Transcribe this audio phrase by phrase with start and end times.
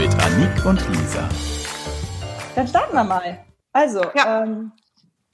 [0.00, 1.28] Mit Anik und Lisa.
[2.56, 3.44] Dann starten wir mal.
[3.74, 4.44] Also, ja.
[4.44, 4.72] ähm,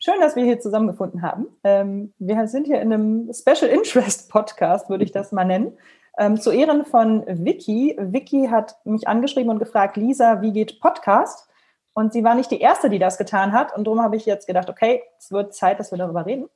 [0.00, 1.46] schön, dass wir hier zusammengefunden haben.
[1.62, 5.78] Ähm, wir sind hier in einem Special Interest Podcast, würde ich das mal nennen.
[6.18, 7.96] Ähm, zu Ehren von Vicky.
[7.96, 11.48] Vicky hat mich angeschrieben und gefragt, Lisa, wie geht Podcast?
[11.94, 13.72] Und sie war nicht die Erste, die das getan hat.
[13.72, 16.48] Und darum habe ich jetzt gedacht, okay, es wird Zeit, dass wir darüber reden.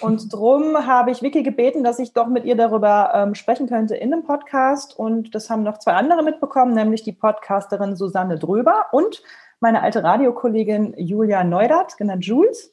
[0.00, 3.96] Und darum habe ich Vicky gebeten, dass ich doch mit ihr darüber ähm, sprechen könnte
[3.96, 4.98] in einem Podcast.
[4.98, 9.22] Und das haben noch zwei andere mitbekommen, nämlich die Podcasterin Susanne Dröber und
[9.60, 12.72] meine alte Radiokollegin Julia Neudath, genannt Jules.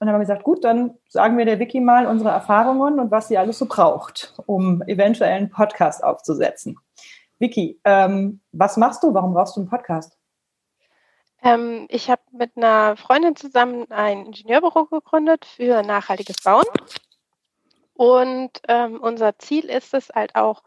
[0.00, 3.10] Und dann haben wir gesagt, gut, dann sagen wir der Vicky mal unsere Erfahrungen und
[3.10, 6.78] was sie alles so braucht, um eventuell einen Podcast aufzusetzen.
[7.38, 9.12] Vicky, ähm, was machst du?
[9.12, 10.16] Warum brauchst du einen Podcast?
[11.44, 16.64] Ähm, ich habe mit einer Freundin zusammen ein Ingenieurbüro gegründet für nachhaltiges Bauen.
[17.92, 20.62] Und ähm, unser Ziel ist es halt auch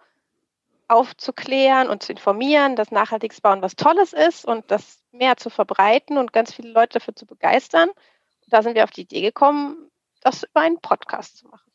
[0.88, 6.18] aufzuklären und zu informieren, dass nachhaltiges Bauen was Tolles ist und das mehr zu verbreiten
[6.18, 7.90] und ganz viele Leute dafür zu begeistern.
[7.90, 9.90] Und da sind wir auf die Idee gekommen,
[10.22, 11.72] das über einen Podcast zu machen.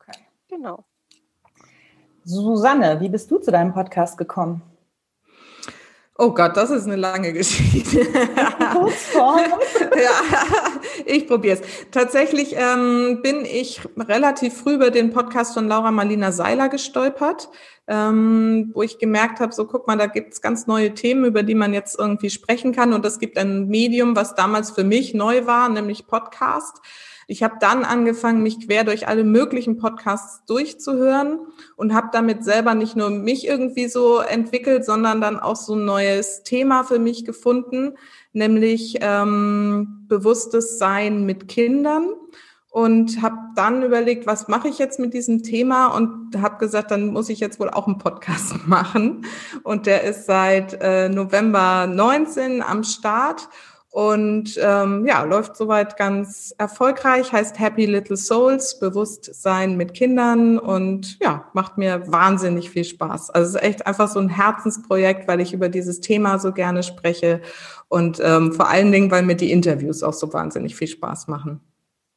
[0.00, 0.18] Okay.
[0.48, 0.84] Genau.
[2.24, 4.62] Susanne, wie bist du zu deinem Podcast gekommen?
[6.20, 8.04] Oh Gott, das ist eine lange Geschichte.
[9.96, 10.10] Ja,
[11.06, 11.62] ich probiere es.
[11.92, 17.48] Tatsächlich ähm, bin ich relativ früh über den Podcast von Laura Marlina Seiler gestolpert,
[17.86, 21.54] ähm, wo ich gemerkt habe, so guck mal, da gibt's ganz neue Themen, über die
[21.54, 22.92] man jetzt irgendwie sprechen kann.
[22.92, 26.80] Und es gibt ein Medium, was damals für mich neu war, nämlich Podcast.
[27.30, 31.40] Ich habe dann angefangen, mich quer durch alle möglichen Podcasts durchzuhören
[31.76, 35.84] und habe damit selber nicht nur mich irgendwie so entwickelt, sondern dann auch so ein
[35.84, 37.98] neues Thema für mich gefunden,
[38.32, 42.14] nämlich ähm, bewusstes Sein mit Kindern.
[42.70, 45.88] Und habe dann überlegt, was mache ich jetzt mit diesem Thema?
[45.88, 49.26] Und habe gesagt, dann muss ich jetzt wohl auch einen Podcast machen.
[49.64, 53.48] Und der ist seit äh, November 19 am Start
[53.90, 61.18] und ähm, ja, läuft soweit ganz erfolgreich, heißt Happy Little Souls, Bewusstsein mit Kindern und
[61.20, 63.30] ja, macht mir wahnsinnig viel Spaß.
[63.30, 66.82] Also es ist echt einfach so ein Herzensprojekt, weil ich über dieses Thema so gerne
[66.82, 67.40] spreche
[67.88, 71.60] und ähm, vor allen Dingen, weil mir die Interviews auch so wahnsinnig viel Spaß machen.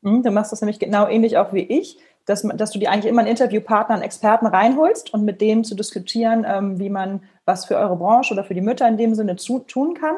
[0.01, 3.09] Mhm, du machst das nämlich genau ähnlich auch wie ich, dass, dass du dir eigentlich
[3.09, 7.65] immer einen Interviewpartner, einen Experten reinholst und mit denen zu diskutieren, ähm, wie man was
[7.65, 10.15] für eure Branche oder für die Mütter in dem Sinne zu, tun kann.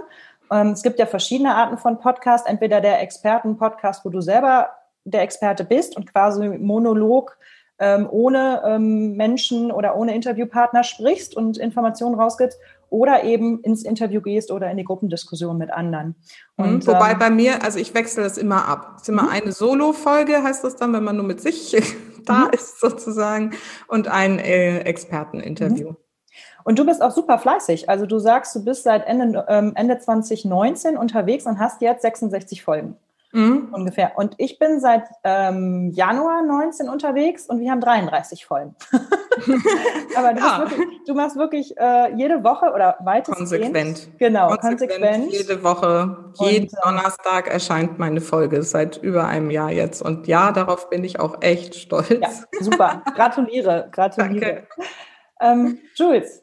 [0.54, 2.48] Ähm, es gibt ja verschiedene Arten von Podcast.
[2.48, 4.70] Entweder der Experten-Podcast, wo du selber
[5.04, 7.38] der Experte bist und quasi Monolog
[7.80, 12.60] ähm, ohne ähm, Menschen oder ohne Interviewpartner sprichst und Informationen rausgibst
[12.90, 16.16] oder eben ins Interview gehst oder in die Gruppendiskussion mit anderen.
[16.58, 18.94] Mhm, und, Wobei ähm, bei mir, also ich wechsle das immer ab.
[18.98, 19.30] Es ist immer mhm.
[19.30, 21.76] eine Solo-Folge, heißt das dann, wenn man nur mit sich
[22.26, 22.52] da mhm.
[22.52, 23.52] ist sozusagen,
[23.88, 25.96] und ein äh, Experteninterview.
[26.64, 27.90] Und du bist auch super fleißig.
[27.90, 32.64] Also du sagst, du bist seit Ende, ähm, Ende 2019 unterwegs und hast jetzt 66
[32.64, 32.98] Folgen.
[33.34, 33.70] Mhm.
[33.72, 34.12] Ungefähr.
[34.16, 38.76] Und ich bin seit ähm, Januar 19 unterwegs und wir haben 33 Folgen.
[40.16, 40.60] Aber du, ja.
[40.60, 43.50] wirklich, du, machst wirklich äh, jede Woche oder weitestgehend.
[43.50, 44.10] Konsequent.
[44.20, 45.32] Genau, konsequent.
[45.32, 50.04] Jede Woche, jeden und, äh, Donnerstag erscheint meine Folge seit über einem Jahr jetzt.
[50.04, 52.10] Und ja, darauf bin ich auch echt stolz.
[52.10, 53.02] Ja, super.
[53.16, 54.68] Gratuliere, gratuliere.
[55.42, 56.43] Ähm, Jules,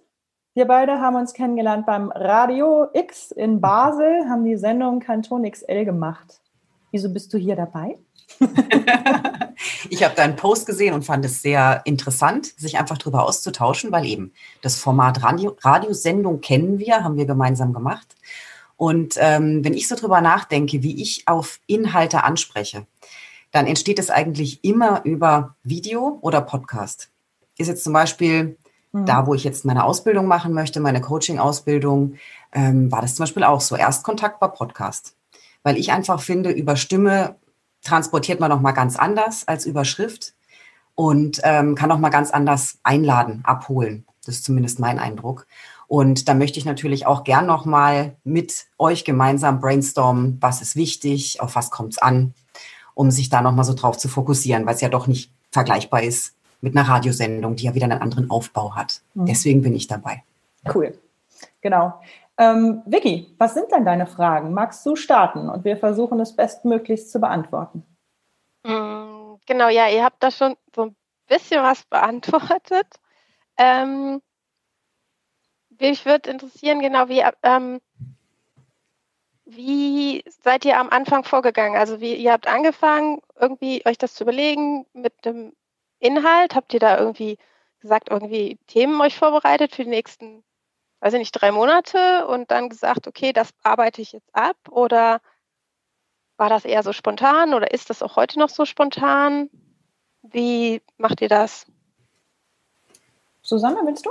[0.55, 5.85] wir beide haben uns kennengelernt beim Radio X in Basel, haben die Sendung Kanton XL
[5.85, 6.41] gemacht.
[6.91, 7.99] Wieso bist du hier dabei?
[9.91, 14.07] ich habe deinen Post gesehen und fand es sehr interessant, sich einfach darüber auszutauschen, weil
[14.07, 18.17] eben das Format Radio, Radiosendung kennen wir, haben wir gemeinsam gemacht.
[18.77, 22.87] Und ähm, wenn ich so drüber nachdenke, wie ich auf Inhalte anspreche,
[23.53, 27.11] dann entsteht es eigentlich immer über Video oder Podcast.
[27.59, 28.57] Ist jetzt zum Beispiel
[28.93, 29.07] Mhm.
[29.07, 32.15] Da, wo ich jetzt meine Ausbildung machen möchte, meine Coaching-Ausbildung,
[32.53, 33.77] ähm, war das zum Beispiel auch so.
[33.77, 35.15] Erstkontakt war Podcast.
[35.63, 37.37] Weil ich einfach finde, über Stimme
[37.83, 40.35] transportiert man noch mal ganz anders als über Schrift
[40.95, 44.05] und ähm, kann noch mal ganz anders einladen, abholen.
[44.25, 45.47] Das ist zumindest mein Eindruck.
[45.87, 50.77] Und da möchte ich natürlich auch gern noch mal mit euch gemeinsam brainstormen, was ist
[50.77, 52.35] wichtig, auf was kommt es an,
[52.95, 56.03] um sich da noch mal so drauf zu fokussieren, weil es ja doch nicht vergleichbar
[56.03, 59.01] ist mit einer Radiosendung, die ja wieder einen anderen Aufbau hat.
[59.15, 59.27] Mhm.
[59.27, 60.23] Deswegen bin ich dabei.
[60.75, 60.99] Cool.
[61.61, 62.01] Genau.
[62.39, 64.53] Ähm, Vicky, was sind denn deine Fragen?
[64.55, 65.49] Magst du starten?
[65.49, 67.85] Und wir versuchen es bestmöglichst zu beantworten.
[68.63, 70.97] Mm, genau, ja, ihr habt da schon so ein
[71.29, 72.87] bisschen was beantwortet.
[73.59, 74.23] Ähm,
[75.79, 77.81] mich würde interessieren, genau wie, ähm,
[79.45, 81.77] wie seid ihr am Anfang vorgegangen?
[81.77, 85.53] Also wie ihr habt angefangen, irgendwie euch das zu überlegen mit dem
[86.01, 86.55] Inhalt?
[86.55, 87.39] Habt ihr da irgendwie
[87.81, 90.43] gesagt, irgendwie Themen euch vorbereitet für die nächsten,
[91.01, 94.57] weiß ich nicht, drei Monate und dann gesagt, okay, das arbeite ich jetzt ab?
[94.69, 95.21] Oder
[96.37, 99.51] war das eher so spontan oder ist das auch heute noch so spontan?
[100.23, 101.67] Wie macht ihr das?
[103.43, 104.11] Susanne, willst du?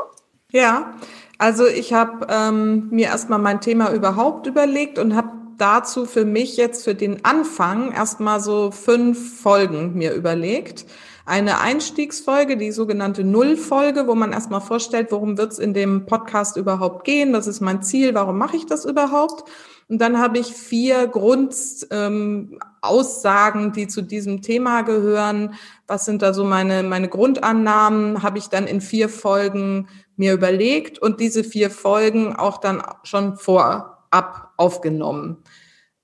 [0.51, 0.94] Ja,
[1.38, 6.57] also ich habe ähm, mir erstmal mein Thema überhaupt überlegt und habe dazu für mich
[6.57, 10.85] jetzt für den Anfang erstmal so fünf Folgen mir überlegt.
[11.29, 16.57] Eine Einstiegsfolge, die sogenannte Nullfolge, wo man erstmal vorstellt, worum wird es in dem Podcast
[16.57, 19.47] überhaupt gehen, was ist mein Ziel, warum mache ich das überhaupt.
[19.87, 25.53] Und dann habe ich vier Grundaussagen, ähm, die zu diesem Thema gehören.
[25.85, 28.23] Was sind da so meine, meine Grundannahmen?
[28.23, 33.37] Habe ich dann in vier Folgen mir überlegt und diese vier Folgen auch dann schon
[33.37, 35.43] vorab aufgenommen.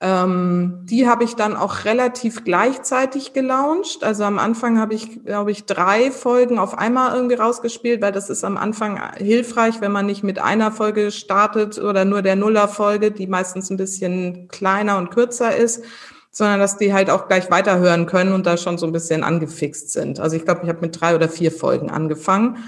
[0.06, 4.04] Ähm, die habe ich dann auch relativ gleichzeitig gelauncht.
[4.04, 8.30] Also am Anfang habe ich, glaube ich, drei Folgen auf einmal irgendwie rausgespielt, weil das
[8.30, 13.10] ist am Anfang hilfreich, wenn man nicht mit einer Folge startet oder nur der Nuller-Folge,
[13.10, 15.82] die meistens ein bisschen kleiner und kürzer ist,
[16.30, 19.90] sondern dass die halt auch gleich weiterhören können und da schon so ein bisschen angefixt
[19.90, 20.20] sind.
[20.20, 22.58] Also ich glaube, ich habe mit drei oder vier Folgen angefangen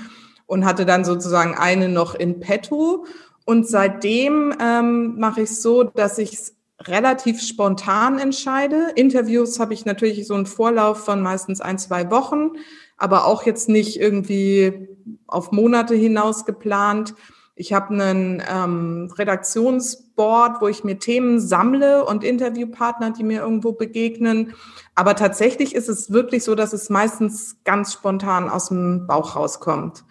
[0.47, 3.05] und hatte dann sozusagen eine noch in petto.
[3.45, 8.93] Und seitdem ähm, mache ich es so, dass ich relativ spontan entscheide.
[8.95, 12.53] Interviews habe ich natürlich so einen Vorlauf von meistens ein, zwei Wochen,
[12.97, 14.89] aber auch jetzt nicht irgendwie
[15.27, 17.15] auf Monate hinaus geplant.
[17.57, 23.73] Ich habe einen ähm, Redaktionsboard, wo ich mir Themen sammle und Interviewpartner, die mir irgendwo
[23.73, 24.55] begegnen.
[24.95, 30.05] Aber tatsächlich ist es wirklich so, dass es meistens ganz spontan aus dem Bauch rauskommt.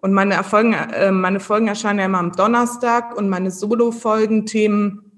[0.00, 5.13] Und meine, Erfolgen, äh, meine Folgen erscheinen ja immer am Donnerstag und meine Solo-Folgen-Themen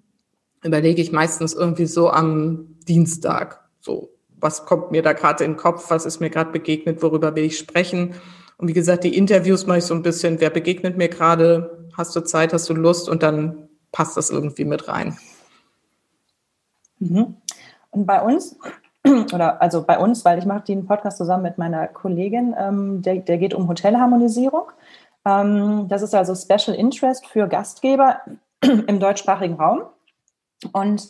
[0.66, 3.68] überlege ich meistens irgendwie so am Dienstag.
[3.80, 5.90] So, was kommt mir da gerade in den Kopf?
[5.90, 7.02] Was ist mir gerade begegnet?
[7.02, 8.14] Worüber will ich sprechen?
[8.58, 11.88] Und wie gesagt, die Interviews mache ich so ein bisschen, wer begegnet mir gerade?
[11.96, 12.52] Hast du Zeit?
[12.52, 13.08] Hast du Lust?
[13.08, 15.16] Und dann passt das irgendwie mit rein.
[16.98, 17.36] Mhm.
[17.90, 18.58] Und bei uns,
[19.32, 23.16] oder also bei uns, weil ich mache den Podcast zusammen mit meiner Kollegin, ähm, der,
[23.16, 24.70] der geht um Hotelharmonisierung.
[25.24, 28.20] Ähm, das ist also Special Interest für Gastgeber
[28.62, 29.82] im deutschsprachigen Raum.
[30.72, 31.08] Und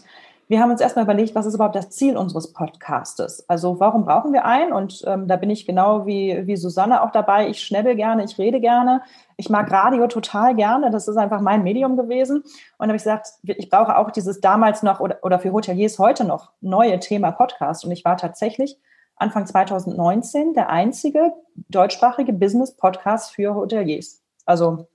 [0.49, 3.49] wir haben uns erstmal überlegt, was ist überhaupt das Ziel unseres Podcastes?
[3.49, 4.73] Also warum brauchen wir einen?
[4.73, 7.49] Und ähm, da bin ich genau wie, wie Susanne auch dabei.
[7.49, 9.03] Ich schnebbel gerne, ich rede gerne.
[9.37, 10.91] Ich mag Radio total gerne.
[10.91, 12.45] Das ist einfach mein Medium gewesen.
[12.79, 16.25] Und habe ich gesagt, ich brauche auch dieses damals noch oder, oder für Hoteliers heute
[16.25, 17.85] noch neue Thema Podcast.
[17.85, 18.79] Und ich war tatsächlich
[19.17, 21.33] Anfang 2019 der einzige
[21.69, 24.23] deutschsprachige Business-Podcast für Hoteliers.
[24.45, 24.87] Also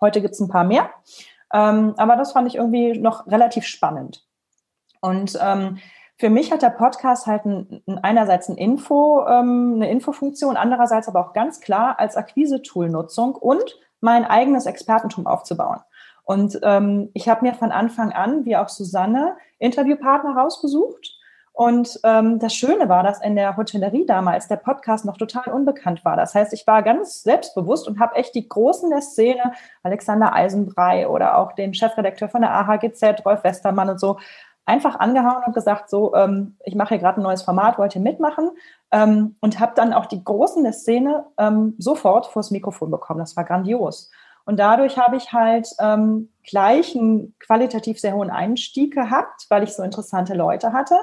[0.00, 0.90] heute gibt es ein paar mehr.
[1.52, 4.24] Ähm, aber das fand ich irgendwie noch relativ spannend.
[5.00, 5.78] Und ähm,
[6.18, 11.08] für mich hat der Podcast halt ein, ein, einerseits ein Info, ähm, eine Infofunktion, andererseits
[11.08, 15.80] aber auch ganz klar als Akquise-Tool-Nutzung und mein eigenes Expertentum aufzubauen.
[16.24, 21.15] Und ähm, ich habe mir von Anfang an, wie auch Susanne, Interviewpartner rausgesucht
[21.56, 26.04] und ähm, das Schöne war, dass in der Hotellerie damals der Podcast noch total unbekannt
[26.04, 26.14] war.
[26.14, 31.08] Das heißt, ich war ganz selbstbewusst und habe echt die Großen der Szene, Alexander Eisenbrei
[31.08, 34.18] oder auch den Chefredakteur von der AHGZ, Rolf Westermann und so,
[34.66, 38.02] einfach angehauen und gesagt, so, ähm, ich mache hier gerade ein neues Format, wollt ihr
[38.02, 38.50] mitmachen?
[38.90, 43.20] Ähm, und habe dann auch die Großen der Szene ähm, sofort vors Mikrofon bekommen.
[43.20, 44.10] Das war grandios.
[44.44, 49.72] Und dadurch habe ich halt ähm, gleich einen qualitativ sehr hohen Einstieg gehabt, weil ich
[49.72, 50.96] so interessante Leute hatte.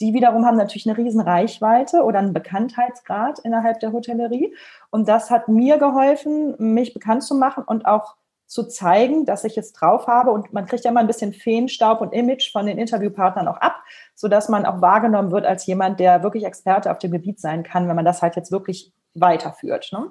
[0.00, 4.54] Die wiederum haben natürlich eine riesen Reichweite oder einen Bekanntheitsgrad innerhalb der Hotellerie.
[4.90, 8.16] Und das hat mir geholfen, mich bekannt zu machen und auch
[8.46, 10.32] zu zeigen, dass ich es drauf habe.
[10.32, 13.76] Und man kriegt ja immer ein bisschen Feenstaub und Image von den Interviewpartnern auch ab,
[14.14, 17.86] sodass man auch wahrgenommen wird als jemand, der wirklich Experte auf dem Gebiet sein kann,
[17.86, 19.90] wenn man das halt jetzt wirklich weiterführt.
[19.92, 20.10] Ne?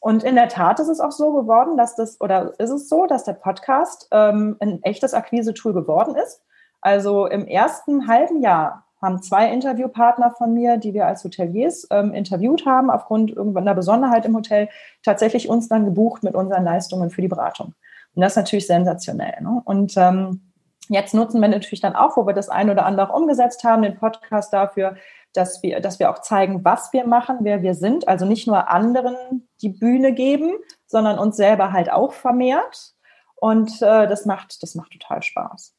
[0.00, 3.06] Und in der Tat ist es auch so geworden, dass das, oder ist es so,
[3.06, 6.42] dass der Podcast ähm, ein echtes Akquise-Tool geworden ist.
[6.80, 12.12] Also im ersten halben Jahr haben zwei Interviewpartner von mir, die wir als Hoteliers ähm,
[12.12, 14.68] interviewt haben, aufgrund irgendeiner Besonderheit im Hotel,
[15.04, 17.74] tatsächlich uns dann gebucht mit unseren Leistungen für die Beratung.
[18.14, 19.40] Und das ist natürlich sensationell.
[19.40, 19.62] Ne?
[19.64, 20.52] Und ähm,
[20.88, 23.96] jetzt nutzen wir natürlich dann auch, wo wir das ein oder andere umgesetzt haben, den
[23.96, 24.96] Podcast dafür,
[25.32, 28.08] dass wir, dass wir auch zeigen, was wir machen, wer wir sind.
[28.08, 29.16] Also nicht nur anderen
[29.62, 30.52] die Bühne geben,
[30.86, 32.94] sondern uns selber halt auch vermehrt.
[33.34, 35.74] Und äh, das macht, das macht total Spaß.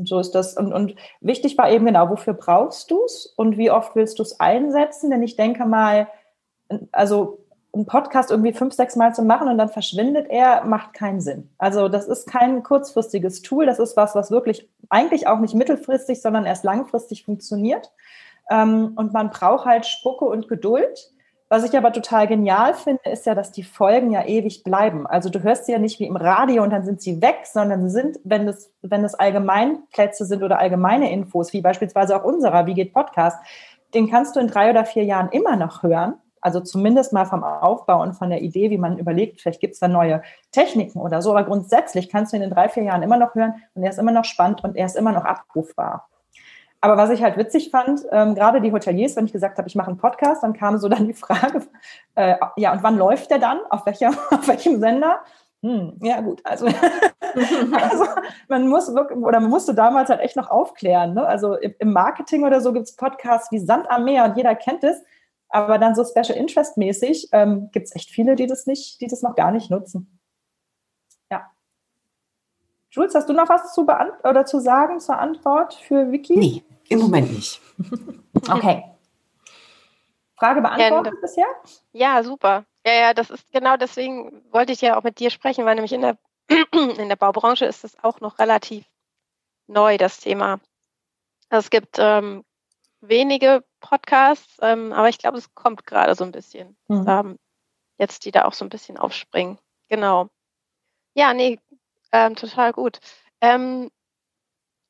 [0.00, 0.56] Und so ist das.
[0.56, 4.22] Und, und wichtig war eben genau, wofür brauchst du es und wie oft willst du
[4.22, 5.10] es einsetzen?
[5.10, 6.08] Denn ich denke mal,
[6.92, 7.38] also
[7.72, 11.48] einen Podcast irgendwie fünf, sechs Mal zu machen und dann verschwindet er, macht keinen Sinn.
[11.58, 16.20] Also das ist kein kurzfristiges Tool, das ist was, was wirklich eigentlich auch nicht mittelfristig,
[16.20, 17.92] sondern erst langfristig funktioniert.
[18.50, 21.12] Ähm, und man braucht halt Spucke und Geduld.
[21.50, 25.06] Was ich aber total genial finde, ist ja, dass die Folgen ja ewig bleiben.
[25.06, 27.90] Also du hörst sie ja nicht wie im Radio und dann sind sie weg, sondern
[27.90, 32.74] sind, wenn es, wenn es Allgemeinplätze sind oder allgemeine Infos, wie beispielsweise auch unserer, wie
[32.74, 33.36] geht Podcast,
[33.94, 37.44] den kannst du in drei oder vier Jahren immer noch hören also zumindest mal vom
[37.44, 41.22] Aufbau und von der Idee, wie man überlegt, vielleicht gibt es da neue Techniken oder
[41.22, 41.30] so.
[41.30, 43.98] Aber grundsätzlich kannst du ihn in drei, vier Jahren immer noch hören und er ist
[43.98, 46.08] immer noch spannend und er ist immer noch abrufbar.
[46.80, 49.74] Aber was ich halt witzig fand, ähm, gerade die Hoteliers, wenn ich gesagt habe, ich
[49.74, 51.66] mache einen Podcast, dann kam so dann die Frage,
[52.14, 53.60] äh, ja, und wann läuft der dann?
[53.68, 55.20] Auf, welcher, auf welchem Sender?
[55.62, 56.40] Hm, ja, gut.
[56.44, 56.66] Also,
[57.72, 58.04] also,
[58.48, 61.12] man muss wirklich, oder man musste damals halt echt noch aufklären.
[61.14, 61.26] Ne?
[61.26, 64.82] Also im Marketing oder so gibt es Podcasts wie Sand am Meer und jeder kennt
[64.84, 65.02] es.
[65.50, 69.08] Aber dann so Special Interest mäßig ähm, gibt es echt viele, die das nicht, die
[69.08, 70.19] das noch gar nicht nutzen.
[72.90, 76.36] Jules, hast du noch was zu beant oder zu sagen zur Antwort für Vicky?
[76.36, 77.60] Nee, im Moment nicht.
[78.50, 78.84] okay.
[80.36, 81.46] Frage beantwortet ja, bisher?
[81.92, 82.64] Ja, super.
[82.84, 85.92] Ja, ja, das ist genau deswegen wollte ich ja auch mit dir sprechen, weil nämlich
[85.92, 86.18] in der,
[86.72, 88.86] in der Baubranche ist es auch noch relativ
[89.66, 90.60] neu, das Thema.
[91.48, 92.44] Also es gibt ähm,
[93.00, 96.76] wenige Podcasts, ähm, aber ich glaube, es kommt gerade so ein bisschen.
[96.88, 97.04] Mhm.
[97.06, 97.38] Ähm,
[97.98, 99.58] jetzt die da auch so ein bisschen aufspringen.
[99.88, 100.28] Genau.
[101.14, 101.58] Ja, nee,
[102.12, 102.98] ähm, total gut.
[103.40, 103.90] Ähm,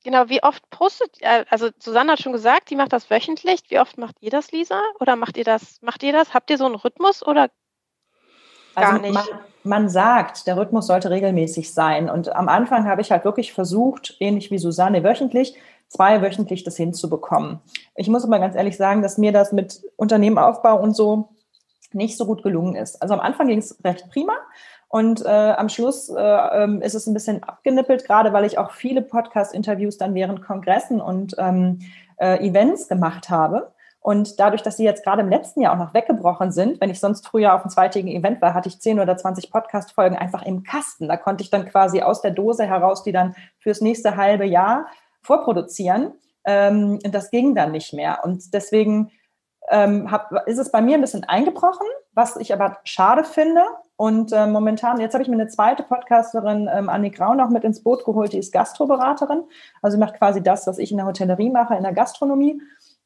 [0.04, 3.62] genau, wie oft postet, äh, also Susanne hat schon gesagt, die macht das wöchentlich.
[3.68, 4.80] Wie oft macht ihr das, Lisa?
[4.98, 6.34] Oder macht ihr das, macht ihr das?
[6.34, 7.50] Habt ihr so einen Rhythmus oder
[8.74, 9.14] gar also nicht?
[9.14, 9.24] Man,
[9.62, 12.08] man sagt, der Rhythmus sollte regelmäßig sein.
[12.08, 15.56] Und am Anfang habe ich halt wirklich versucht, ähnlich wie Susanne, wöchentlich
[15.90, 17.60] zweiwöchentlich das hinzubekommen.
[17.96, 21.30] Ich muss aber ganz ehrlich sagen, dass mir das mit Unternehmenaufbau und so
[21.92, 23.02] nicht so gut gelungen ist.
[23.02, 24.34] Also am Anfang ging es recht prima
[24.90, 28.72] und äh, am Schluss äh, ähm, ist es ein bisschen abgenippelt, gerade weil ich auch
[28.72, 31.78] viele Podcast-Interviews dann während Kongressen und ähm,
[32.16, 33.70] äh, Events gemacht habe.
[34.00, 36.98] Und dadurch, dass sie jetzt gerade im letzten Jahr auch noch weggebrochen sind, wenn ich
[36.98, 40.64] sonst früher auf einem zweitägigen Event war, hatte ich 10 oder 20 Podcast-Folgen einfach im
[40.64, 41.06] Kasten.
[41.06, 44.86] Da konnte ich dann quasi aus der Dose heraus die dann fürs nächste halbe Jahr
[45.22, 46.14] vorproduzieren.
[46.44, 48.24] Ähm, das ging dann nicht mehr.
[48.24, 49.12] Und deswegen
[49.70, 53.62] ähm, hab, ist es bei mir ein bisschen eingebrochen, was ich aber schade finde.
[54.00, 57.64] Und äh, momentan, jetzt habe ich mir eine zweite Podcasterin, ähm, Annie Grau, noch mit
[57.64, 59.42] ins Boot geholt, die ist Gastroberaterin.
[59.82, 62.62] Also sie macht quasi das, was ich in der Hotellerie mache, in der Gastronomie.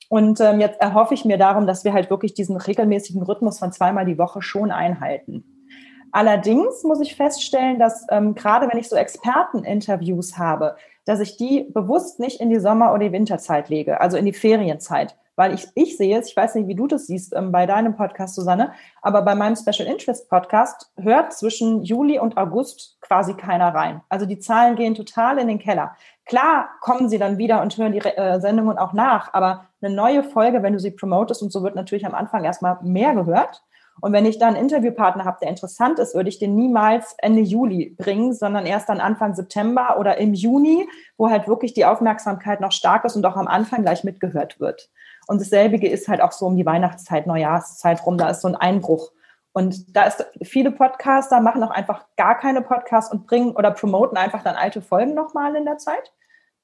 [0.09, 3.73] Und ähm, jetzt erhoffe ich mir darum, dass wir halt wirklich diesen regelmäßigen Rhythmus von
[3.73, 5.67] zweimal die Woche schon einhalten.
[6.13, 11.65] Allerdings muss ich feststellen, dass ähm, gerade wenn ich so Experteninterviews habe, dass ich die
[11.75, 15.17] bewusst nicht in die Sommer- oder die Winterzeit lege, also in die Ferienzeit.
[15.37, 17.97] Weil ich, ich sehe es, ich weiß nicht, wie du das siehst ähm, bei deinem
[17.97, 18.73] Podcast, Susanne,
[19.03, 24.03] aber bei meinem Special Interest Podcast hört zwischen Juli und August quasi keiner rein.
[24.09, 25.97] Also die Zahlen gehen total in den Keller.
[26.27, 30.23] Klar kommen sie dann wieder und hören die äh, Sendungen auch nach, aber eine neue
[30.23, 33.63] Folge, wenn du sie promotest und so wird natürlich am Anfang erstmal mehr gehört.
[34.01, 37.43] Und wenn ich da einen Interviewpartner habe, der interessant ist, würde ich den niemals Ende
[37.43, 42.61] Juli bringen, sondern erst dann Anfang September oder im Juni, wo halt wirklich die Aufmerksamkeit
[42.61, 44.91] noch stark ist und auch am Anfang gleich mitgehört wird.
[45.27, 48.57] Und dasselbige ist halt auch so um die Weihnachtszeit, Neujahrszeit rum, da ist so ein
[48.57, 49.13] Einbruch.
[49.53, 54.17] Und da ist viele Podcaster machen auch einfach gar keine Podcasts und bringen oder promoten
[54.17, 56.13] einfach dann alte Folgen nochmal in der Zeit.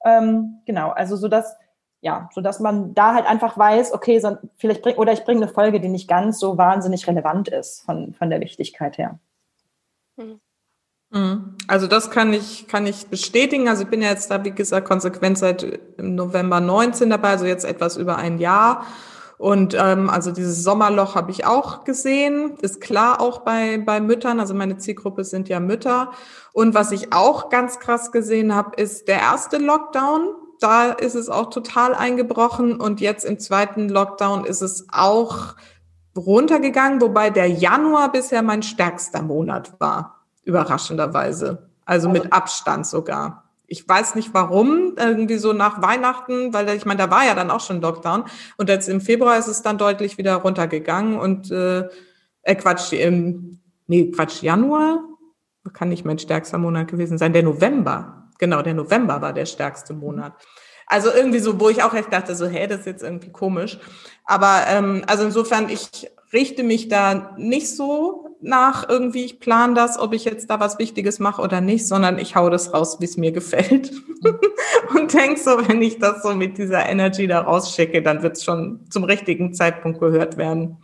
[0.05, 1.57] Ähm, genau, also so dass
[2.01, 5.43] ja, so dass man da halt einfach weiß, okay, so, vielleicht bring, oder ich bringe
[5.43, 9.19] eine Folge, die nicht ganz so wahnsinnig relevant ist von, von der Wichtigkeit her.
[10.17, 10.41] Mhm.
[11.11, 11.57] Mhm.
[11.67, 13.69] Also das kann ich, kann ich bestätigen.
[13.69, 17.65] Also ich bin ja jetzt da, wie gesagt, konsequent seit November 19 dabei, also jetzt
[17.65, 18.85] etwas über ein Jahr.
[19.39, 24.39] Und ähm, also dieses Sommerloch habe ich auch gesehen, ist klar auch bei, bei Müttern.
[24.39, 26.13] Also meine Zielgruppe sind ja Mütter.
[26.53, 31.29] Und was ich auch ganz krass gesehen habe, ist der erste Lockdown da ist es
[31.29, 35.55] auch total eingebrochen und jetzt im zweiten Lockdown ist es auch
[36.17, 40.20] runtergegangen, wobei der Januar bisher mein stärkster Monat war,
[40.51, 41.71] überraschenderweise.
[41.85, 43.45] Also mit Abstand sogar.
[43.67, 47.51] Ich weiß nicht warum, irgendwie so nach Weihnachten, weil ich meine, da war ja dann
[47.51, 48.25] auch schon Lockdown
[48.57, 51.89] und jetzt im Februar ist es dann deutlich wieder runtergegangen und äh,
[52.43, 55.05] äh Quatsch, im, nee, Quatsch, Januar
[55.73, 58.29] kann nicht mein stärkster Monat gewesen sein, der November.
[58.39, 60.33] Genau, der November war der stärkste Monat.
[60.87, 63.79] Also irgendwie so, wo ich auch echt dachte, so, hey, das ist jetzt irgendwie komisch.
[64.25, 69.99] Aber ähm, also insofern, ich richte mich da nicht so nach irgendwie, ich plane das,
[69.99, 73.05] ob ich jetzt da was Wichtiges mache oder nicht, sondern ich hau das raus, wie
[73.05, 73.93] es mir gefällt.
[74.95, 78.45] und denk so, wenn ich das so mit dieser Energy da rausschicke, dann wird es
[78.45, 80.79] schon zum richtigen Zeitpunkt gehört werden.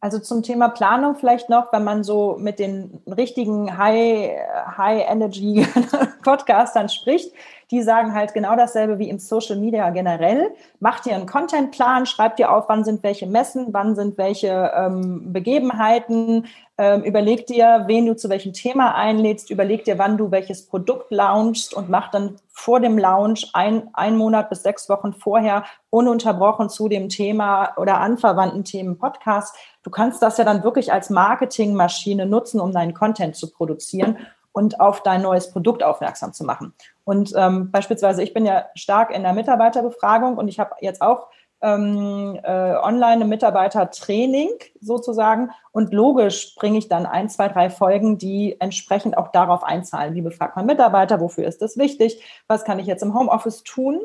[0.00, 4.30] Also zum Thema Planung vielleicht noch, wenn man so mit den richtigen High,
[4.76, 5.66] High Energy
[6.22, 7.32] Podcastern spricht,
[7.70, 10.50] die sagen halt genau dasselbe wie im Social Media generell.
[10.80, 15.32] Macht ihr einen Contentplan, schreibt ihr auf, wann sind welche Messen, wann sind welche ähm,
[15.32, 16.46] Begebenheiten,
[16.80, 21.10] ähm, überleg dir, wen du zu welchem Thema einlädst, überleg dir, wann du welches Produkt
[21.10, 26.70] launchst und mach dann vor dem Launch ein, ein Monat bis sechs Wochen vorher ununterbrochen
[26.70, 29.56] zu dem Thema oder anverwandten Themen Podcast.
[29.82, 34.16] Du kannst das ja dann wirklich als Marketingmaschine nutzen, um deinen Content zu produzieren
[34.58, 36.74] und auf dein neues Produkt aufmerksam zu machen.
[37.04, 41.28] Und ähm, beispielsweise, ich bin ja stark in der Mitarbeiterbefragung und ich habe jetzt auch
[41.60, 44.50] ähm, äh, online ein Mitarbeitertraining
[44.80, 45.50] sozusagen.
[45.70, 50.16] Und logisch bringe ich dann ein, zwei, drei Folgen, die entsprechend auch darauf einzahlen.
[50.16, 51.20] Wie befragt man Mitarbeiter?
[51.20, 52.20] Wofür ist das wichtig?
[52.48, 54.00] Was kann ich jetzt im Homeoffice tun?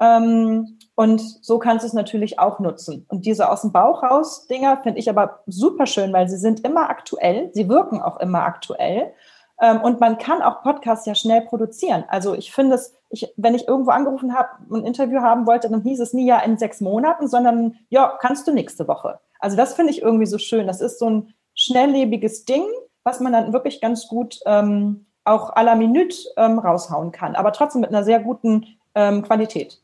[0.00, 3.06] Ähm, und so kannst du es natürlich auch nutzen.
[3.08, 6.64] Und diese aus dem Bauch raus Dinger finde ich aber super schön, weil sie sind
[6.64, 7.50] immer aktuell.
[7.52, 9.12] Sie wirken auch immer aktuell.
[9.60, 12.04] Ähm, und man kann auch Podcasts ja schnell produzieren.
[12.08, 15.82] Also ich finde es, ich, wenn ich irgendwo angerufen habe, ein Interview haben wollte, dann
[15.82, 19.18] hieß es nie ja in sechs Monaten, sondern ja, kannst du nächste Woche.
[19.38, 20.66] Also das finde ich irgendwie so schön.
[20.66, 22.64] Das ist so ein schnelllebiges Ding,
[23.02, 27.52] was man dann wirklich ganz gut ähm, auch à la Minute ähm, raushauen kann, aber
[27.52, 29.80] trotzdem mit einer sehr guten ähm, Qualität.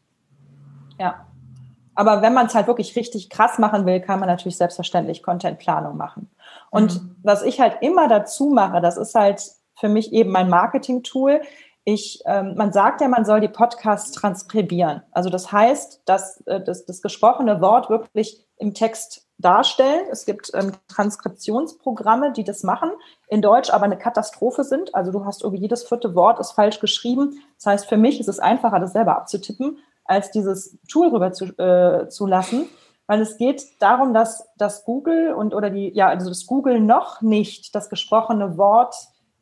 [0.99, 1.27] Ja.
[1.95, 5.97] Aber wenn man es halt wirklich richtig krass machen will, kann man natürlich selbstverständlich Contentplanung
[5.97, 6.31] machen.
[6.71, 7.17] Und mhm.
[7.23, 9.43] was ich halt immer dazu mache, das ist halt
[9.83, 11.41] für mich eben mein Marketing-Tool.
[11.83, 15.03] Ich, ähm, man sagt ja, man soll die Podcasts transkribieren.
[15.11, 20.07] Also das heißt, dass äh, das, das gesprochene Wort wirklich im Text darstellen.
[20.13, 22.93] Es gibt ähm, Transkriptionsprogramme, die das machen,
[23.27, 24.95] in Deutsch aber eine Katastrophe sind.
[24.95, 27.41] Also du hast irgendwie jedes vierte Wort ist falsch geschrieben.
[27.57, 31.47] Das heißt, für mich ist es einfacher, das selber abzutippen, als dieses Tool rüber zu,
[31.59, 32.69] äh, zu lassen.
[33.09, 37.21] Weil es geht darum, dass das Google und oder die, ja, also das Google noch
[37.21, 38.95] nicht das gesprochene Wort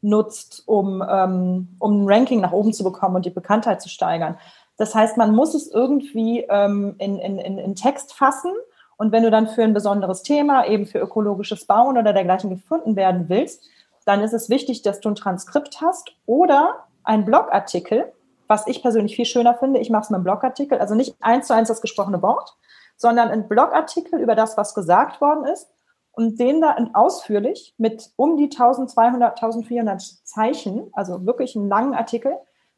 [0.03, 4.39] nutzt, um, ähm, um ein Ranking nach oben zu bekommen und die Bekanntheit zu steigern.
[4.77, 8.53] Das heißt, man muss es irgendwie ähm, in, in, in Text fassen.
[8.97, 12.97] Und wenn du dann für ein besonderes Thema, eben für ökologisches Bauen oder dergleichen gefunden
[12.97, 13.69] werden willst,
[14.07, 18.13] dann ist es wichtig, dass du ein Transkript hast oder ein Blogartikel,
[18.47, 19.81] was ich persönlich viel schöner finde.
[19.81, 22.57] Ich mache es mit einem Blogartikel, also nicht eins zu eins das gesprochene Wort,
[22.97, 25.69] sondern ein Blogartikel über das, was gesagt worden ist
[26.13, 32.33] und den da ausführlich mit um die 1200, 1400 Zeichen, also wirklich einen langen Artikel,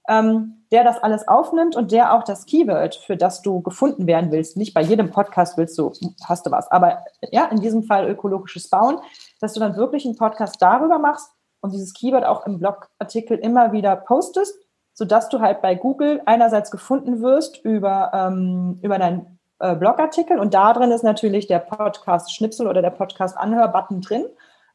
[0.08, 4.32] ähm, der das alles aufnimmt und der auch das Keyword, für das du gefunden werden
[4.32, 5.92] willst, nicht bei jedem Podcast willst du,
[6.24, 8.98] hast du was, aber ja, in diesem Fall ökologisches Bauen,
[9.40, 13.72] dass du dann wirklich einen Podcast darüber machst und dieses Keyword auch im Blogartikel immer
[13.72, 14.54] wieder postest,
[14.92, 20.54] sodass du halt bei Google einerseits gefunden wirst über, ähm, über dein äh, Blogartikel und
[20.54, 24.26] da drin ist natürlich der Podcast-Schnipsel oder der Podcast-Anhör-Button drin.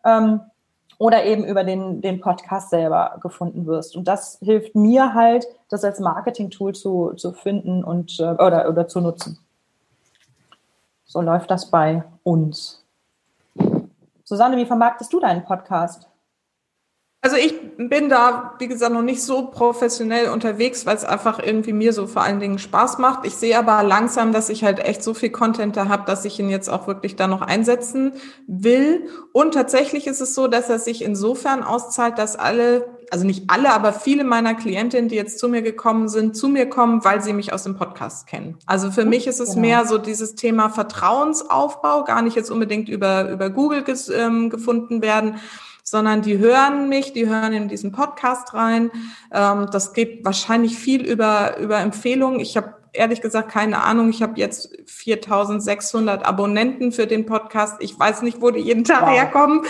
[0.03, 0.41] Ähm,
[0.99, 3.95] oder eben über den, den Podcast selber gefunden wirst.
[3.95, 8.87] Und das hilft mir halt, das als Marketing-Tool zu, zu finden und äh, oder, oder
[8.87, 9.37] zu nutzen.
[11.05, 12.83] So läuft das bei uns.
[14.23, 16.09] Susanne, wie vermarktest du deinen Podcast?
[17.27, 21.73] Also ich bin da, wie gesagt, noch nicht so professionell unterwegs, weil es einfach irgendwie
[21.73, 23.27] mir so vor allen Dingen Spaß macht.
[23.27, 26.39] Ich sehe aber langsam, dass ich halt echt so viel Content da habe, dass ich
[26.39, 28.13] ihn jetzt auch wirklich da noch einsetzen
[28.47, 29.09] will.
[29.33, 33.73] Und tatsächlich ist es so, dass er sich insofern auszahlt, dass alle, also nicht alle,
[33.73, 37.33] aber viele meiner Klientinnen, die jetzt zu mir gekommen sind, zu mir kommen, weil sie
[37.33, 38.55] mich aus dem Podcast kennen.
[38.67, 39.67] Also für mich ist es genau.
[39.67, 45.01] mehr so dieses Thema Vertrauensaufbau, gar nicht jetzt unbedingt über, über Google ges, ähm, gefunden
[45.01, 45.41] werden,
[45.89, 48.91] sondern die hören mich, die hören in diesen Podcast rein.
[49.31, 52.41] Ähm, das geht wahrscheinlich viel über, über Empfehlungen.
[52.41, 54.09] Ich habe ehrlich gesagt keine Ahnung.
[54.09, 57.77] Ich habe jetzt 4600 Abonnenten für den Podcast.
[57.79, 59.11] Ich weiß nicht, wo die jeden Tag wow.
[59.11, 59.61] herkommen.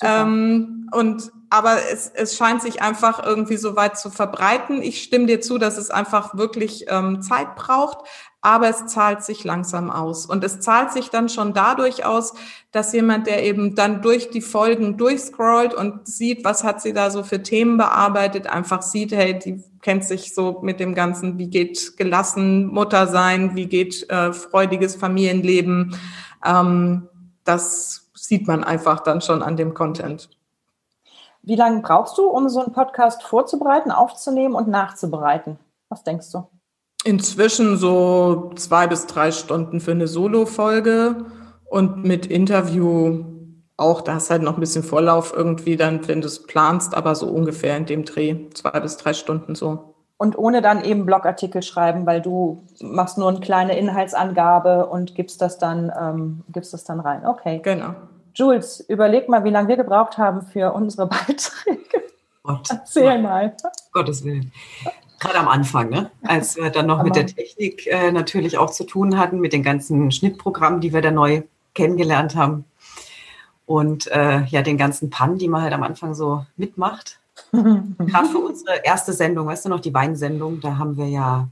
[0.00, 4.82] Ähm, und aber es, es scheint sich einfach irgendwie so weit zu verbreiten.
[4.82, 7.98] Ich stimme dir zu, dass es einfach wirklich ähm, Zeit braucht
[8.46, 10.24] aber es zahlt sich langsam aus.
[10.24, 12.32] Und es zahlt sich dann schon dadurch aus,
[12.70, 17.10] dass jemand, der eben dann durch die Folgen durchscrollt und sieht, was hat sie da
[17.10, 21.48] so für Themen bearbeitet, einfach sieht, hey, die kennt sich so mit dem Ganzen, wie
[21.48, 25.96] geht gelassen Mutter sein, wie geht äh, freudiges Familienleben.
[26.44, 27.08] Ähm,
[27.42, 30.30] das sieht man einfach dann schon an dem Content.
[31.46, 35.58] Wie lange brauchst du, um so einen Podcast vorzubereiten, aufzunehmen und nachzubereiten?
[35.88, 36.48] Was denkst du?
[37.04, 41.24] Inzwischen so zwei bis drei Stunden für eine Solo-Folge
[41.68, 43.24] Und mit Interview
[43.76, 47.14] auch, da hast halt noch ein bisschen Vorlauf irgendwie dann, wenn du es planst, aber
[47.14, 49.94] so ungefähr in dem Dreh, zwei bis drei Stunden so.
[50.16, 55.42] Und ohne dann eben Blogartikel schreiben, weil du machst nur eine kleine Inhaltsangabe und gibst
[55.42, 57.26] das dann, ähm, gibst das dann rein.
[57.26, 57.60] Okay.
[57.62, 57.94] Genau.
[58.36, 62.04] Jules, überleg mal, wie lange wir gebraucht haben für unsere Beiträge.
[62.42, 62.68] Gott.
[62.70, 63.56] Erzähl mal.
[63.92, 64.52] Gottes Willen.
[65.18, 66.10] Gerade am Anfang, ne?
[66.22, 69.62] als wir dann noch mit der Technik äh, natürlich auch zu tun hatten, mit den
[69.62, 71.42] ganzen Schnittprogrammen, die wir da neu
[71.74, 72.66] kennengelernt haben.
[73.64, 77.18] Und äh, ja, den ganzen Pannen, die man halt am Anfang so mitmacht.
[77.52, 81.48] Gerade für unsere erste Sendung, weißt du noch, die Weinsendung, da haben wir ja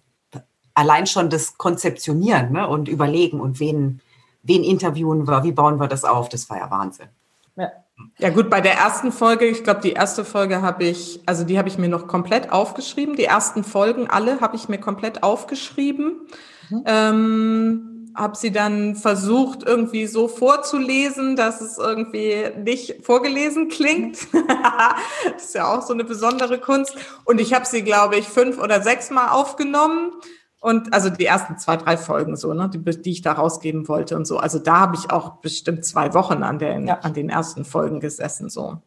[0.74, 2.68] allein schon das Konzeptionieren ne?
[2.68, 4.00] und Überlegen und wen,
[4.44, 7.08] wen interviewen wir, wie bauen wir das auf, das war ja Wahnsinn.
[7.56, 7.70] Ja.
[8.18, 11.58] Ja gut, bei der ersten Folge, ich glaube, die erste Folge habe ich, also die
[11.58, 13.14] habe ich mir noch komplett aufgeschrieben.
[13.14, 16.22] Die ersten Folgen alle habe ich mir komplett aufgeschrieben.
[16.70, 16.82] Mhm.
[16.86, 24.18] Ähm, habe sie dann versucht, irgendwie so vorzulesen, dass es irgendwie nicht vorgelesen klingt.
[25.32, 26.96] das ist ja auch so eine besondere Kunst.
[27.24, 30.12] Und ich habe sie, glaube ich, fünf oder sechs Mal aufgenommen.
[30.64, 34.16] Und also die ersten zwei, drei Folgen so, ne, die, die ich da rausgeben wollte
[34.16, 34.38] und so.
[34.38, 37.00] Also da habe ich auch bestimmt zwei Wochen an, den, ja.
[37.00, 38.48] an den ersten Folgen gesessen.
[38.48, 38.78] So.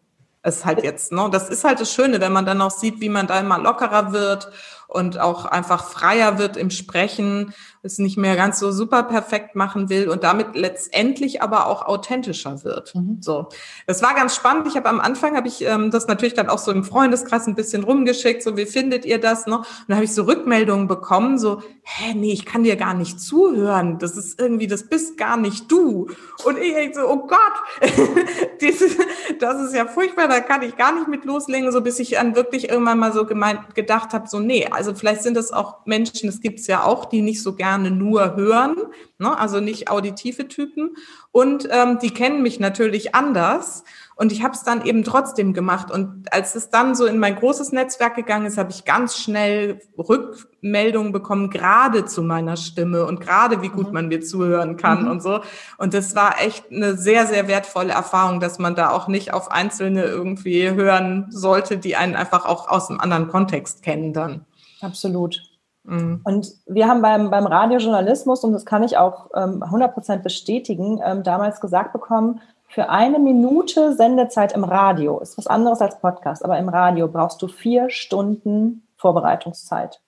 [0.41, 2.99] Es ist halt jetzt, ne, das ist halt das Schöne, wenn man dann auch sieht,
[2.99, 4.51] wie man da immer lockerer wird
[4.87, 7.53] und auch einfach freier wird im Sprechen,
[7.87, 12.63] es nicht mehr ganz so super perfekt machen will und damit letztendlich aber auch authentischer
[12.63, 12.93] wird.
[12.93, 13.17] Mhm.
[13.21, 13.47] So,
[13.87, 14.67] das war ganz spannend.
[14.67, 17.55] Ich habe am Anfang habe ich ähm, das natürlich dann auch so im Freundeskreis ein
[17.55, 19.47] bisschen rumgeschickt, so wie findet ihr das?
[19.47, 19.57] Ne?
[19.57, 23.19] Und dann habe ich so Rückmeldungen bekommen, so hä, nee, ich kann dir gar nicht
[23.19, 23.97] zuhören.
[23.97, 26.09] Das ist irgendwie, das bist gar nicht du.
[26.43, 27.39] Und ich so, oh Gott,
[29.39, 30.27] das ist ja furchtbar.
[30.27, 33.25] Da kann ich gar nicht mit loslegen, so bis ich dann wirklich irgendwann mal so
[33.25, 36.83] gemeint gedacht habe, so nee, also vielleicht sind das auch Menschen, das gibt es ja
[36.83, 38.75] auch, die nicht so gerne nur hören,
[39.17, 39.37] ne?
[39.37, 40.95] also nicht auditive Typen.
[41.31, 43.83] Und ähm, die kennen mich natürlich anders.
[44.15, 45.91] Und ich habe es dann eben trotzdem gemacht.
[45.91, 49.79] Und als es dann so in mein großes Netzwerk gegangen ist, habe ich ganz schnell
[49.97, 53.93] Rückmeldungen bekommen, gerade zu meiner Stimme und gerade wie gut mhm.
[53.93, 55.11] man mir zuhören kann mhm.
[55.11, 55.41] und so.
[55.77, 59.51] Und das war echt eine sehr, sehr wertvolle Erfahrung, dass man da auch nicht auf
[59.51, 64.45] Einzelne irgendwie hören sollte, die einen einfach auch aus einem anderen Kontext kennen dann.
[64.81, 65.46] Absolut.
[65.87, 66.21] Mhm.
[66.23, 71.23] Und wir haben beim, beim Radiojournalismus, und das kann ich auch ähm, 100 bestätigen, ähm,
[71.23, 76.59] damals gesagt bekommen, für eine Minute Sendezeit im Radio ist was anderes als Podcast, aber
[76.59, 80.01] im Radio brauchst du vier Stunden Vorbereitungszeit.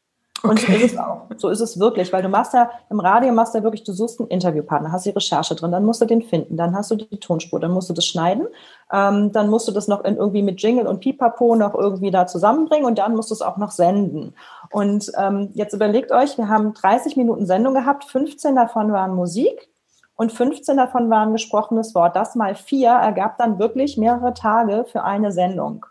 [0.43, 0.77] Und okay.
[0.77, 1.21] so ist es auch.
[1.37, 4.19] So ist es wirklich, weil du machst ja im Radio machst ja wirklich, du suchst
[4.19, 7.19] einen Interviewpartner, hast die Recherche drin, dann musst du den finden, dann hast du die
[7.19, 8.47] Tonspur, dann musst du das schneiden,
[8.91, 12.25] ähm, dann musst du das noch in, irgendwie mit Jingle und Pipapo noch irgendwie da
[12.25, 14.33] zusammenbringen und dann musst du es auch noch senden.
[14.71, 19.69] Und ähm, jetzt überlegt euch, wir haben 30 Minuten Sendung gehabt, 15 davon waren Musik
[20.15, 22.15] und 15 davon waren gesprochenes Wort.
[22.15, 25.85] Das mal vier ergab dann wirklich mehrere Tage für eine Sendung.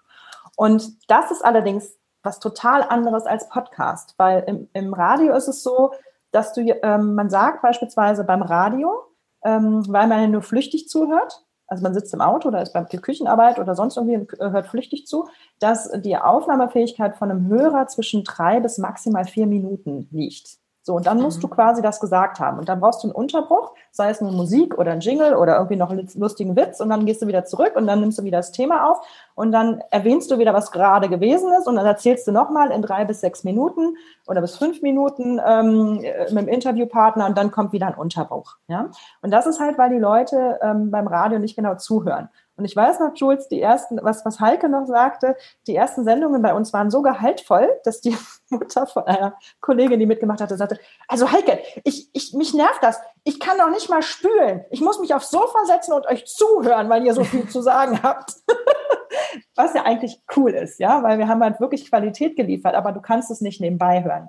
[0.57, 5.62] Und das ist allerdings was total anderes als Podcast, weil im, im Radio ist es
[5.62, 5.93] so,
[6.31, 8.93] dass du, ähm, man sagt beispielsweise beim Radio,
[9.45, 12.83] ähm, weil man ja nur flüchtig zuhört, also man sitzt im Auto oder ist bei
[12.83, 15.29] der Küchenarbeit oder sonst irgendwie und hört flüchtig zu,
[15.61, 20.59] dass die Aufnahmefähigkeit von einem Hörer zwischen drei bis maximal vier Minuten liegt.
[20.88, 21.51] So, und dann musst du mhm.
[21.51, 22.59] quasi das gesagt haben.
[22.59, 25.77] Und dann brauchst du einen Unterbruch, sei es nur Musik oder ein Jingle oder irgendwie
[25.77, 28.38] noch einen lustigen Witz und dann gehst du wieder zurück und dann nimmst du wieder
[28.38, 32.27] das Thema auf und dann erwähnst du wieder, was gerade gewesen ist und dann erzählst
[32.27, 35.96] du nochmal in drei bis sechs Minuten oder bis fünf Minuten ähm,
[36.31, 38.57] mit dem Interviewpartner und dann kommt wieder ein Unterbruch.
[38.68, 38.88] Ja?
[39.20, 42.31] Und das ist halt, weil die Leute ähm, beim Radio nicht genau zuhören.
[42.59, 45.37] Und ich weiß noch, Jules, die ersten, was, was Heike noch sagte,
[45.68, 48.16] die ersten Sendungen bei uns waren so gehaltvoll, dass die
[48.51, 53.01] Mutter von einer Kollegin, die mitgemacht hatte, sagte, also Heike, ich, ich, mich nervt das.
[53.23, 54.64] Ich kann doch nicht mal spülen.
[54.71, 58.01] Ich muss mich aufs Sofa setzen und euch zuhören, weil ihr so viel zu sagen
[58.03, 58.35] habt.
[59.55, 63.01] was ja eigentlich cool ist, ja, weil wir haben halt wirklich Qualität geliefert, aber du
[63.01, 64.29] kannst es nicht nebenbei hören.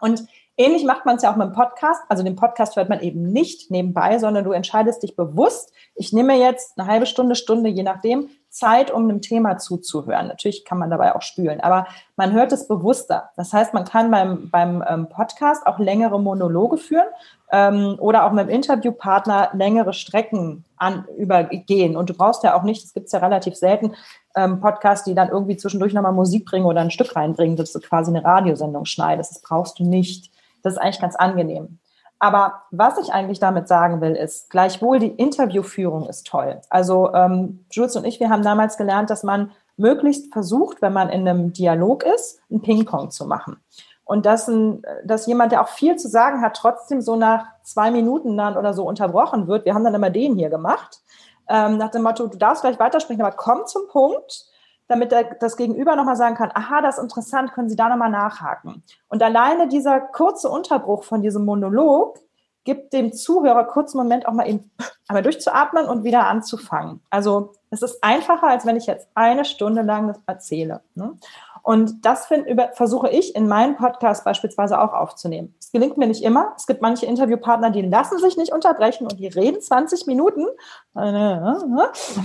[0.00, 0.26] Und
[0.60, 2.02] Ähnlich macht man es ja auch mit dem Podcast.
[2.08, 6.36] Also den Podcast hört man eben nicht nebenbei, sondern du entscheidest dich bewusst, ich nehme
[6.36, 10.26] jetzt eine halbe Stunde, Stunde, je nachdem, Zeit, um einem Thema zuzuhören.
[10.26, 13.30] Natürlich kann man dabei auch spülen, aber man hört es bewusster.
[13.36, 17.06] Das heißt, man kann beim, beim ähm, Podcast auch längere Monologe führen
[17.52, 21.96] ähm, oder auch mit dem Interviewpartner längere Strecken an, übergehen.
[21.96, 23.94] Und du brauchst ja auch nicht, es gibt ja relativ selten,
[24.34, 27.78] ähm, Podcasts, die dann irgendwie zwischendurch nochmal Musik bringen oder ein Stück reinbringen, dass du
[27.78, 29.36] quasi eine Radiosendung schneidest.
[29.36, 30.32] Das brauchst du nicht.
[30.62, 31.78] Das ist eigentlich ganz angenehm.
[32.18, 36.60] Aber was ich eigentlich damit sagen will, ist, gleichwohl die Interviewführung ist toll.
[36.68, 41.08] Also ähm, Jules und ich, wir haben damals gelernt, dass man möglichst versucht, wenn man
[41.08, 43.58] in einem Dialog ist, ein Ping-Pong zu machen.
[44.04, 47.90] Und dass, ein, dass jemand, der auch viel zu sagen hat, trotzdem so nach zwei
[47.90, 49.64] Minuten dann oder so unterbrochen wird.
[49.64, 51.02] Wir haben dann immer den hier gemacht.
[51.48, 54.46] Ähm, nach dem Motto, du darfst gleich weitersprechen, aber komm zum Punkt,
[54.88, 58.82] damit das Gegenüber nochmal sagen kann, aha, das ist interessant, können Sie da nochmal nachhaken.
[59.08, 62.18] Und alleine dieser kurze Unterbruch von diesem Monolog
[62.64, 64.70] gibt dem Zuhörer kurz einen Moment auch mal eben
[65.08, 67.00] einmal durchzuatmen und wieder anzufangen.
[67.10, 70.82] Also es ist einfacher, als wenn ich jetzt eine Stunde lang das erzähle.
[70.94, 71.16] Ne?
[71.62, 75.54] Und das find, über, versuche ich in meinem Podcast beispielsweise auch aufzunehmen.
[75.58, 76.54] Es gelingt mir nicht immer.
[76.56, 80.46] Es gibt manche Interviewpartner, die lassen sich nicht unterbrechen und die reden 20 Minuten.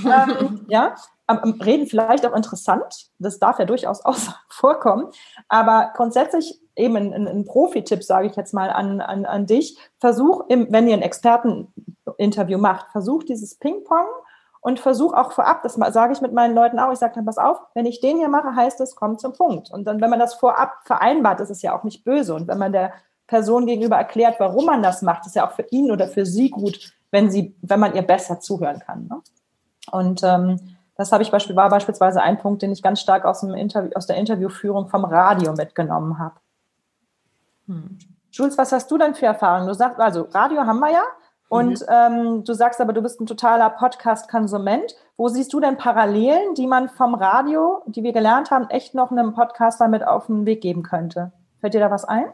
[0.06, 0.96] ähm, ja,
[1.30, 3.10] reden vielleicht auch interessant.
[3.20, 4.18] Das darf ja durchaus auch
[4.50, 5.08] vorkommen.
[5.48, 9.78] Aber grundsätzlich eben ein, ein, Profi-Tipp, sage ich jetzt mal an, an, an dich.
[10.00, 14.08] Versuch, im, wenn ihr ein Experteninterview macht, versuch dieses Ping-Pong
[14.62, 17.38] und versuch auch vorab, das sage ich mit meinen Leuten auch, ich sage dann, pass
[17.38, 19.70] auf, wenn ich den hier mache, heißt es, komm zum Punkt.
[19.72, 22.34] Und dann, wenn man das vorab vereinbart, ist es ja auch nicht böse.
[22.34, 22.94] Und wenn man der
[23.28, 26.50] Person gegenüber erklärt, warum man das macht, ist ja auch für ihn oder für sie
[26.50, 29.08] gut, wenn sie, wenn man ihr besser zuhören kann.
[29.08, 29.22] Ne?
[29.92, 33.42] Und ähm, das habe ich beispiel, war beispielsweise ein Punkt, den ich ganz stark aus,
[33.42, 36.36] dem Interview, aus der Interviewführung vom Radio mitgenommen habe.
[37.68, 37.98] Hm.
[38.32, 39.68] Jules, was hast du denn für Erfahrungen?
[39.68, 41.04] Du sagst, also Radio haben wir ja.
[41.50, 41.88] Und mhm.
[41.88, 44.96] ähm, du sagst aber, du bist ein totaler Podcast-Konsument.
[45.18, 49.12] Wo siehst du denn Parallelen, die man vom Radio, die wir gelernt haben, echt noch
[49.12, 51.32] einem Podcaster mit auf den Weg geben könnte?
[51.60, 52.26] Fällt dir da was ein?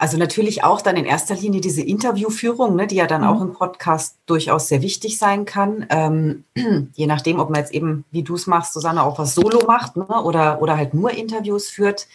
[0.00, 3.26] Also natürlich auch dann in erster Linie diese Interviewführung, ne, die ja dann mhm.
[3.26, 5.84] auch im Podcast durchaus sehr wichtig sein kann.
[5.90, 6.44] Ähm,
[6.94, 9.98] je nachdem, ob man jetzt eben, wie du es machst, Susanne, auch was Solo macht
[9.98, 12.08] ne, oder, oder halt nur Interviews führt,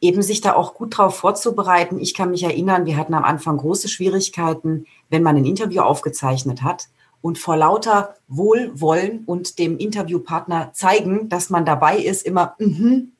[0.00, 2.00] eben sich da auch gut drauf vorzubereiten.
[2.00, 6.62] Ich kann mich erinnern, wir hatten am Anfang große Schwierigkeiten, wenn man ein Interview aufgezeichnet
[6.62, 6.88] hat
[7.20, 13.12] und vor lauter Wohlwollen und dem Interviewpartner zeigen, dass man dabei ist, immer mhm,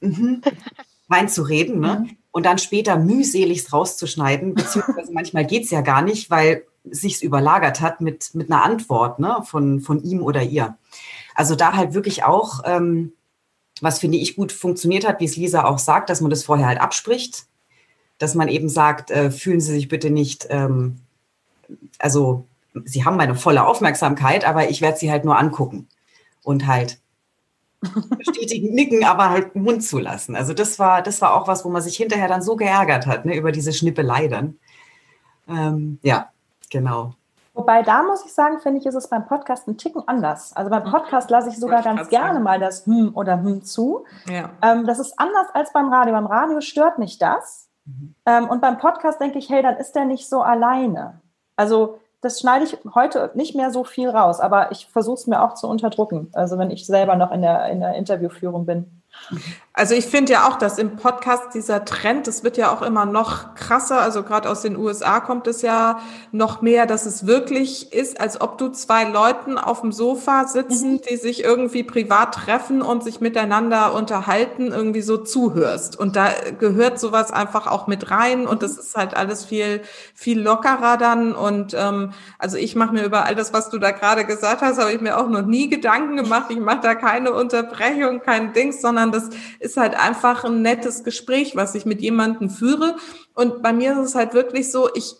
[0.00, 0.42] mhm,
[1.08, 1.78] reinzureden.
[1.78, 2.06] Ne?
[2.08, 7.80] Mhm und dann später mühseligst rauszuschneiden, beziehungsweise manchmal geht's ja gar nicht, weil sich's überlagert
[7.80, 10.76] hat mit, mit einer Antwort ne, von, von ihm oder ihr.
[11.34, 13.12] Also da halt wirklich auch, ähm,
[13.80, 16.66] was finde ich gut funktioniert hat, wie es Lisa auch sagt, dass man das vorher
[16.66, 17.46] halt abspricht,
[18.18, 21.00] dass man eben sagt, äh, fühlen Sie sich bitte nicht, ähm,
[21.98, 22.46] also
[22.84, 25.88] Sie haben meine volle Aufmerksamkeit, aber ich werde Sie halt nur angucken
[26.42, 26.99] und halt
[28.18, 30.36] bestätigen, nicken, aber halt Mund zulassen.
[30.36, 33.24] Also das war, das war auch was, wo man sich hinterher dann so geärgert hat,
[33.24, 34.58] ne, über diese Schnippelei dann.
[35.48, 36.30] Ähm, ja,
[36.70, 37.14] genau.
[37.54, 40.54] Wobei da muss ich sagen, finde ich, ist es beim Podcast ein Ticken anders.
[40.54, 42.44] Also beim Podcast lasse ich sogar ganz gerne sagen.
[42.44, 44.04] mal das Hm oder Hm zu.
[44.28, 44.50] Ja.
[44.62, 46.14] Ähm, das ist anders als beim Radio.
[46.14, 47.68] Beim Radio stört mich das.
[47.84, 48.14] Mhm.
[48.24, 51.20] Ähm, und beim Podcast denke ich, hey, dann ist der nicht so alleine.
[51.56, 55.42] Also das schneide ich heute nicht mehr so viel raus, aber ich versuche es mir
[55.42, 56.28] auch zu unterdrücken.
[56.32, 58.99] Also wenn ich selber noch in der, in der Interviewführung bin.
[59.72, 63.06] Also ich finde ja auch, dass im Podcast dieser Trend, das wird ja auch immer
[63.06, 66.00] noch krasser, also gerade aus den USA kommt es ja
[66.32, 70.94] noch mehr, dass es wirklich ist, als ob du zwei Leuten auf dem Sofa sitzen,
[70.94, 71.00] mhm.
[71.08, 75.98] die sich irgendwie privat treffen und sich miteinander unterhalten, irgendwie so zuhörst.
[75.98, 79.80] Und da gehört sowas einfach auch mit rein und das ist halt alles viel,
[80.14, 81.32] viel lockerer dann.
[81.32, 84.78] Und ähm, also ich mache mir über all das, was du da gerade gesagt hast,
[84.78, 86.46] habe ich mir auch noch nie Gedanken gemacht.
[86.50, 91.56] Ich mache da keine Unterbrechung, kein Dings, sondern das ist halt einfach ein nettes Gespräch,
[91.56, 92.96] was ich mit jemandem führe.
[93.34, 95.14] Und bei mir ist es halt wirklich so, ich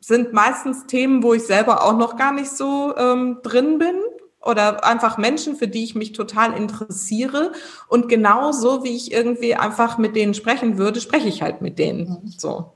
[0.00, 3.96] sind meistens Themen, wo ich selber auch noch gar nicht so ähm, drin bin
[4.42, 7.52] oder einfach Menschen, für die ich mich total interessiere.
[7.88, 12.20] Und genauso wie ich irgendwie einfach mit denen sprechen würde, spreche ich halt mit denen.
[12.22, 12.34] Mhm.
[12.36, 12.72] So.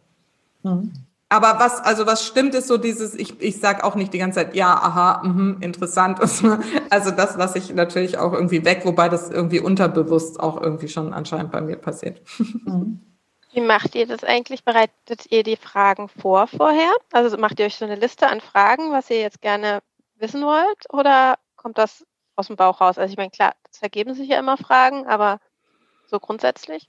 [0.62, 0.92] Mhm.
[1.31, 4.37] Aber was, also was stimmt, ist so dieses, ich, ich sag auch nicht die ganze
[4.37, 6.19] Zeit, ja, aha, mh, interessant.
[6.91, 11.12] Also das lasse ich natürlich auch irgendwie weg, wobei das irgendwie unterbewusst auch irgendwie schon
[11.12, 12.23] anscheinend bei mir passiert.
[12.38, 13.01] Mhm.
[13.53, 14.64] Wie macht ihr das eigentlich?
[14.64, 16.93] Bereitet ihr die Fragen vor vorher?
[17.12, 19.81] Also macht ihr euch so eine Liste an Fragen, was ihr jetzt gerne
[20.17, 20.93] wissen wollt?
[20.93, 22.99] Oder kommt das aus dem Bauch raus?
[22.99, 25.41] Also ich meine, klar, es ergeben sich ja immer Fragen, aber
[26.07, 26.88] so grundsätzlich?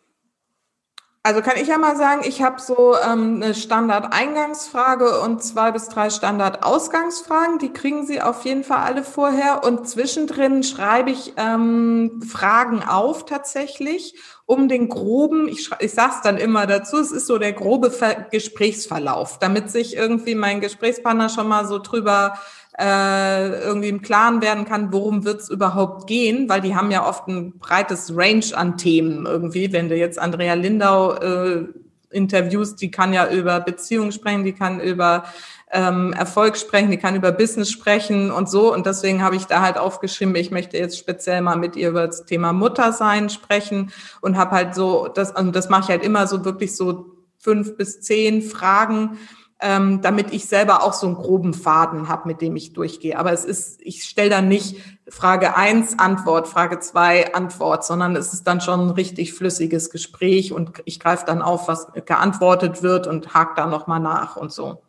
[1.22, 5.90] Also kann ich ja mal sagen, ich habe so ähm, eine Standard-Eingangsfrage und zwei bis
[5.90, 7.60] drei Standard-Ausgangsfragen.
[7.60, 9.66] Die kriegen Sie auf jeden Fall alle vorher.
[9.66, 16.22] Und zwischendrin schreibe ich ähm, Fragen auf tatsächlich, um den groben, ich, ich sage es
[16.22, 21.28] dann immer dazu, es ist so der grobe Ver Gesprächsverlauf, damit sich irgendwie mein Gesprächspartner
[21.28, 22.40] schon mal so drüber
[22.80, 27.06] äh, irgendwie im Klaren werden kann, worum wird es überhaupt gehen, weil die haben ja
[27.06, 29.74] oft ein breites Range an Themen irgendwie.
[29.74, 31.66] Wenn du jetzt Andrea Lindau äh,
[32.10, 35.26] Interviews, die kann ja über Beziehungen sprechen, die kann über
[35.72, 38.74] ähm, Erfolg sprechen, die kann über Business sprechen und so.
[38.74, 42.08] Und deswegen habe ich da halt aufgeschrieben, ich möchte jetzt speziell mal mit ihr über
[42.08, 46.28] das Thema Muttersein sprechen und habe halt so, das, und das mache ich halt immer
[46.28, 49.18] so wirklich so fünf bis zehn Fragen,
[49.62, 53.18] ähm, damit ich selber auch so einen groben Faden habe, mit dem ich durchgehe.
[53.20, 54.78] Aber es ist, ich stelle dann nicht
[55.10, 60.54] Frage eins Antwort, Frage zwei Antwort, sondern es ist dann schon ein richtig flüssiges Gespräch
[60.54, 64.82] und ich greife dann auf, was geantwortet wird und hake da nochmal nach und so.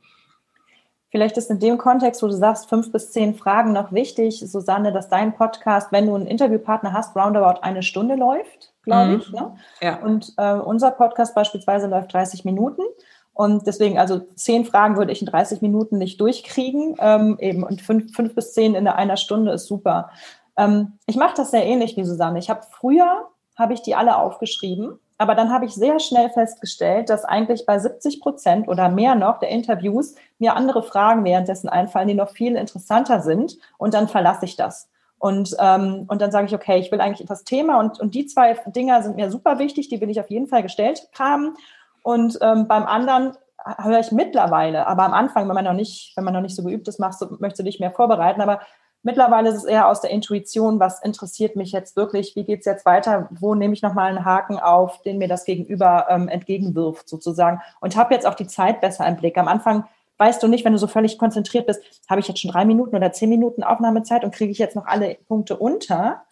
[1.10, 4.92] Vielleicht ist in dem Kontext, wo du sagst, fünf bis zehn Fragen noch wichtig, Susanne,
[4.92, 9.18] dass dein Podcast, wenn du einen Interviewpartner hast, roundabout eine Stunde läuft, glaube mhm.
[9.18, 9.32] ich.
[9.32, 9.56] Ne?
[9.80, 9.96] Ja.
[9.96, 12.82] Und äh, unser Podcast beispielsweise läuft 30 Minuten.
[13.32, 16.96] Und deswegen, also zehn Fragen würde ich in 30 Minuten nicht durchkriegen.
[16.98, 20.10] Ähm, eben und fünf, fünf bis zehn in einer Stunde ist super.
[20.56, 22.38] Ähm, ich mache das sehr ähnlich wie Susanne.
[22.38, 27.10] Ich habe früher habe ich die alle aufgeschrieben, aber dann habe ich sehr schnell festgestellt,
[27.10, 32.08] dass eigentlich bei 70 Prozent oder mehr noch der Interviews mir andere Fragen währenddessen einfallen,
[32.08, 33.58] die noch viel interessanter sind.
[33.76, 34.88] Und dann verlasse ich das.
[35.18, 38.24] Und, ähm, und dann sage ich, okay, ich will eigentlich das Thema und, und die
[38.24, 41.54] zwei Dinger sind mir super wichtig, die will ich auf jeden Fall gestellt haben.
[42.02, 43.32] Und ähm, beim anderen
[43.78, 46.62] höre ich mittlerweile, aber am Anfang, wenn man noch nicht, wenn man noch nicht so
[46.62, 48.40] geübt ist, machst du, möchtest du dich mehr vorbereiten.
[48.40, 48.60] Aber
[49.02, 52.66] mittlerweile ist es eher aus der Intuition, was interessiert mich jetzt wirklich, wie geht es
[52.66, 57.08] jetzt weiter, wo nehme ich nochmal einen Haken auf, den mir das Gegenüber ähm, entgegenwirft,
[57.08, 57.60] sozusagen.
[57.80, 59.36] Und habe jetzt auch die Zeit besser im Blick.
[59.36, 59.84] Am Anfang
[60.18, 62.94] weißt du nicht, wenn du so völlig konzentriert bist, habe ich jetzt schon drei Minuten
[62.94, 66.22] oder zehn Minuten Aufnahmezeit und kriege ich jetzt noch alle Punkte unter.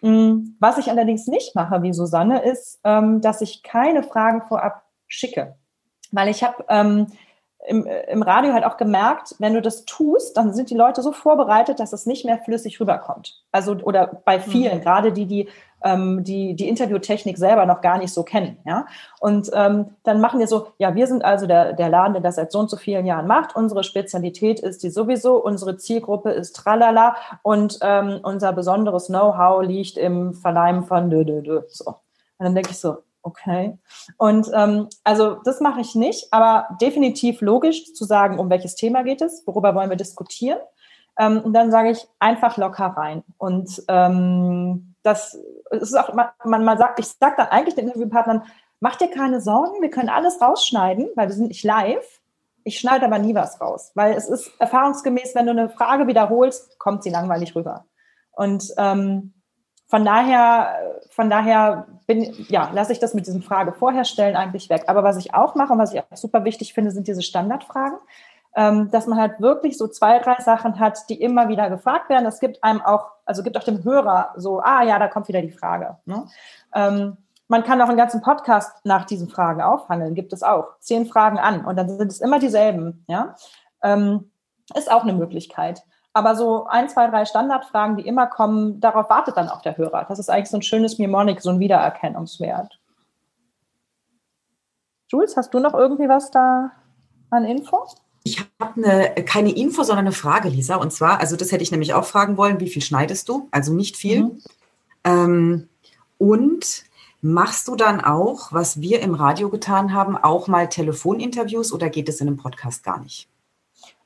[0.00, 4.82] Mm, was ich allerdings nicht mache, wie Susanne, ist, ähm, dass ich keine Fragen vorab
[5.10, 5.56] schicke.
[6.12, 7.08] Weil ich habe ähm,
[7.66, 11.12] im, im Radio halt auch gemerkt, wenn du das tust, dann sind die Leute so
[11.12, 13.42] vorbereitet, dass es nicht mehr flüssig rüberkommt.
[13.52, 14.82] Also oder bei vielen, mhm.
[14.82, 15.48] gerade die, die
[15.82, 18.58] ähm, die die Interviewtechnik selber noch gar nicht so kennen.
[18.64, 18.86] Ja?
[19.18, 22.36] Und ähm, dann machen wir so, ja, wir sind also der, der Laden, der das
[22.36, 23.56] seit so und so vielen Jahren macht.
[23.56, 29.96] Unsere Spezialität ist die sowieso, unsere Zielgruppe ist tralala und ähm, unser besonderes Know-how liegt
[29.96, 31.62] im Verleihen von dö, dö, dö.
[31.68, 31.86] So.
[31.86, 33.78] Und dann denke ich so, Okay.
[34.16, 39.02] Und ähm, also das mache ich nicht, aber definitiv logisch zu sagen, um welches Thema
[39.02, 40.58] geht es, worüber wollen wir diskutieren.
[41.18, 43.22] Ähm, und dann sage ich einfach locker rein.
[43.36, 45.38] Und ähm, das
[45.70, 48.42] ist auch, man, man sagt, ich sage dann eigentlich den Interviewpartnern,
[48.80, 52.20] mach dir keine Sorgen, wir können alles rausschneiden, weil wir sind nicht live.
[52.64, 56.78] Ich schneide aber nie was raus, weil es ist erfahrungsgemäß, wenn du eine Frage wiederholst,
[56.78, 57.84] kommt sie langweilig rüber.
[58.32, 59.34] Und ähm,
[59.90, 64.70] von daher, von daher bin, ja, lasse ich das mit diesem Frage vorher stellen eigentlich
[64.70, 64.84] weg.
[64.86, 67.98] Aber was ich auch mache und was ich auch super wichtig finde, sind diese Standardfragen.
[68.54, 72.26] Ähm, dass man halt wirklich so zwei, drei Sachen hat, die immer wieder gefragt werden.
[72.26, 75.42] Es gibt einem auch, also gibt auch dem Hörer so, ah ja, da kommt wieder
[75.42, 75.98] die Frage.
[76.04, 76.26] Ne?
[76.74, 80.78] Ähm, man kann auch einen ganzen Podcast nach diesen Fragen aufhangeln, gibt es auch.
[80.80, 83.04] Zehn Fragen an und dann sind es immer dieselben.
[83.08, 83.36] Ja?
[83.82, 84.30] Ähm,
[84.74, 85.84] ist auch eine Möglichkeit.
[86.12, 90.06] Aber so ein, zwei, drei Standardfragen, die immer kommen, darauf wartet dann auch der Hörer.
[90.08, 92.80] Das ist eigentlich so ein schönes Mnemonic, so ein Wiedererkennungswert.
[95.08, 96.72] Jules, hast du noch irgendwie was da
[97.30, 97.86] an Info?
[98.22, 100.76] Ich habe eine, keine Info, sondern eine Frage, Lisa.
[100.76, 103.48] Und zwar, also das hätte ich nämlich auch fragen wollen, wie viel schneidest du?
[103.50, 104.24] Also nicht viel.
[104.24, 104.42] Mhm.
[105.04, 105.68] Ähm,
[106.18, 106.84] und
[107.22, 112.08] machst du dann auch, was wir im Radio getan haben, auch mal Telefoninterviews oder geht
[112.08, 113.28] es in einem Podcast gar nicht?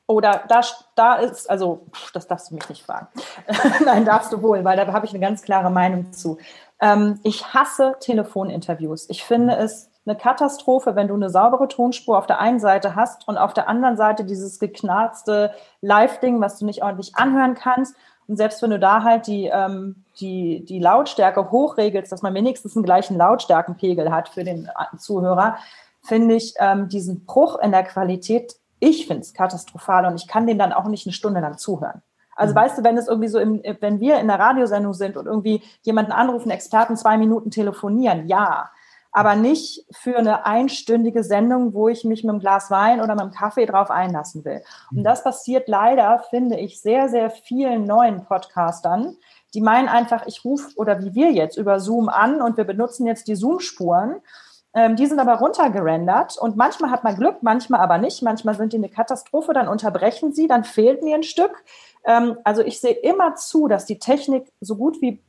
[0.07, 0.61] Oder da,
[0.95, 3.07] da ist, also das darfst du mich nicht fragen.
[3.85, 6.37] Nein, darfst du wohl, weil da habe ich eine ganz klare Meinung zu.
[6.79, 9.09] Ähm, ich hasse Telefoninterviews.
[9.09, 13.27] Ich finde es eine Katastrophe, wenn du eine saubere Tonspur auf der einen Seite hast
[13.27, 17.95] und auf der anderen Seite dieses geknarzte Live-Ding, was du nicht ordentlich anhören kannst.
[18.27, 22.75] Und selbst wenn du da halt die, ähm, die, die Lautstärke hochregelst, dass man wenigstens
[22.75, 25.57] einen gleichen Lautstärkenpegel hat für den Zuhörer,
[26.03, 30.47] finde ich ähm, diesen Bruch in der Qualität ich finde es katastrophal und ich kann
[30.47, 32.01] dem dann auch nicht eine Stunde lang zuhören.
[32.35, 32.57] Also mhm.
[32.57, 35.63] weißt du, wenn es irgendwie so, im, wenn wir in der Radiosendung sind und irgendwie
[35.81, 38.69] jemanden anrufen, Experten zwei Minuten telefonieren, ja,
[39.11, 43.21] aber nicht für eine einstündige Sendung, wo ich mich mit einem Glas Wein oder mit
[43.21, 44.61] einem Kaffee drauf einlassen will.
[44.91, 45.03] Und mhm.
[45.03, 49.15] das passiert leider, finde ich, sehr, sehr vielen neuen Podcastern,
[49.53, 53.07] die meinen einfach, ich rufe oder wie wir jetzt über Zoom an und wir benutzen
[53.07, 54.17] jetzt die Zoom-Spuren
[54.75, 58.21] ähm, die sind aber runtergerendert und manchmal hat man Glück, manchmal aber nicht.
[58.21, 61.63] Manchmal sind die eine Katastrophe, dann unterbrechen sie, dann fehlt mir ein Stück.
[62.03, 65.23] Ähm, also ich sehe immer zu, dass die Technik so gut wie,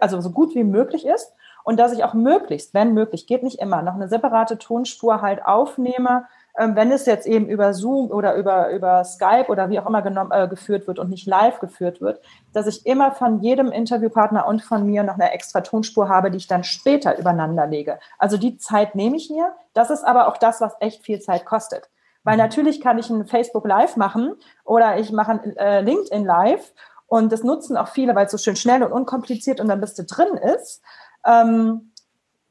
[0.00, 3.60] also so gut wie möglich ist und dass ich auch möglichst, wenn möglich, geht nicht
[3.60, 8.70] immer, noch eine separate Tonspur halt aufnehme, wenn es jetzt eben über Zoom oder über,
[8.70, 12.20] über Skype oder wie auch immer genommen, äh, geführt wird und nicht live geführt wird,
[12.52, 16.36] dass ich immer von jedem Interviewpartner und von mir noch eine extra Tonspur habe, die
[16.36, 17.98] ich dann später übereinander lege.
[18.18, 19.52] Also die Zeit nehme ich mir.
[19.72, 21.90] Das ist aber auch das, was echt viel Zeit kostet.
[22.22, 24.34] Weil natürlich kann ich ein Facebook Live machen
[24.64, 26.72] oder ich mache ein äh, LinkedIn Live
[27.06, 29.98] und das nutzen auch viele, weil es so schön schnell und unkompliziert und dann bist
[29.98, 30.82] du drin ist.
[31.26, 31.92] Ähm,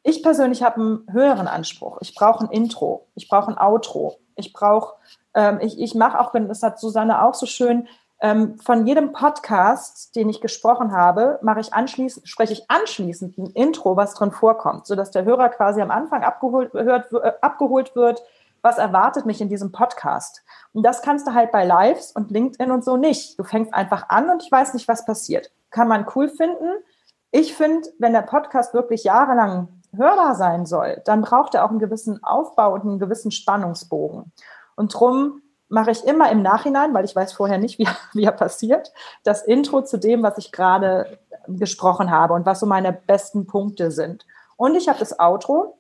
[0.04, 1.98] ich persönlich habe einen höheren Anspruch.
[2.02, 4.96] Ich brauche ein Intro, ich brauche ein Outro, ich brauche,
[5.34, 7.88] ähm, ich, ich mache auch, das hat Susanne auch so schön,
[8.20, 13.48] ähm, von jedem Podcast, den ich gesprochen habe, mache ich anschließend, spreche ich anschließend ein
[13.48, 18.24] Intro, was drin vorkommt, sodass der Hörer quasi am Anfang abgeholt, hört, äh, abgeholt wird,
[18.62, 20.42] was erwartet mich in diesem Podcast.
[20.72, 23.38] Und das kannst du halt bei Lives und LinkedIn und so nicht.
[23.38, 25.52] Du fängst einfach an und ich weiß nicht, was passiert.
[25.70, 26.72] Kann man cool finden.
[27.32, 31.80] Ich finde, wenn der Podcast wirklich jahrelang hörbar sein soll, dann braucht er auch einen
[31.80, 34.32] gewissen Aufbau und einen gewissen Spannungsbogen.
[34.76, 38.32] Und drum mache ich immer im Nachhinein, weil ich weiß vorher nicht, wie, wie er
[38.32, 43.48] passiert, das Intro zu dem, was ich gerade gesprochen habe und was so meine besten
[43.48, 44.26] Punkte sind.
[44.56, 45.78] Und ich habe das Outro,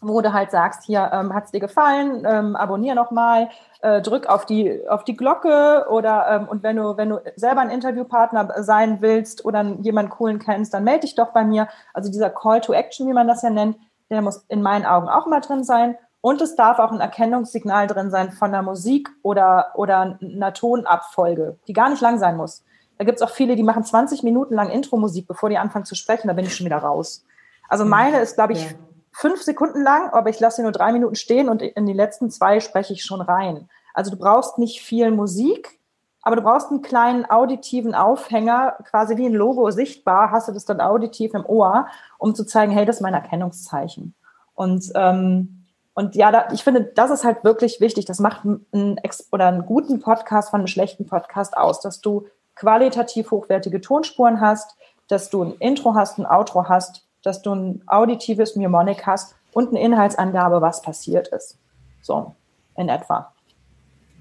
[0.00, 3.48] wo du halt sagst, hier ähm, hat es dir gefallen, ähm, abonnier nochmal,
[3.82, 7.60] äh, drück auf die, auf die Glocke oder ähm, und wenn du, wenn du selber
[7.60, 11.68] ein Interviewpartner sein willst oder jemanden coolen kennst, dann melde dich doch bei mir.
[11.94, 13.76] Also dieser Call to Action, wie man das ja nennt,
[14.10, 15.96] der muss in meinen Augen auch mal drin sein.
[16.20, 21.58] Und es darf auch ein Erkennungssignal drin sein von der Musik oder, oder einer Tonabfolge,
[21.68, 22.64] die gar nicht lang sein muss.
[22.98, 25.94] Da gibt es auch viele, die machen 20 Minuten lang Intro-Musik, bevor die anfangen zu
[25.94, 27.24] sprechen, da bin ich schon wieder raus.
[27.68, 28.76] Also meine ist, glaube ich, ja
[29.18, 32.30] fünf Sekunden lang, aber ich lasse sie nur drei Minuten stehen und in die letzten
[32.30, 33.68] zwei spreche ich schon rein.
[33.92, 35.80] Also du brauchst nicht viel Musik,
[36.22, 40.66] aber du brauchst einen kleinen auditiven Aufhänger, quasi wie ein Logo sichtbar, hast du das
[40.66, 41.88] dann auditiv im Ohr,
[42.18, 44.14] um zu zeigen, hey, das ist mein Erkennungszeichen.
[44.54, 45.64] Und ähm,
[45.94, 48.04] und ja, da, ich finde, das ist halt wirklich wichtig.
[48.04, 49.00] Das macht einen,
[49.32, 54.76] oder einen guten Podcast von einem schlechten Podcast aus, dass du qualitativ hochwertige Tonspuren hast,
[55.08, 59.70] dass du ein Intro hast, ein Outro hast dass du ein auditives Mnemonic hast und
[59.70, 61.58] eine Inhaltsangabe, was passiert ist.
[62.02, 62.34] So,
[62.76, 63.32] in etwa.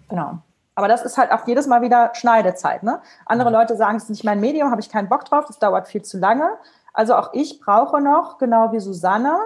[0.09, 0.39] Genau.
[0.75, 2.83] Aber das ist halt auch jedes Mal wieder Schneidezeit.
[2.83, 3.01] Ne?
[3.25, 5.87] Andere Leute sagen, es ist nicht mein Medium, habe ich keinen Bock drauf, das dauert
[5.87, 6.57] viel zu lange.
[6.93, 9.37] Also auch ich brauche noch, genau wie Susanne,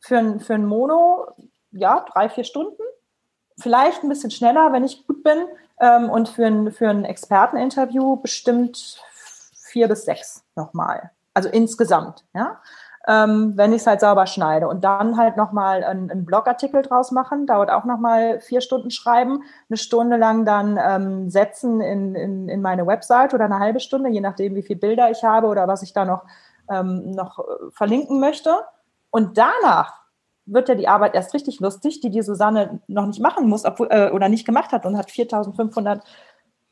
[0.00, 1.28] für ein, für ein Mono,
[1.72, 2.82] ja, drei, vier Stunden.
[3.58, 5.46] Vielleicht ein bisschen schneller, wenn ich gut bin.
[5.80, 9.00] Ähm, und für ein, für ein Experteninterview bestimmt
[9.54, 12.60] vier bis sechs nochmal also insgesamt, ja.
[13.08, 17.12] Ähm, wenn ich es halt sauber schneide und dann halt nochmal einen, einen Blogartikel draus
[17.12, 22.48] machen, dauert auch nochmal vier Stunden schreiben, eine Stunde lang dann ähm, setzen in, in,
[22.48, 25.68] in meine Website oder eine halbe Stunde, je nachdem, wie viele Bilder ich habe oder
[25.68, 26.24] was ich da noch,
[26.68, 28.56] ähm, noch äh, verlinken möchte.
[29.10, 30.00] Und danach
[30.46, 33.88] wird ja die Arbeit erst richtig lustig, die die Susanne noch nicht machen muss obwohl,
[33.90, 36.02] äh, oder nicht gemacht hat und hat 4500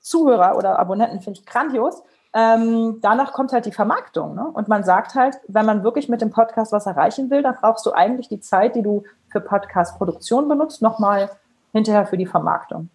[0.00, 2.02] Zuhörer oder Abonnenten, finde ich grandios.
[2.37, 4.35] Ähm, danach kommt halt die Vermarktung.
[4.35, 4.45] Ne?
[4.53, 7.87] Und man sagt halt, wenn man wirklich mit dem Podcast was erreichen will, dann brauchst
[7.87, 11.30] du eigentlich die Zeit, die du für Podcast-Produktion benutzt, nochmal
[11.72, 12.91] hinterher für die Vermarktung.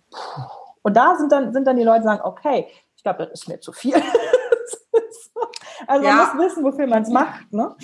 [0.82, 2.68] Und da sind dann, sind dann die Leute, die sagen, okay,
[2.98, 3.96] ich glaube, das ist mir zu viel.
[5.88, 6.16] also ja.
[6.16, 7.54] man muss wissen, wofür man es macht.
[7.54, 7.76] Ne?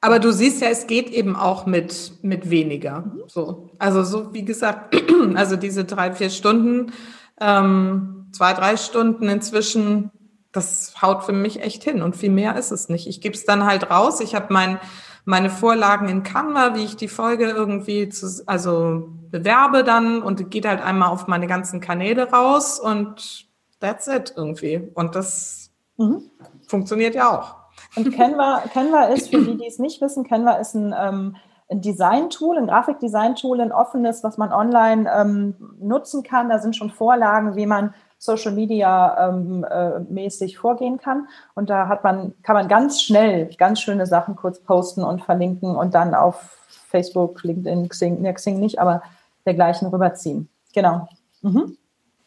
[0.00, 3.04] Aber du siehst ja, es geht eben auch mit, mit weniger.
[3.28, 3.70] So.
[3.78, 4.96] Also so wie gesagt,
[5.36, 6.92] also diese drei, vier Stunden,
[7.40, 10.10] ähm, zwei, drei Stunden inzwischen
[10.52, 13.06] das haut für mich echt hin und viel mehr ist es nicht.
[13.06, 14.20] Ich gebe es dann halt raus.
[14.20, 14.80] Ich habe mein,
[15.24, 20.66] meine Vorlagen in Canva, wie ich die Folge irgendwie zu, also bewerbe dann und geht
[20.66, 23.46] halt einmal auf meine ganzen Kanäle raus und
[23.78, 24.90] that's it irgendwie.
[24.94, 26.30] Und das mhm.
[26.66, 27.56] funktioniert ja auch.
[27.96, 31.36] Und Canva, Canva ist, für die, die es nicht wissen, Canva ist ein, ähm,
[31.70, 36.48] ein Design-Tool, ein Grafikdesign-Tool, ein offenes, was man online ähm, nutzen kann.
[36.48, 41.26] Da sind schon Vorlagen, wie man Social Media ähm, äh, mäßig vorgehen kann.
[41.54, 45.74] Und da hat man, kann man ganz schnell ganz schöne Sachen kurz posten und verlinken
[45.74, 46.58] und dann auf
[46.88, 49.02] Facebook, LinkedIn, Xing, ne, Xing nicht, aber
[49.46, 50.50] dergleichen rüberziehen.
[50.74, 51.08] Genau.
[51.40, 51.78] Mhm.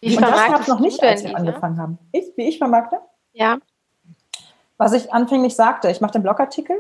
[0.02, 2.00] Wie und das gab noch nicht, als wir die, angefangen haben.
[2.12, 2.98] Ich, wie ich vermarkte?
[3.34, 3.60] Ja.
[4.78, 6.78] Was ich anfänglich sagte, ich mache den Blogartikel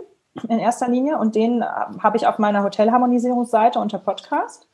[0.49, 1.65] in erster Linie und den äh,
[2.01, 4.67] habe ich auf meiner Hotelharmonisierungsseite unter Podcast.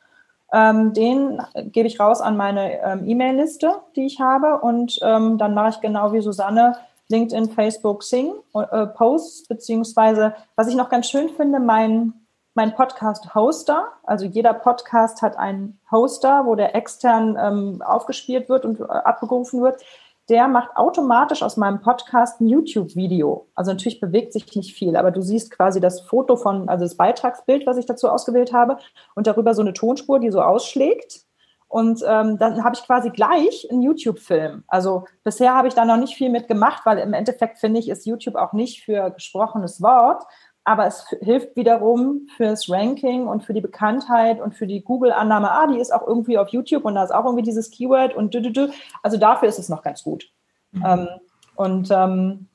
[0.52, 4.60] Ähm, den gebe ich raus an meine ähm, E-Mail-Liste, die ich habe.
[4.60, 6.76] Und ähm, dann mache ich genau wie Susanne
[7.08, 12.14] LinkedIn, Facebook, Sing äh, Posts, beziehungsweise, was ich noch ganz schön finde, mein,
[12.54, 13.88] mein Podcast-Hoster.
[14.04, 19.60] Also jeder Podcast hat einen Hoster, wo der extern ähm, aufgespielt wird und äh, abgerufen
[19.62, 19.82] wird
[20.30, 23.48] der macht automatisch aus meinem Podcast ein YouTube-Video.
[23.56, 26.96] Also natürlich bewegt sich nicht viel, aber du siehst quasi das Foto von, also das
[26.96, 28.78] Beitragsbild, was ich dazu ausgewählt habe,
[29.16, 31.26] und darüber so eine Tonspur, die so ausschlägt.
[31.66, 34.64] Und ähm, dann habe ich quasi gleich einen YouTube-Film.
[34.66, 38.06] Also bisher habe ich da noch nicht viel mitgemacht, weil im Endeffekt finde ich, ist
[38.06, 40.24] YouTube auch nicht für gesprochenes Wort.
[40.70, 45.66] Aber es hilft wiederum fürs Ranking und für die Bekanntheit und für die Google-Annahme, ah,
[45.66, 48.40] die ist auch irgendwie auf YouTube und da ist auch irgendwie dieses Keyword und dü,
[48.40, 48.68] dü, dü.
[49.02, 50.30] also dafür ist es noch ganz gut.
[50.70, 50.84] Mhm.
[50.86, 51.08] Ähm,
[51.56, 52.46] und ähm,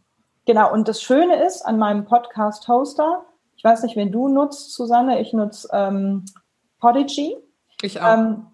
[0.46, 3.26] genau, und das Schöne ist an meinem Podcast-Hoster,
[3.58, 6.24] ich weiß nicht, wen du nutzt, Susanne, ich nutze ähm,
[6.80, 7.36] Podigy.
[7.82, 8.14] Ich auch.
[8.14, 8.48] Ähm,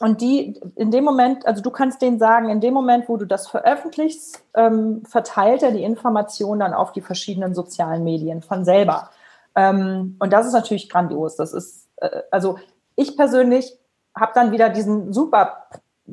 [0.00, 3.24] und die in dem Moment, also du kannst denen sagen, in dem Moment, wo du
[3.24, 9.10] das veröffentlichst, ähm, verteilt er die Information dann auf die verschiedenen sozialen Medien von selber.
[9.54, 11.36] Ähm, und das ist natürlich grandios.
[11.36, 12.58] Das ist, äh, also
[12.94, 13.72] ich persönlich
[14.14, 15.68] habe dann wieder diesen super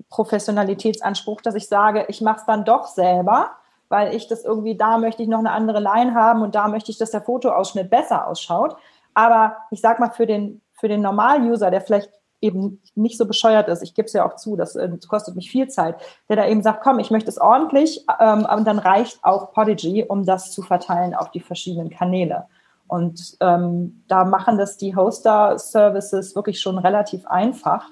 [0.10, 3.52] Professionalitätsanspruch, dass ich sage, ich mache es dann doch selber,
[3.90, 6.90] weil ich das irgendwie, da möchte ich noch eine andere Line haben und da möchte
[6.90, 8.78] ich, dass der Fotoausschnitt besser ausschaut.
[9.14, 12.10] Aber ich sag mal, für den, für den Normal-User, der vielleicht
[12.44, 15.50] eben nicht so bescheuert ist, ich gebe es ja auch zu, das, das, kostet mich
[15.50, 15.96] viel Zeit,
[16.30, 20.06] der da eben sagt, komm, ich möchte es ordentlich, ähm, und dann reicht auch Podigy,
[20.08, 22.46] um das zu verteilen auf die verschiedenen Kanäle.
[22.88, 27.90] Und ähm, da machen das die Hoster-Services wirklich schon relativ einfach,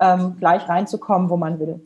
[0.00, 1.80] ähm, gleich reinzukommen, wo man will.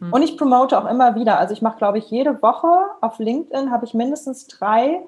[0.00, 0.12] Hm.
[0.12, 2.68] Und ich promote auch immer wieder, also ich mache, glaube ich, jede Woche
[3.00, 5.06] auf LinkedIn habe ich mindestens drei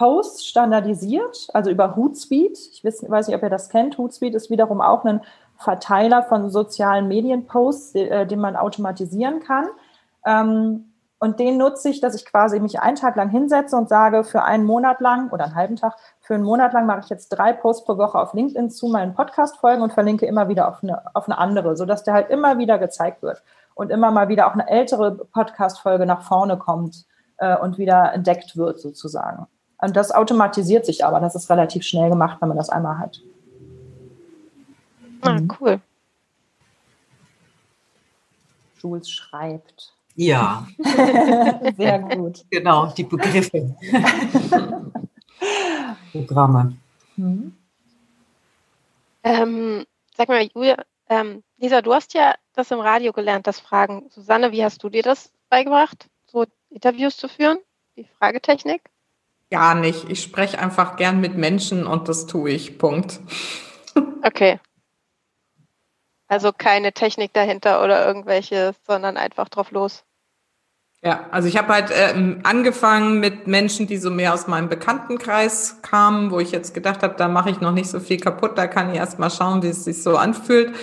[0.00, 2.58] Posts standardisiert, also über Hootsuite.
[2.72, 3.98] Ich weiß, nicht, ob ihr das kennt.
[3.98, 5.20] Hootsuite ist wiederum auch ein
[5.58, 9.66] Verteiler von sozialen Medienposts, äh, den man automatisieren kann.
[10.24, 14.24] Ähm, und den nutze ich, dass ich quasi mich einen Tag lang hinsetze und sage,
[14.24, 17.28] für einen Monat lang oder einen halben Tag, für einen Monat lang mache ich jetzt
[17.28, 21.14] drei Posts pro Woche auf LinkedIn zu meinen Podcast-Folgen und verlinke immer wieder auf eine,
[21.14, 23.42] auf eine andere, sodass der halt immer wieder gezeigt wird
[23.74, 27.04] und immer mal wieder auch eine ältere Podcast-Folge nach vorne kommt
[27.36, 29.46] äh, und wieder entdeckt wird sozusagen.
[29.80, 31.20] Und das automatisiert sich aber.
[31.20, 33.20] Das ist relativ schnell gemacht, wenn man das einmal hat.
[35.22, 35.80] Ah, cool.
[38.78, 39.92] Jules schreibt.
[40.14, 40.66] Ja.
[41.76, 42.44] Sehr gut.
[42.50, 43.74] Genau, die Begriffe.
[46.12, 46.76] Programme.
[47.16, 47.54] Mhm.
[49.22, 54.08] Ähm, sag mal, Julia, ähm, Lisa, du hast ja das im Radio gelernt, das Fragen.
[54.10, 57.58] Susanne, wie hast du dir das beigebracht, so Interviews zu führen,
[57.96, 58.89] die Fragetechnik?
[59.50, 60.08] Gar nicht.
[60.08, 62.78] Ich spreche einfach gern mit Menschen und das tue ich.
[62.78, 63.20] Punkt.
[64.22, 64.60] Okay.
[66.28, 70.04] Also keine Technik dahinter oder irgendwelche, sondern einfach drauf los.
[71.02, 75.80] Ja, also ich habe halt ähm, angefangen mit Menschen, die so mehr aus meinem Bekanntenkreis
[75.80, 78.66] kamen, wo ich jetzt gedacht habe, da mache ich noch nicht so viel kaputt, da
[78.66, 80.76] kann ich erst mal schauen, wie es sich so anfühlt.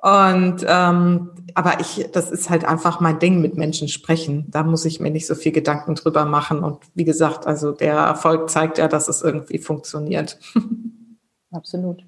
[0.00, 4.46] Und ähm, aber ich, das ist halt einfach mein Ding mit Menschen sprechen.
[4.48, 6.62] Da muss ich mir nicht so viel Gedanken drüber machen.
[6.62, 10.38] Und wie gesagt, also der Erfolg zeigt ja, dass es irgendwie funktioniert.
[11.50, 12.04] Absolut.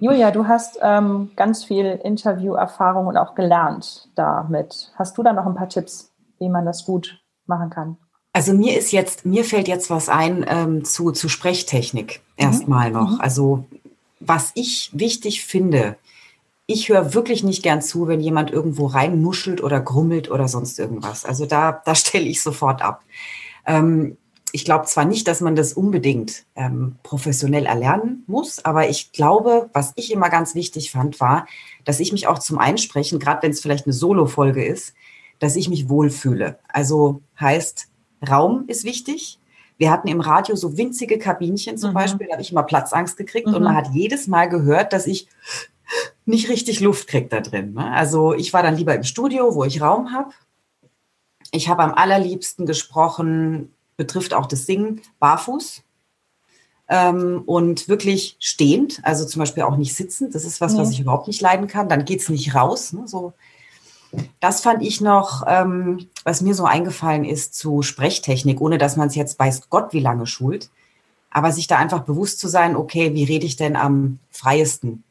[0.00, 4.92] Julia, du hast ähm, ganz viel Interviewerfahrung und auch gelernt damit.
[4.96, 7.98] Hast du da noch ein paar Tipps, wie man das gut machen kann?
[8.32, 12.44] Also mir ist jetzt, mir fällt jetzt was ein ähm, zu, zu Sprechtechnik mhm.
[12.44, 13.12] erstmal noch.
[13.12, 13.20] Mhm.
[13.20, 13.64] Also
[14.20, 15.96] was ich wichtig finde,
[16.70, 21.24] ich höre wirklich nicht gern zu, wenn jemand irgendwo reinnuschelt oder grummelt oder sonst irgendwas.
[21.24, 23.02] Also da, da stelle ich sofort ab.
[23.66, 24.16] Ähm,
[24.52, 29.70] ich glaube zwar nicht, dass man das unbedingt ähm, professionell erlernen muss, aber ich glaube,
[29.72, 31.46] was ich immer ganz wichtig fand, war,
[31.84, 34.94] dass ich mich auch zum Einsprechen, gerade wenn es vielleicht eine Solo-Folge ist,
[35.38, 36.58] dass ich mich wohlfühle.
[36.68, 37.88] Also heißt,
[38.28, 39.38] Raum ist wichtig.
[39.78, 41.94] Wir hatten im Radio so winzige Kabinchen zum mhm.
[41.94, 43.54] Beispiel, da habe ich immer Platzangst gekriegt mhm.
[43.54, 45.28] und man hat jedes Mal gehört, dass ich
[46.24, 47.74] nicht richtig Luft kriegt da drin.
[47.74, 47.92] Ne?
[47.92, 50.30] Also ich war dann lieber im Studio, wo ich Raum habe.
[51.52, 55.82] Ich habe am allerliebsten gesprochen, betrifft auch das Singen, barfuß
[56.88, 60.34] ähm, und wirklich stehend, also zum Beispiel auch nicht sitzend.
[60.34, 60.80] Das ist was, ja.
[60.80, 61.88] was ich überhaupt nicht leiden kann.
[61.88, 62.92] Dann geht es nicht raus.
[62.92, 63.06] Ne?
[63.06, 63.32] So.
[64.40, 69.08] Das fand ich noch, ähm, was mir so eingefallen ist zu Sprechtechnik, ohne dass man
[69.08, 70.68] es jetzt weiß Gott wie lange schult.
[71.30, 75.04] Aber sich da einfach bewusst zu sein, okay, wie rede ich denn am freiesten?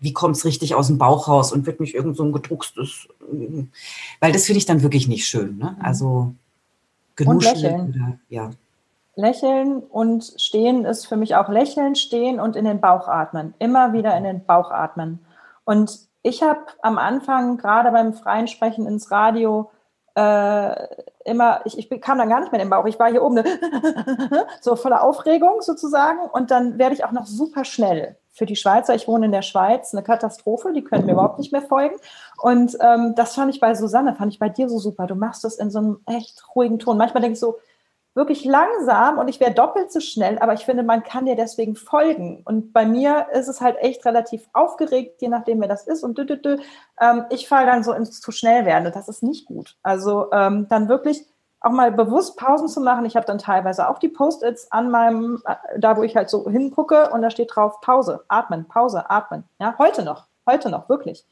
[0.00, 3.06] Wie kommt es richtig aus dem Bauch raus und wird mich irgend so ein gedruckstes,
[4.20, 5.58] weil das finde ich dann wirklich nicht schön.
[5.58, 5.76] Ne?
[5.78, 5.84] Mhm.
[5.84, 6.34] Also
[7.16, 7.90] genuscheln.
[7.90, 8.50] Oder, ja.
[9.14, 13.54] Lächeln und stehen ist für mich auch lächeln, stehen und in den Bauch atmen.
[13.58, 15.20] Immer wieder in den Bauch atmen.
[15.64, 19.70] Und ich habe am Anfang, gerade beim freien Sprechen ins Radio,
[20.14, 20.86] äh,
[21.24, 22.86] immer, ich, ich kam dann gar nicht mehr in den Bauch.
[22.86, 23.42] Ich war hier oben
[24.60, 28.94] so voller Aufregung sozusagen und dann werde ich auch noch super schnell für die Schweizer,
[28.94, 31.96] ich wohne in der Schweiz, eine Katastrophe, die können mir überhaupt nicht mehr folgen.
[32.40, 35.06] Und ähm, das fand ich bei Susanne, fand ich bei dir so super.
[35.06, 36.96] Du machst das in so einem echt ruhigen Ton.
[36.96, 37.58] Manchmal denke ich so,
[38.14, 41.76] wirklich langsam und ich wäre doppelt so schnell, aber ich finde, man kann dir deswegen
[41.76, 42.42] folgen.
[42.44, 46.02] Und bei mir ist es halt echt relativ aufgeregt, je nachdem, wer das ist.
[46.02, 46.58] Und dü, dü, dü,
[47.00, 49.76] ähm, ich falle dann so ins zu schnell werden und das ist nicht gut.
[49.82, 51.24] Also ähm, dann wirklich
[51.60, 53.04] auch mal bewusst Pausen zu machen.
[53.04, 56.48] Ich habe dann teilweise auch die Post-its an meinem, äh, da wo ich halt so
[56.48, 59.44] hingucke und da steht drauf Pause, atmen, Pause, atmen.
[59.58, 61.24] Ja, heute noch, heute noch, wirklich.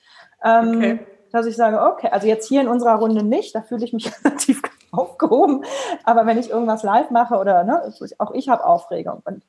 [0.45, 1.07] Ähm, okay.
[1.33, 4.11] Dass ich sage, okay, also jetzt hier in unserer Runde nicht, da fühle ich mich
[4.25, 4.63] relativ
[4.93, 5.65] aufgehoben.
[6.05, 9.23] Aber wenn ich irgendwas live mache oder ne, auch ich habe Aufregung.
[9.25, 9.43] Und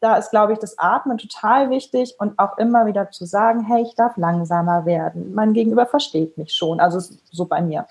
[0.00, 3.82] da ist, glaube ich, das Atmen total wichtig und auch immer wieder zu sagen, hey,
[3.82, 5.34] ich darf langsamer werden.
[5.34, 6.80] Mein Gegenüber versteht mich schon.
[6.80, 7.86] Also so bei mir.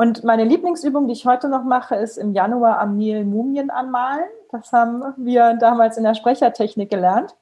[0.00, 4.28] Und meine Lieblingsübung, die ich heute noch mache, ist im Januar am Nil Mumien anmalen.
[4.52, 7.34] Das haben wir damals in der Sprechertechnik gelernt.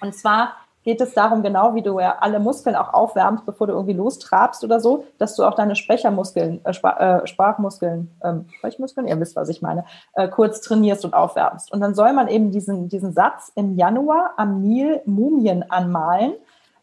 [0.00, 0.52] Und zwar
[0.84, 4.62] geht es darum, genau wie du ja alle Muskeln auch aufwärmst, bevor du irgendwie lostrabst
[4.62, 9.48] oder so, dass du auch deine Sprechermuskeln, äh, äh, Sprachmuskeln, ähm, Sprechmuskeln, ihr wisst, was
[9.48, 11.72] ich meine, äh, kurz trainierst und aufwärmst.
[11.72, 16.34] Und dann soll man eben diesen, diesen Satz im Januar am Nil Mumien anmalen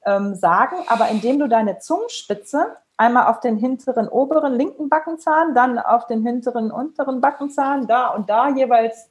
[0.05, 5.79] ähm, sagen, aber indem du deine Zungenspitze einmal auf den hinteren oberen linken Backenzahn, dann
[5.79, 9.09] auf den hinteren unteren Backenzahn, da und da jeweils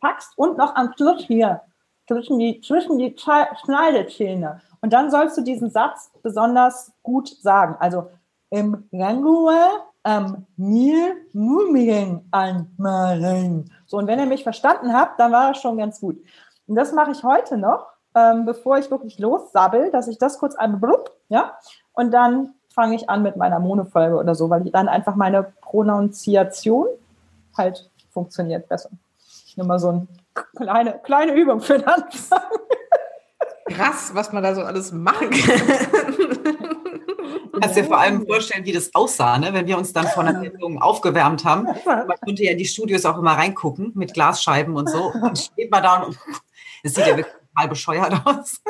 [0.00, 1.60] packst und noch am Schluss hier
[2.08, 4.60] zwischen die, zwischen die Schneidezähne.
[4.80, 7.76] Und dann sollst du diesen Satz besonders gut sagen.
[7.78, 8.10] Also
[8.50, 13.70] im Januar am Nil Mumien anmalen.
[13.86, 16.16] So, und wenn ihr mich verstanden habt, dann war das schon ganz gut.
[16.66, 20.54] Und das mache ich heute noch, ähm, bevor ich wirklich lossabbel, dass ich das kurz
[20.54, 21.56] einmal blub, ja,
[21.92, 26.86] und dann fange ich an mit meiner Monofolge oder so, weil dann einfach meine Pronunziation
[27.56, 28.90] halt funktioniert besser.
[29.56, 30.06] Nur mal so eine
[30.56, 32.40] kleine, kleine Übung für den Anfang.
[33.68, 35.60] Krass, was man da so alles machen kann.
[37.60, 39.52] Kannst dir vor allem vorstellen, wie das aussah, ne?
[39.52, 41.64] wenn wir uns dann vor einer Sendung aufgewärmt haben.
[41.84, 45.12] Man konnte ja in die Studios auch immer reingucken mit Glasscheiben und so.
[45.12, 46.18] Und steht man da und
[46.82, 48.60] es sieht ja wirklich total bescheuert aus.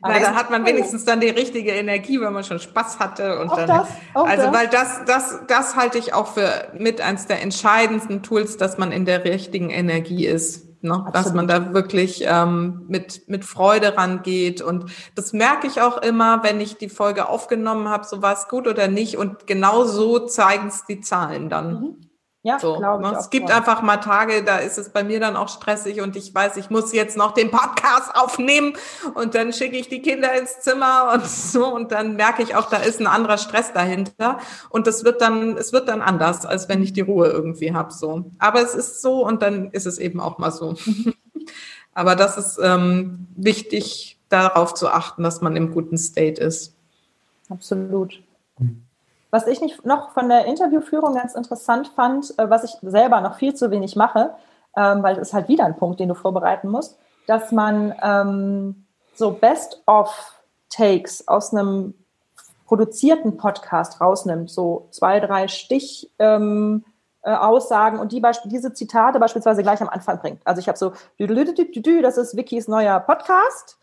[0.00, 3.50] Aber dann hat man wenigstens dann die richtige Energie, weil man schon Spaß hatte und
[3.50, 3.66] auch dann.
[3.66, 4.54] Das, also das.
[4.54, 8.92] weil das, das, das halte ich auch für mit eins der entscheidendsten Tools, dass man
[8.92, 10.68] in der richtigen Energie ist.
[10.82, 11.04] Ne?
[11.12, 14.62] Dass man da wirklich ähm, mit, mit Freude rangeht.
[14.62, 18.46] Und das merke ich auch immer, wenn ich die Folge aufgenommen habe, so war es
[18.46, 19.16] gut oder nicht.
[19.16, 21.72] Und genau so zeigen es die Zahlen dann.
[21.72, 22.07] Mhm.
[22.42, 23.10] Ja, so, glaube ich.
[23.10, 23.18] Ne?
[23.18, 26.32] Es gibt einfach mal Tage, da ist es bei mir dann auch stressig und ich
[26.32, 28.74] weiß, ich muss jetzt noch den Podcast aufnehmen
[29.14, 32.68] und dann schicke ich die Kinder ins Zimmer und so und dann merke ich auch,
[32.68, 34.38] da ist ein anderer Stress dahinter
[34.70, 37.92] und das wird dann, es wird dann anders, als wenn ich die Ruhe irgendwie habe.
[37.92, 38.30] So.
[38.38, 40.76] Aber es ist so und dann ist es eben auch mal so.
[41.92, 46.74] Aber das ist ähm, wichtig, darauf zu achten, dass man im guten State ist.
[47.48, 48.22] Absolut.
[48.58, 48.87] Mhm.
[49.30, 53.36] Was ich nicht noch von der Interviewführung ganz interessant fand, äh, was ich selber noch
[53.36, 54.34] viel zu wenig mache,
[54.76, 58.86] ähm, weil das ist halt wieder ein Punkt, den du vorbereiten musst, dass man ähm,
[59.14, 61.94] so Best-of-Takes aus einem
[62.66, 66.10] produzierten Podcast rausnimmt, so zwei, drei Stich.
[66.18, 66.84] Ähm,
[67.22, 70.40] äh, Aussagen und die diese Zitate beispielsweise gleich am Anfang bringt.
[70.46, 70.92] Also ich habe so,
[72.00, 73.78] das ist Wikis neuer Podcast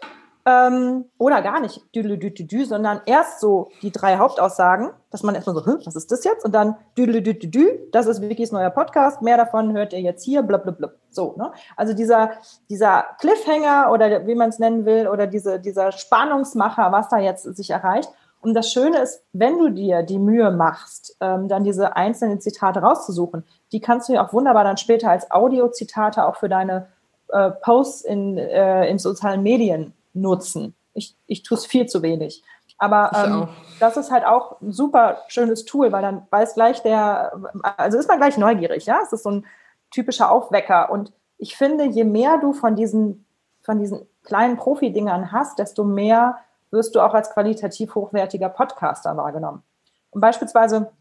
[0.46, 5.66] ähm, oder gar nicht, düdelüdüdüdü, sondern erst so die drei Hauptaussagen, dass man erstmal so,
[5.66, 6.46] was ist das jetzt?
[6.46, 10.92] Und dann düdelüdüdüdü, das ist Wikis neuer Podcast, mehr davon hört ihr jetzt hier, blablabla.
[11.10, 11.52] So, ne?
[11.76, 12.32] Also dieser,
[12.70, 17.44] dieser Cliffhanger oder wie man es nennen will, oder diese, dieser Spannungsmacher, was da jetzt
[17.56, 18.10] sich erreicht.
[18.42, 22.82] Und das Schöne ist, wenn du dir die Mühe machst, ähm, dann diese einzelnen Zitate
[22.82, 26.90] rauszusuchen, die kannst du ja auch wunderbar dann später als Audiozitate auch für deine
[27.30, 30.76] äh, Posts in, äh, in sozialen Medien nutzen.
[30.94, 32.44] Ich, ich tue es viel zu wenig.
[32.78, 33.48] Aber ähm,
[33.80, 37.32] das ist halt auch ein super schönes Tool, weil dann weiß gleich der,
[37.78, 39.00] also ist man gleich neugierig, ja.
[39.02, 39.46] Es ist so ein
[39.92, 40.90] typischer Aufwecker.
[40.90, 43.26] Und ich finde, je mehr du von diesen,
[43.62, 46.40] von diesen kleinen Profi-Dingern hast, desto mehr
[46.72, 49.64] wirst du auch als qualitativ hochwertiger Podcaster wahrgenommen.
[50.12, 50.92] Und beispielsweise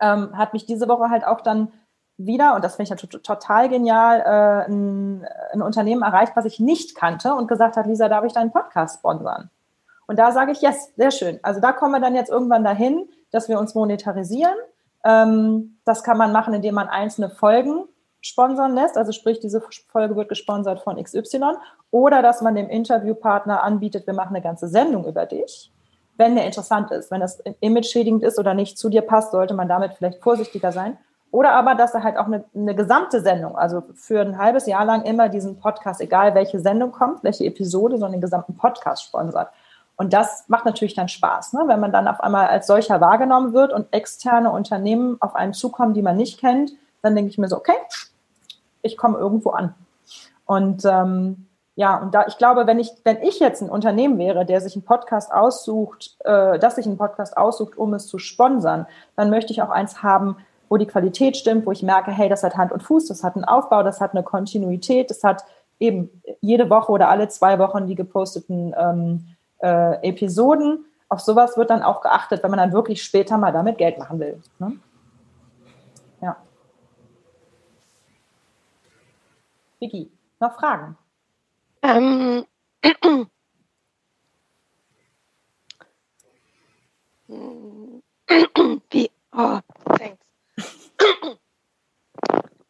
[0.00, 1.72] ähm, hat mich diese Woche halt auch dann
[2.26, 6.60] wieder, und das finde ich ja total genial, äh, ein, ein, Unternehmen erreicht, was ich
[6.60, 9.50] nicht kannte und gesagt hat, Lisa, darf ich deinen Podcast sponsern?
[10.06, 11.38] Und da sage ich, yes, sehr schön.
[11.42, 14.54] Also da kommen wir dann jetzt irgendwann dahin, dass wir uns monetarisieren.
[15.04, 17.84] Ähm, das kann man machen, indem man einzelne Folgen
[18.20, 18.96] sponsern lässt.
[18.96, 21.52] Also sprich, diese Folge wird gesponsert von XY.
[21.90, 25.70] Oder dass man dem Interviewpartner anbietet, wir machen eine ganze Sendung über dich
[26.20, 27.10] wenn der interessant ist.
[27.10, 30.98] Wenn das image-schädigend ist oder nicht zu dir passt, sollte man damit vielleicht vorsichtiger sein.
[31.32, 34.84] Oder aber, dass er halt auch eine, eine gesamte Sendung, also für ein halbes Jahr
[34.84, 39.48] lang immer diesen Podcast, egal welche Sendung kommt, welche Episode, sondern den gesamten Podcast sponsert.
[39.96, 41.64] Und das macht natürlich dann Spaß, ne?
[41.66, 45.94] wenn man dann auf einmal als solcher wahrgenommen wird und externe Unternehmen auf einen zukommen,
[45.94, 46.72] die man nicht kennt,
[47.02, 47.76] dann denke ich mir so, okay,
[48.82, 49.74] ich komme irgendwo an.
[50.46, 54.44] Und ähm, ja, und da ich glaube, wenn ich, wenn ich jetzt ein Unternehmen wäre,
[54.44, 58.86] der sich einen Podcast aussucht, äh, dass sich einen Podcast aussucht, um es zu sponsern,
[59.16, 60.36] dann möchte ich auch eins haben,
[60.70, 63.34] wo die Qualität stimmt, wo ich merke, hey, das hat Hand und Fuß, das hat
[63.34, 65.44] einen Aufbau, das hat eine Kontinuität, das hat
[65.80, 69.26] eben jede Woche oder alle zwei Wochen die geposteten ähm,
[69.58, 70.84] äh, Episoden.
[71.08, 74.20] Auf sowas wird dann auch geachtet, wenn man dann wirklich später mal damit Geld machen
[74.20, 74.40] will.
[74.60, 74.78] Ne?
[76.22, 76.36] Ja.
[79.80, 80.08] Vicky,
[80.38, 80.96] noch Fragen?
[81.82, 82.44] Ähm.
[88.90, 89.58] Wie, oh.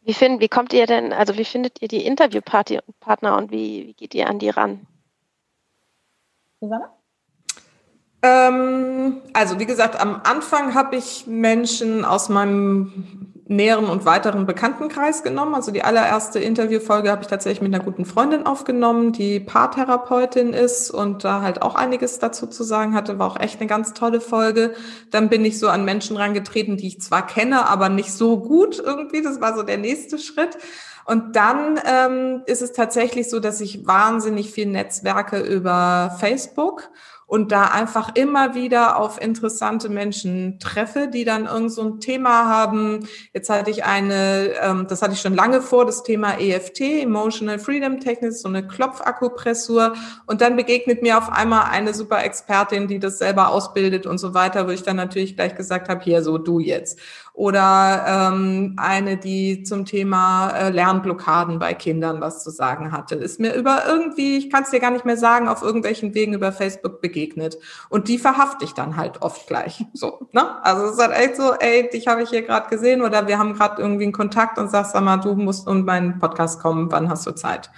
[0.02, 3.94] Wie, find, wie kommt ihr denn, also wie findet ihr die Interviewpartner und wie, wie
[3.94, 4.86] geht ihr an die ran?
[6.60, 6.90] Susanne?
[8.22, 15.24] Ähm, also wie gesagt, am Anfang habe ich Menschen aus meinem näheren und weiteren Bekanntenkreis
[15.24, 15.56] genommen.
[15.56, 20.90] Also die allererste Interviewfolge habe ich tatsächlich mit einer guten Freundin aufgenommen, die Paartherapeutin ist
[20.92, 23.18] und da halt auch einiges dazu zu sagen hatte.
[23.18, 24.74] War auch echt eine ganz tolle Folge.
[25.10, 28.78] Dann bin ich so an Menschen rangetreten, die ich zwar kenne, aber nicht so gut
[28.78, 29.20] irgendwie.
[29.20, 30.56] Das war so der nächste Schritt.
[31.04, 36.88] Und dann ähm, ist es tatsächlich so, dass ich wahnsinnig viel Netzwerke über Facebook
[37.30, 42.48] und da einfach immer wieder auf interessante Menschen treffe, die dann irgend so ein Thema
[42.48, 43.06] haben.
[43.32, 47.60] Jetzt hatte ich eine, ähm, das hatte ich schon lange vor, das Thema EFT, Emotional
[47.60, 49.94] Freedom Technik, so eine Klopfakupressur.
[50.26, 54.34] Und dann begegnet mir auf einmal eine super Expertin, die das selber ausbildet und so
[54.34, 56.98] weiter, wo ich dann natürlich gleich gesagt habe, hier, so du jetzt
[57.40, 63.14] oder ähm, eine, die zum Thema äh, Lernblockaden bei Kindern was zu sagen hatte.
[63.14, 66.34] Ist mir über irgendwie, ich kann es dir gar nicht mehr sagen, auf irgendwelchen Wegen
[66.34, 67.56] über Facebook begegnet.
[67.88, 69.82] Und die verhafte ich dann halt oft gleich.
[69.94, 70.62] So, ne?
[70.66, 73.38] Also es ist halt echt so, ey, dich habe ich hier gerade gesehen oder wir
[73.38, 76.92] haben gerade irgendwie einen Kontakt und sagst, sag mal, du musst um meinen Podcast kommen,
[76.92, 77.70] wann hast du Zeit?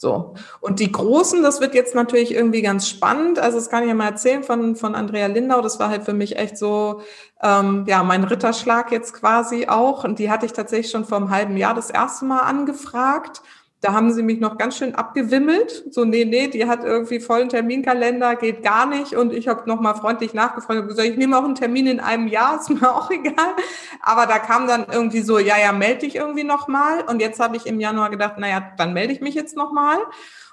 [0.00, 0.34] So.
[0.60, 3.40] Und die Großen, das wird jetzt natürlich irgendwie ganz spannend.
[3.40, 5.60] Also, das kann ich ja mal erzählen von, von Andrea Lindau.
[5.60, 7.02] Das war halt für mich echt so,
[7.42, 10.04] ähm, ja, mein Ritterschlag jetzt quasi auch.
[10.04, 13.42] Und die hatte ich tatsächlich schon vor einem halben Jahr das erste Mal angefragt.
[13.80, 15.84] Da haben sie mich noch ganz schön abgewimmelt.
[15.90, 19.14] So, nee, nee, die hat irgendwie vollen Terminkalender, geht gar nicht.
[19.14, 22.26] Und ich habe nochmal freundlich nachgefragt und gesagt, ich nehme auch einen Termin in einem
[22.26, 23.54] Jahr, ist mir auch egal.
[24.02, 27.02] Aber da kam dann irgendwie so, ja, ja, melde dich irgendwie nochmal.
[27.02, 29.98] Und jetzt habe ich im Januar gedacht, naja, dann melde ich mich jetzt nochmal.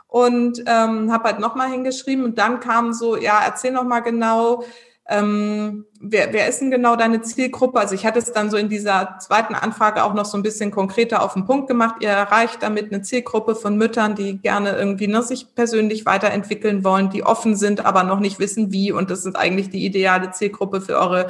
[0.07, 2.23] Und ähm, habe halt nochmal hingeschrieben.
[2.23, 4.63] Und dann kam so, ja, erzähl nochmal genau,
[5.07, 7.79] ähm, wer, wer ist denn genau deine Zielgruppe?
[7.79, 10.71] Also ich hatte es dann so in dieser zweiten Anfrage auch noch so ein bisschen
[10.71, 11.97] konkreter auf den Punkt gemacht.
[11.99, 17.11] Ihr erreicht damit eine Zielgruppe von Müttern, die gerne irgendwie ne, sich persönlich weiterentwickeln wollen,
[17.11, 18.91] die offen sind, aber noch nicht wissen wie.
[18.91, 21.29] Und das ist eigentlich die ideale Zielgruppe für eure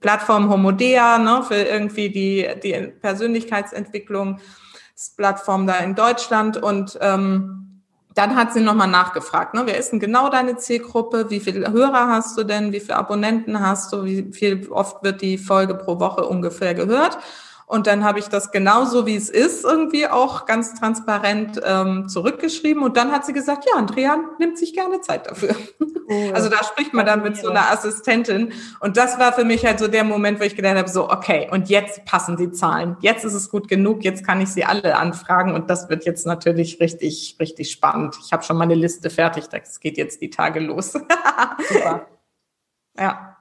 [0.00, 6.56] Plattform Homodea, ne, für irgendwie die, die Persönlichkeitsentwicklungsplattform da in Deutschland.
[6.56, 7.63] Und ähm,
[8.14, 9.62] dann hat sie nochmal nachgefragt, ne?
[9.64, 13.60] wer ist denn genau deine Zielgruppe, wie viele Hörer hast du denn, wie viele Abonnenten
[13.60, 17.18] hast du, wie viel oft wird die Folge pro Woche ungefähr gehört.
[17.66, 22.82] Und dann habe ich das genauso, wie es ist, irgendwie auch ganz transparent ähm, zurückgeschrieben.
[22.82, 25.54] Und dann hat sie gesagt, ja, Andrea nimmt sich gerne Zeit dafür.
[25.78, 25.90] Cool.
[26.34, 28.52] Also da spricht man dann mit so einer Assistentin.
[28.80, 31.48] Und das war für mich halt so der Moment, wo ich gedacht habe, so, okay,
[31.50, 32.98] und jetzt passen die Zahlen.
[33.00, 35.54] Jetzt ist es gut genug, jetzt kann ich sie alle anfragen.
[35.54, 38.16] Und das wird jetzt natürlich richtig, richtig spannend.
[38.22, 40.92] Ich habe schon meine Liste fertig, das geht jetzt die Tage los.
[41.68, 42.06] Super.
[42.98, 43.33] Ja.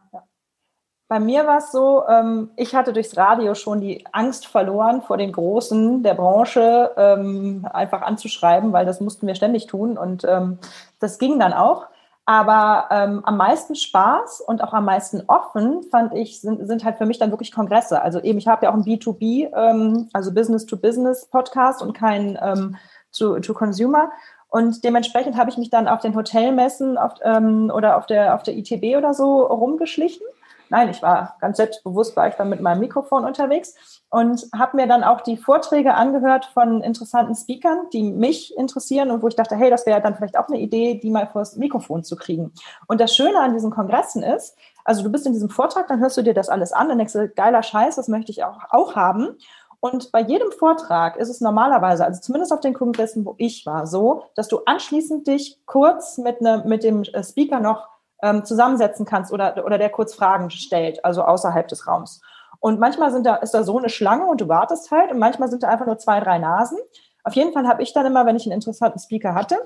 [1.07, 5.17] Bei mir war es so, ähm, ich hatte durchs Radio schon die Angst verloren, vor
[5.17, 10.59] den Großen der Branche ähm, einfach anzuschreiben, weil das mussten wir ständig tun und ähm,
[10.99, 11.87] das ging dann auch.
[12.25, 16.97] Aber ähm, am meisten Spaß und auch am meisten offen fand ich, sind, sind halt
[16.97, 18.01] für mich dann wirklich Kongresse.
[18.01, 22.77] Also eben, ich habe ja auch einen B2B, ähm, also Business-to-Business-Podcast und keinen ähm,
[23.11, 24.09] to, to Consumer.
[24.47, 28.43] Und dementsprechend habe ich mich dann auf den Hotelmessen auf, ähm, oder auf der, auf
[28.43, 30.25] der ITB oder so rumgeschlichen
[30.69, 33.75] Nein, ich war ganz selbstbewusst, war ich dann mit meinem Mikrofon unterwegs
[34.09, 39.21] und habe mir dann auch die Vorträge angehört von interessanten Speakern, die mich interessieren und
[39.21, 41.55] wo ich dachte, hey, das wäre dann vielleicht auch eine Idee, die mal vor das
[41.57, 42.53] Mikrofon zu kriegen.
[42.87, 44.55] Und das Schöne an diesen Kongressen ist,
[44.85, 47.35] also du bist in diesem Vortrag, dann hörst du dir das alles an und denkst,
[47.35, 49.37] geiler Scheiß, das möchte ich auch, auch haben.
[49.79, 53.85] Und bei jedem Vortrag ist es normalerweise, also zumindest auf den Kongressen, wo ich war,
[53.85, 57.89] so, dass du anschließend dich kurz mit, ne, mit dem Speaker noch
[58.23, 62.21] ähm, zusammensetzen kannst oder, oder der kurz Fragen stellt, also außerhalb des Raums.
[62.59, 65.49] Und manchmal sind da, ist da so eine Schlange und du wartest halt und manchmal
[65.49, 66.79] sind da einfach nur zwei, drei Nasen.
[67.25, 69.57] Auf jeden Fall habe ich dann immer, wenn ich einen interessanten Speaker hatte,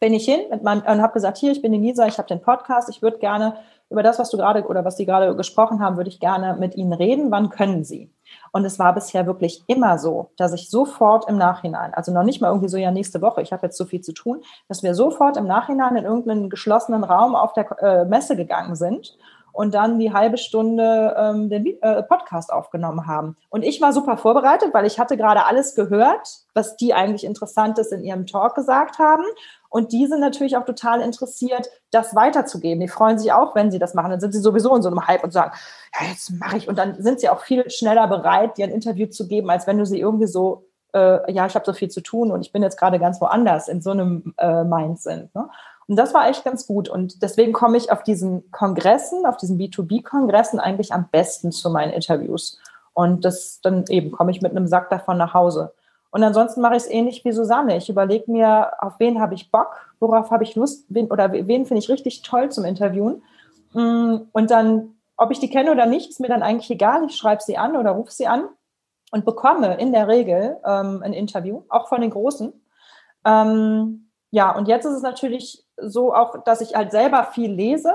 [0.00, 2.28] bin ich hin mit meinem, und habe gesagt, hier, ich bin die Nisa, ich habe
[2.28, 3.54] den Podcast, ich würde gerne
[3.90, 6.76] über das, was du gerade oder was Sie gerade gesprochen haben, würde ich gerne mit
[6.76, 7.30] Ihnen reden.
[7.30, 8.10] Wann können Sie?
[8.52, 12.40] Und es war bisher wirklich immer so, dass ich sofort im Nachhinein, also noch nicht
[12.40, 14.94] mal irgendwie so, ja, nächste Woche, ich habe jetzt so viel zu tun, dass wir
[14.94, 19.18] sofort im Nachhinein in irgendeinen geschlossenen Raum auf der äh, Messe gegangen sind
[19.52, 23.36] und dann die halbe Stunde ähm, den äh, Podcast aufgenommen haben.
[23.48, 27.90] Und ich war super vorbereitet, weil ich hatte gerade alles gehört, was die eigentlich Interessantes
[27.92, 29.24] in ihrem Talk gesagt haben.
[29.70, 32.80] Und die sind natürlich auch total interessiert, das weiterzugeben.
[32.80, 34.10] Die freuen sich auch, wenn sie das machen.
[34.10, 35.52] Dann sind sie sowieso in so einem Hype und sagen,
[35.98, 36.68] ja, jetzt mache ich.
[36.68, 39.78] Und dann sind sie auch viel schneller bereit, dir ein Interview zu geben, als wenn
[39.78, 42.64] du sie irgendwie so, äh, ja, ich habe so viel zu tun und ich bin
[42.64, 45.32] jetzt gerade ganz woanders in so einem äh, Mind sind.
[45.36, 45.48] Ne?
[45.86, 46.88] Und das war echt ganz gut.
[46.88, 51.92] Und deswegen komme ich auf diesen Kongressen, auf diesen B2B-Kongressen eigentlich am besten zu meinen
[51.92, 52.58] Interviews.
[52.92, 55.72] Und das dann eben komme ich mit einem Sack davon nach Hause.
[56.10, 57.76] Und ansonsten mache ich es ähnlich wie Susanne.
[57.76, 61.66] Ich überlege mir, auf wen habe ich Bock, worauf habe ich Lust, wen, oder wen
[61.66, 63.22] finde ich richtig toll zum Interviewen.
[63.72, 67.04] Mm, und dann, ob ich die kenne oder nicht, ist mir dann eigentlich egal.
[67.04, 68.48] Ich schreibe sie an oder rufe sie an
[69.12, 72.52] und bekomme in der Regel ähm, ein Interview, auch von den Großen.
[73.24, 77.92] Ähm, ja, und jetzt ist es natürlich so auch, dass ich halt selber viel lese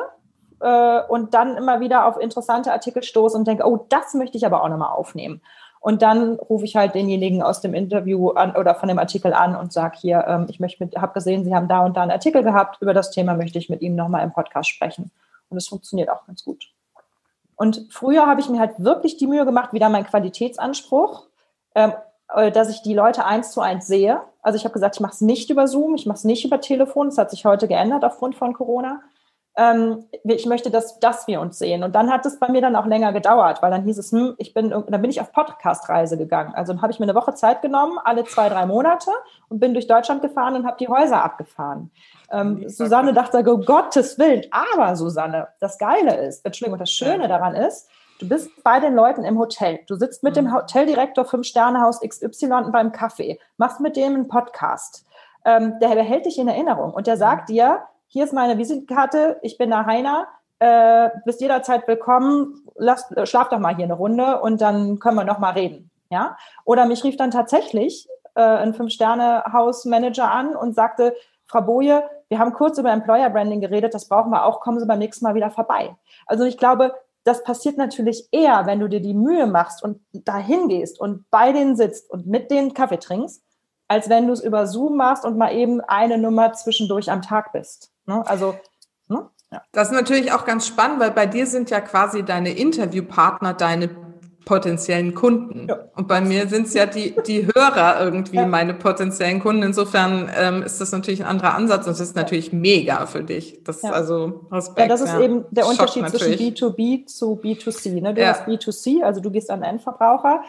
[0.60, 4.46] äh, und dann immer wieder auf interessante Artikel stoße und denke, oh, das möchte ich
[4.46, 5.42] aber auch nochmal aufnehmen.
[5.86, 9.56] Und dann rufe ich halt denjenigen aus dem Interview an oder von dem Artikel an
[9.56, 12.42] und sage hier, ähm, ich möchte habe gesehen, Sie haben da und da einen Artikel
[12.42, 15.12] gehabt, über das Thema möchte ich mit Ihnen nochmal im Podcast sprechen.
[15.50, 16.72] Und es funktioniert auch ganz gut.
[17.56, 21.28] Und früher habe ich mir halt wirklich die Mühe gemacht, wieder mein Qualitätsanspruch,
[21.76, 21.94] ähm,
[22.34, 25.14] äh, dass ich die Leute eins zu eins sehe also ich habe gesagt, ich mache
[25.14, 27.08] es nicht über Zoom, ich mache es nicht über Telefon.
[27.08, 29.02] Das hat sich heute geändert aufgrund von Corona.
[29.58, 31.84] Ähm, ich möchte, dass, dass wir uns sehen.
[31.84, 34.36] Und dann hat es bei mir dann auch länger gedauert, weil dann hieß es, hm,
[34.38, 36.54] ich bin, dann bin ich auf Podcast-Reise gegangen.
[36.56, 39.12] Also habe ich mir eine Woche Zeit genommen, alle zwei, drei Monate
[39.48, 41.92] und bin durch Deutschland gefahren und habe die Häuser abgefahren.
[42.32, 44.44] Ähm, Susanne dachte, oh Gottes Willen.
[44.52, 47.90] Aber Susanne, das Geile ist, Entschuldigung, das Schöne daran ist,
[48.20, 49.80] Du bist bei den Leuten im Hotel.
[49.88, 50.54] Du sitzt mit dem mhm.
[50.54, 55.06] Hoteldirektor fünf Sternehaus XY beim Kaffee, machst mit dem einen Podcast.
[55.44, 57.82] Ähm, der behält dich in Erinnerung und der sagt dir,
[58.16, 63.50] hier ist meine Visitenkarte, ich bin der Heiner, äh, bist jederzeit willkommen, lass, äh, schlaf
[63.50, 65.92] doch mal hier eine Runde und dann können wir noch mal reden.
[66.10, 66.38] Ja?
[66.64, 71.14] Oder mich rief dann tatsächlich äh, ein Fünf-Sterne-Haus-Manager an und sagte,
[71.46, 74.86] Frau Boje, wir haben kurz über Employer Branding geredet, das brauchen wir auch, kommen Sie
[74.86, 75.94] beim nächsten Mal wieder vorbei.
[76.26, 76.96] Also ich glaube,
[77.26, 81.52] das passiert natürlich eher, wenn du dir die Mühe machst und dahin gehst und bei
[81.52, 83.44] denen sitzt und mit denen Kaffee trinkst,
[83.90, 87.52] als wenn du es über Zoom machst und mal eben eine Nummer zwischendurch am Tag
[87.52, 87.92] bist.
[88.06, 88.26] Ne?
[88.28, 88.56] Also
[89.08, 89.30] ne?
[89.52, 89.62] ja.
[89.72, 93.90] Das ist natürlich auch ganz spannend, weil bei dir sind ja quasi deine Interviewpartner deine
[94.46, 95.68] potenziellen Kunden.
[95.68, 95.80] Ja.
[95.96, 98.46] Und bei mir sind es ja die, die Hörer irgendwie ja.
[98.46, 99.64] meine potenziellen Kunden.
[99.64, 103.64] Insofern ähm, ist das natürlich ein anderer Ansatz und es ist natürlich mega für dich.
[103.64, 103.92] Das ja.
[103.92, 104.80] also Respekt.
[104.80, 106.38] Ja, das ist eben der Unterschied natürlich.
[106.38, 108.02] zwischen B2B zu B2C.
[108.02, 108.14] Ne?
[108.14, 110.44] Du hast B2C, also du gehst an den Endverbraucher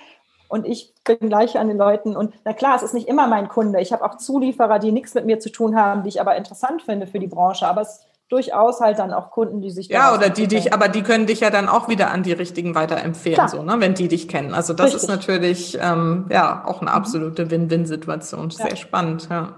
[0.48, 2.16] und ich bin gleich an den Leuten.
[2.16, 3.80] Und na klar, es ist nicht immer mein Kunde.
[3.80, 6.82] Ich habe auch Zulieferer, die nichts mit mir zu tun haben, die ich aber interessant
[6.82, 7.66] finde für die Branche.
[7.66, 11.02] Aber es durchaus halt dann auch Kunden, die sich ja oder die dich, aber die
[11.02, 13.48] können dich ja dann auch wieder an die richtigen weiterempfehlen, Klar.
[13.48, 14.52] so ne, wenn die dich kennen.
[14.52, 15.02] Also das Richtig.
[15.02, 16.96] ist natürlich ähm, ja auch eine mhm.
[16.96, 18.50] absolute Win-Win-Situation.
[18.50, 18.76] Sehr ja.
[18.76, 19.54] spannend, ja.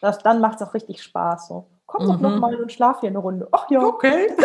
[0.00, 1.48] Das, dann macht es auch richtig Spaß.
[1.48, 2.22] So, komm doch mhm.
[2.22, 3.48] noch mal und schlaf hier eine Runde.
[3.52, 3.80] Ach ja.
[3.80, 4.28] Okay.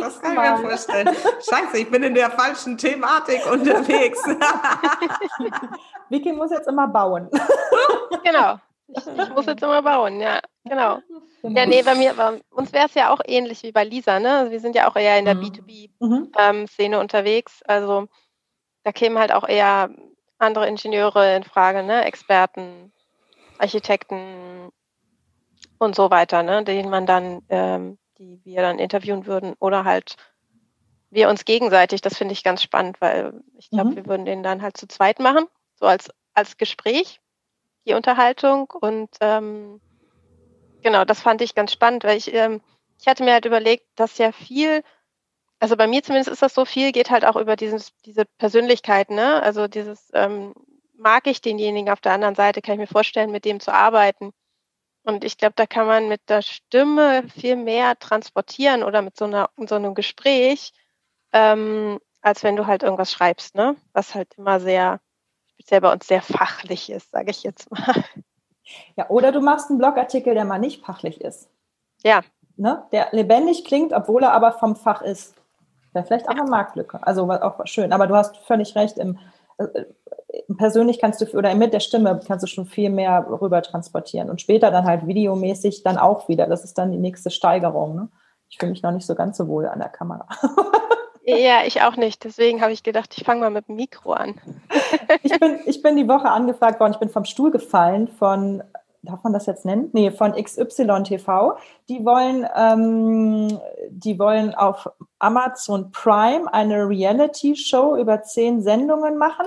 [0.00, 1.08] das kann ich mir vorstellen.
[1.48, 4.22] Scheiße, ich bin in der falschen Thematik unterwegs.
[6.08, 7.28] Vicky muss jetzt immer bauen.
[8.24, 8.58] genau.
[8.88, 10.98] Ich, ich muss jetzt immer bauen, ja, genau.
[11.42, 14.38] Ja, nee, bei mir, bei uns wäre es ja auch ähnlich wie bei Lisa, ne?
[14.38, 15.42] Also wir sind ja auch eher in der mhm.
[15.42, 16.94] B2B-Szene mhm.
[16.94, 17.62] ähm, unterwegs.
[17.64, 18.08] Also
[18.84, 19.90] da kämen halt auch eher
[20.38, 22.04] andere Ingenieure in Frage, ne?
[22.04, 22.92] Experten,
[23.58, 24.70] Architekten
[25.78, 26.64] und so weiter, ne?
[26.64, 30.16] Denen man dann, ähm, die wir dann interviewen würden oder halt
[31.10, 32.00] wir uns gegenseitig.
[32.00, 33.96] Das finde ich ganz spannend, weil ich glaube, mhm.
[33.96, 35.46] wir würden den dann halt zu zweit machen,
[35.76, 37.20] so als, als Gespräch
[37.86, 38.70] die Unterhaltung.
[38.80, 39.80] Und ähm,
[40.82, 42.60] genau, das fand ich ganz spannend, weil ich, ähm,
[43.00, 44.82] ich hatte mir halt überlegt, dass ja viel,
[45.60, 49.10] also bei mir zumindest ist das so viel, geht halt auch über dieses, diese Persönlichkeit,
[49.10, 49.42] ne?
[49.42, 50.54] Also dieses, ähm,
[50.98, 54.32] mag ich denjenigen auf der anderen Seite, kann ich mir vorstellen, mit dem zu arbeiten.
[55.08, 59.24] Und ich glaube, da kann man mit der Stimme viel mehr transportieren oder mit so,
[59.24, 60.74] einer, so einem Gespräch,
[61.32, 63.74] ähm, als wenn du halt irgendwas schreibst, ne?
[63.94, 65.00] Was halt immer sehr
[65.46, 68.04] speziell bei uns sehr fachlich ist, sage ich jetzt mal.
[68.96, 71.48] Ja, oder du machst einen Blogartikel, der mal nicht fachlich ist.
[72.02, 72.20] Ja.
[72.58, 72.84] Ne?
[72.92, 75.34] Der lebendig klingt, obwohl er aber vom Fach ist.
[75.94, 77.00] Wäre vielleicht auch eine Marktlücke.
[77.02, 77.94] Also auch schön.
[77.94, 78.98] Aber du hast völlig recht.
[78.98, 79.18] Im,
[79.56, 79.86] äh,
[80.56, 84.30] persönlich kannst du, oder mit der Stimme kannst du schon viel mehr rüber transportieren.
[84.30, 86.46] Und später dann halt videomäßig dann auch wieder.
[86.46, 87.94] Das ist dann die nächste Steigerung.
[87.94, 88.08] Ne?
[88.48, 90.26] Ich fühle mich noch nicht so ganz so wohl an der Kamera.
[91.30, 92.24] Ja, ich auch nicht.
[92.24, 94.40] Deswegen habe ich gedacht, ich fange mal mit dem Mikro an.
[95.22, 98.62] ich, bin, ich bin die Woche angefragt worden, ich bin vom Stuhl gefallen von
[99.02, 99.90] darf man das jetzt nennen?
[99.92, 101.56] Nee, von XY TV.
[101.88, 103.60] Die wollen, ähm,
[103.90, 109.46] die wollen auf Amazon Prime eine Reality-Show über zehn Sendungen machen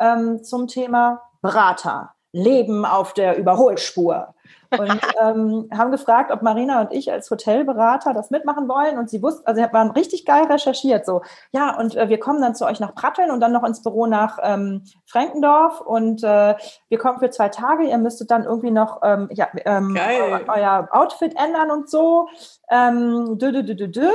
[0.00, 2.14] ähm, zum Thema Berater.
[2.32, 4.34] Leben auf der Überholspur
[4.70, 8.98] und ähm, haben gefragt, ob Marina und ich als Hotelberater das mitmachen wollen.
[8.98, 11.04] Und sie wussten, also sie waren richtig geil recherchiert.
[11.04, 11.22] So,
[11.52, 14.06] ja, und äh, wir kommen dann zu euch nach Pratteln und dann noch ins Büro
[14.06, 15.80] nach ähm, Frankendorf.
[15.80, 16.56] Und äh,
[16.88, 17.84] wir kommen für zwei Tage.
[17.84, 19.96] Ihr müsstet dann irgendwie noch ähm, ja, ähm,
[20.48, 22.28] euer Outfit ändern und so.
[22.70, 24.08] Ähm, dü, dü, dü, dü, dü.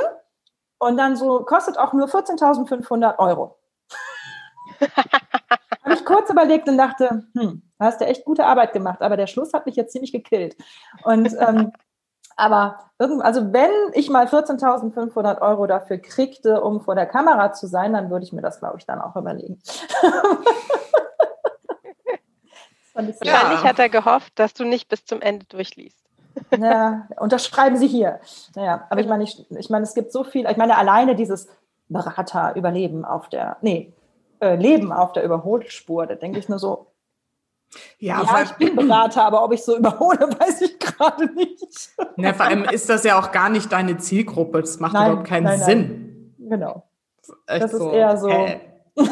[0.79, 3.57] Und dann so, kostet auch nur 14.500 Euro.
[6.07, 9.51] Kurz überlegt und dachte, hm, da hast du echt gute Arbeit gemacht, aber der Schluss
[9.51, 10.55] hat mich jetzt ziemlich gekillt.
[11.03, 11.73] Und ähm,
[12.37, 17.67] aber irgend, also wenn ich mal 14.500 Euro dafür kriegte, um vor der Kamera zu
[17.67, 19.59] sein, dann würde ich mir das, glaube ich, dann auch überlegen.
[22.93, 25.99] Wahrscheinlich hat er gehofft, dass du nicht bis zum Ende durchliest.
[26.57, 28.21] Ja, unterschreiben Sie hier.
[28.55, 31.49] Naja, aber ich meine, ich, ich meine, es gibt so viel, ich meine, alleine dieses
[31.89, 33.91] Berater überleben auf der, nee,
[34.39, 36.87] äh, Leben auf der Überholspur, da denke ich nur so,
[37.99, 41.91] ja, ja ich bin Berater, aber ob ich so überhole, weiß ich gerade nicht.
[42.15, 44.61] Ja, vor allem ist das ja auch gar nicht deine Zielgruppe.
[44.61, 45.65] Das macht nein, überhaupt keinen nein, nein.
[45.65, 46.35] Sinn.
[46.49, 46.83] Genau.
[47.45, 48.29] Das ist so, eher so.
[48.29, 48.59] Äh,
[48.97, 49.05] ja.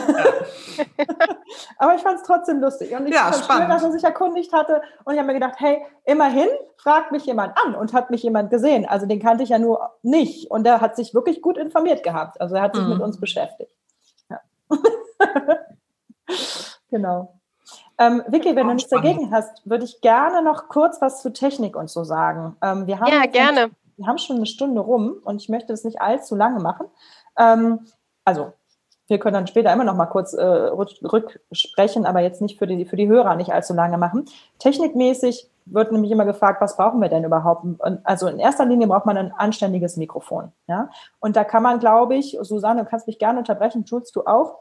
[1.78, 2.95] aber ich fand es trotzdem lustig.
[2.95, 4.82] Und ich ja, fand schön, dass er sich erkundigt hatte.
[5.03, 6.47] Und ich habe mir gedacht, hey, immerhin
[6.78, 8.86] fragt mich jemand an und hat mich jemand gesehen.
[8.88, 10.49] Also den kannte ich ja nur nicht.
[10.49, 12.39] Und der hat sich wirklich gut informiert gehabt.
[12.41, 12.93] Also er hat sich mhm.
[12.93, 13.76] mit uns beschäftigt.
[14.30, 14.39] Ja.
[16.89, 17.39] genau.
[17.97, 21.76] Ähm, Vicky, wenn du nichts dagegen hast, würde ich gerne noch kurz was zu Technik
[21.76, 22.55] und so sagen.
[22.61, 23.71] Ähm, wir haben ja, gerne.
[23.95, 26.88] wir haben schon eine Stunde rum und ich möchte das nicht allzu lange machen.
[27.38, 27.86] Ähm,
[28.26, 28.53] also,
[29.07, 32.86] wir können dann später immer noch mal kurz äh, rücksprechen, aber jetzt nicht für die,
[32.86, 34.26] für die Hörer nicht allzu lange machen.
[34.59, 37.63] Technikmäßig wird nämlich immer gefragt, was brauchen wir denn überhaupt?
[37.63, 40.51] Und also in erster Linie braucht man ein anständiges Mikrofon.
[40.67, 40.89] Ja?
[41.19, 44.59] Und da kann man, glaube ich, Susanne, du kannst mich gerne unterbrechen, Jules, du auch,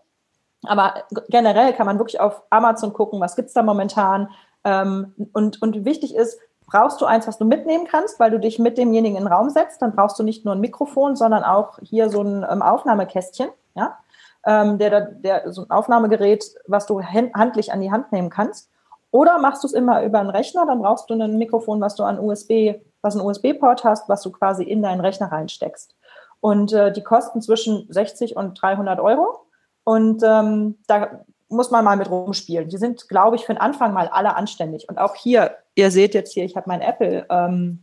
[0.66, 4.30] aber generell kann man wirklich auf Amazon gucken, was gibt's da momentan.
[4.64, 8.58] Ähm, und, und wichtig ist, brauchst du eins, was du mitnehmen kannst, weil du dich
[8.58, 11.78] mit demjenigen in den Raum setzt, dann brauchst du nicht nur ein Mikrofon, sondern auch
[11.82, 13.98] hier so ein ähm, Aufnahmekästchen, ja,
[14.46, 18.70] ähm, der, der, so ein Aufnahmegerät, was du handlich an die Hand nehmen kannst.
[19.10, 22.02] Oder machst du es immer über einen Rechner, dann brauchst du ein Mikrofon, was du
[22.02, 25.94] an USB, was einen USB-Port hast, was du quasi in deinen Rechner reinsteckst.
[26.40, 29.43] Und äh, die kosten zwischen 60 und 300 Euro.
[29.84, 32.68] Und ähm, da muss man mal mit rumspielen.
[32.68, 34.88] Die sind, glaube ich, für den Anfang mal alle anständig.
[34.88, 37.80] Und auch hier, ihr seht jetzt hier, ich habe mein Apple, ähm,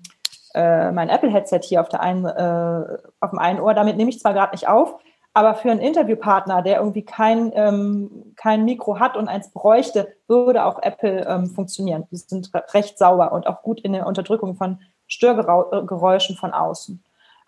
[0.53, 3.73] äh, mein Apple-Headset hier auf, der einen, äh, auf dem einen Ohr.
[3.73, 4.95] Damit nehme ich zwar gerade nicht auf,
[5.33, 10.65] aber für einen Interviewpartner, der irgendwie kein, ähm, kein Mikro hat und eins bräuchte, würde
[10.65, 12.05] auch Apple ähm, funktionieren.
[12.11, 17.01] Die sind recht sauber und auch gut in der Unterdrückung von Störgeräuschen von außen.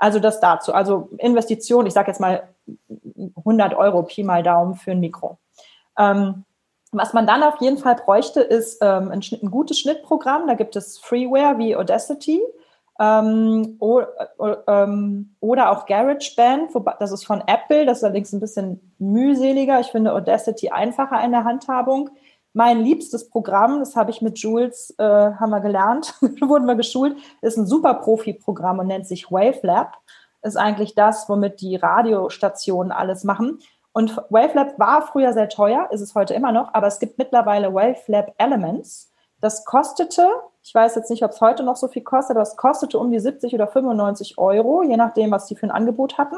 [0.03, 0.73] Also das dazu.
[0.73, 2.49] Also Investition, ich sage jetzt mal
[3.37, 5.37] 100 Euro Pi mal Daumen für ein Mikro.
[5.97, 6.43] Ähm,
[6.91, 10.45] was man dann auf jeden Fall bräuchte, ist ähm, ein, ein, gutes Schnittprogramm.
[10.45, 12.41] Da gibt es Freeware wie Audacity
[12.99, 13.79] ähm,
[14.67, 16.71] ähm, oder auch GarageBand.
[16.99, 17.85] Das ist von Apple.
[17.85, 19.79] Das ist allerdings ein bisschen mühseliger.
[19.79, 22.09] Ich finde Audacity einfacher in der Handhabung.
[22.53, 27.17] Mein liebstes Programm, das habe ich mit Jules, äh, haben wir gelernt, wurden wir geschult,
[27.41, 29.97] ist ein super Profi-Programm und nennt sich Wavelab
[30.43, 33.59] ist eigentlich das, womit die Radiostationen alles machen.
[33.93, 37.73] Und Wavelab war früher sehr teuer, ist es heute immer noch, aber es gibt mittlerweile
[37.73, 39.11] Wavelab Elements.
[39.39, 40.27] Das kostete,
[40.61, 43.11] ich weiß jetzt nicht, ob es heute noch so viel kostet, aber es kostete um
[43.11, 46.37] die 70 oder 95 Euro, je nachdem, was die für ein Angebot hatten.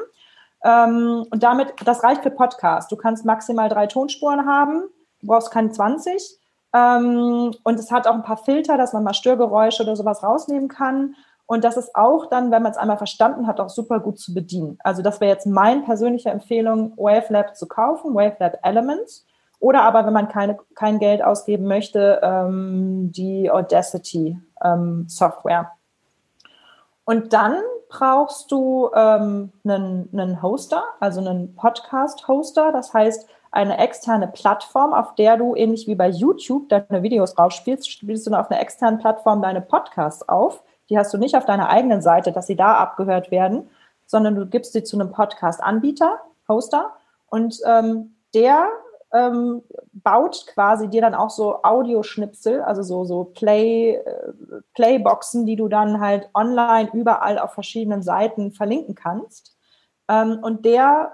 [0.64, 2.92] Ähm, und damit, das reicht für Podcast.
[2.92, 4.84] Du kannst maximal drei Tonspuren haben,
[5.26, 6.40] du brauchst keine 20.
[6.74, 10.70] Ähm, und es hat auch ein paar Filter, dass man mal Störgeräusche oder sowas rausnehmen
[10.70, 11.16] kann.
[11.48, 14.34] Und das ist auch dann, wenn man es einmal verstanden hat, auch super gut zu
[14.34, 14.78] bedienen.
[14.84, 19.26] Also das wäre jetzt meine persönliche Empfehlung, Wavelab zu kaufen, Wavelab Elements.
[19.60, 25.72] Oder aber, wenn man keine, kein Geld ausgeben möchte, ähm, die Audacity ähm, Software.
[27.06, 32.72] Und dann brauchst du ähm, einen, einen Hoster, also einen Podcast-Hoster.
[32.72, 37.90] Das heißt, eine externe Plattform, auf der du ähnlich wie bei YouTube deine Videos rausspielst,
[37.90, 41.70] spielst du auf einer externen Plattform deine Podcasts auf die hast du nicht auf deiner
[41.70, 43.70] eigenen Seite, dass sie da abgehört werden,
[44.06, 46.94] sondern du gibst sie zu einem Podcast-Anbieter, Hoster,
[47.28, 48.68] und ähm, der
[49.12, 54.34] ähm, baut quasi dir dann auch so Audioschnipsel, also so, so Play, äh,
[54.76, 59.58] Playboxen, die du dann halt online überall auf verschiedenen Seiten verlinken kannst.
[60.08, 61.14] Ähm, und der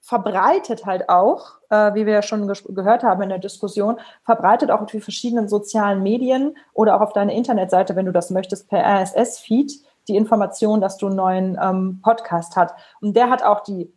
[0.00, 4.80] verbreitet halt auch, äh, wie wir ja schon gehört haben in der Diskussion, verbreitet auch
[4.80, 8.84] auf die verschiedenen sozialen Medien oder auch auf deine Internetseite, wenn du das möchtest, per
[8.84, 9.72] RSS-Feed
[10.08, 12.74] die Information, dass du einen neuen ähm, Podcast hast.
[13.00, 13.92] Und der hat auch die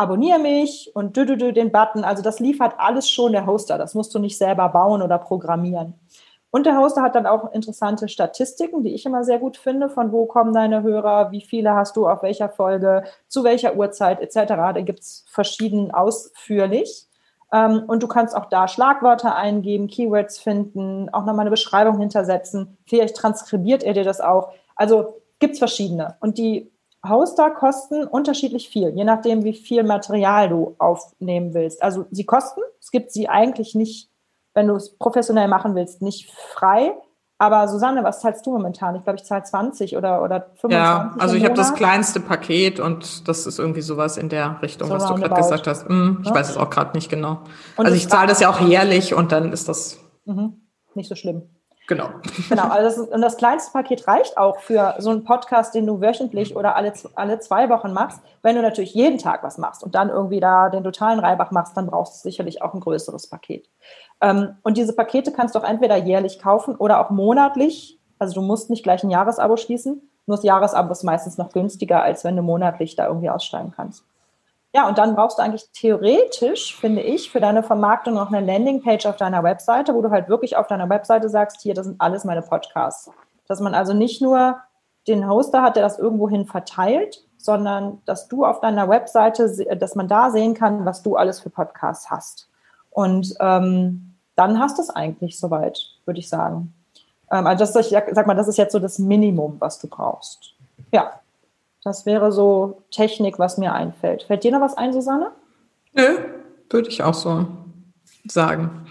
[0.00, 2.04] Abonniere mich und dü, dü, dü, den Button.
[2.04, 3.78] Also das liefert alles schon der Hoster.
[3.78, 5.94] Das musst du nicht selber bauen oder programmieren.
[6.50, 10.12] Und der Hoster hat dann auch interessante Statistiken, die ich immer sehr gut finde, von
[10.12, 14.54] wo kommen deine Hörer, wie viele hast du auf welcher Folge, zu welcher Uhrzeit etc.
[14.54, 17.06] Da gibt es verschieden ausführlich.
[17.52, 22.78] Ähm, und du kannst auch da Schlagwörter eingeben, Keywords finden, auch nochmal eine Beschreibung hintersetzen.
[22.86, 24.52] Vielleicht transkribiert er dir das auch.
[24.74, 26.16] Also gibt es verschiedene.
[26.20, 26.72] Und die
[27.06, 31.82] Hoster kosten unterschiedlich viel, je nachdem, wie viel Material du aufnehmen willst.
[31.82, 34.10] Also sie kosten, es gibt sie eigentlich nicht
[34.54, 36.94] wenn du es professionell machen willst, nicht frei.
[37.40, 38.96] Aber Susanne, was zahlst du momentan?
[38.96, 40.72] Ich glaube, ich zahle 20 oder, oder 25.
[40.72, 44.88] Ja, also ich habe das kleinste Paket und das ist irgendwie sowas in der Richtung,
[44.88, 45.88] so was du gerade gesagt hast.
[45.88, 46.34] Hm, ich ja.
[46.34, 47.38] weiß es auch gerade nicht genau.
[47.76, 50.60] Und also ich zahle das ja auch jährlich und dann ist das mhm.
[50.94, 51.48] nicht so schlimm.
[51.88, 52.10] Genau.
[52.50, 55.86] Genau, also das ist, und das kleinste Paket reicht auch für so einen Podcast, den
[55.86, 58.20] du wöchentlich oder alle, alle zwei Wochen machst.
[58.42, 61.78] Wenn du natürlich jeden Tag was machst und dann irgendwie da den totalen Reibach machst,
[61.78, 63.70] dann brauchst du sicherlich auch ein größeres Paket.
[64.20, 67.98] Ähm, und diese Pakete kannst du auch entweder jährlich kaufen oder auch monatlich.
[68.18, 70.02] Also du musst nicht gleich ein Jahresabo schließen.
[70.26, 74.04] Nur das Jahresabo ist meistens noch günstiger, als wenn du monatlich da irgendwie aussteigen kannst.
[74.74, 79.06] Ja, und dann brauchst du eigentlich theoretisch, finde ich, für deine Vermarktung noch eine Landingpage
[79.06, 82.24] auf deiner Webseite, wo du halt wirklich auf deiner Webseite sagst, hier, das sind alles
[82.24, 83.10] meine Podcasts.
[83.46, 84.58] Dass man also nicht nur
[85.06, 90.06] den Hoster hat, der das irgendwohin verteilt, sondern dass du auf deiner Webseite, dass man
[90.06, 92.50] da sehen kann, was du alles für Podcasts hast.
[92.90, 96.72] Und ähm, dann hast du es eigentlich soweit, würde ich sagen.
[97.30, 100.54] Ähm, also das, ich sag mal, das ist jetzt so das Minimum, was du brauchst.
[100.92, 101.20] Ja,
[101.84, 104.24] das wäre so Technik, was mir einfällt.
[104.24, 105.32] Fällt dir noch was ein, Susanne?
[105.92, 106.18] Nö,
[106.70, 107.46] würde ich auch so
[108.26, 108.86] sagen.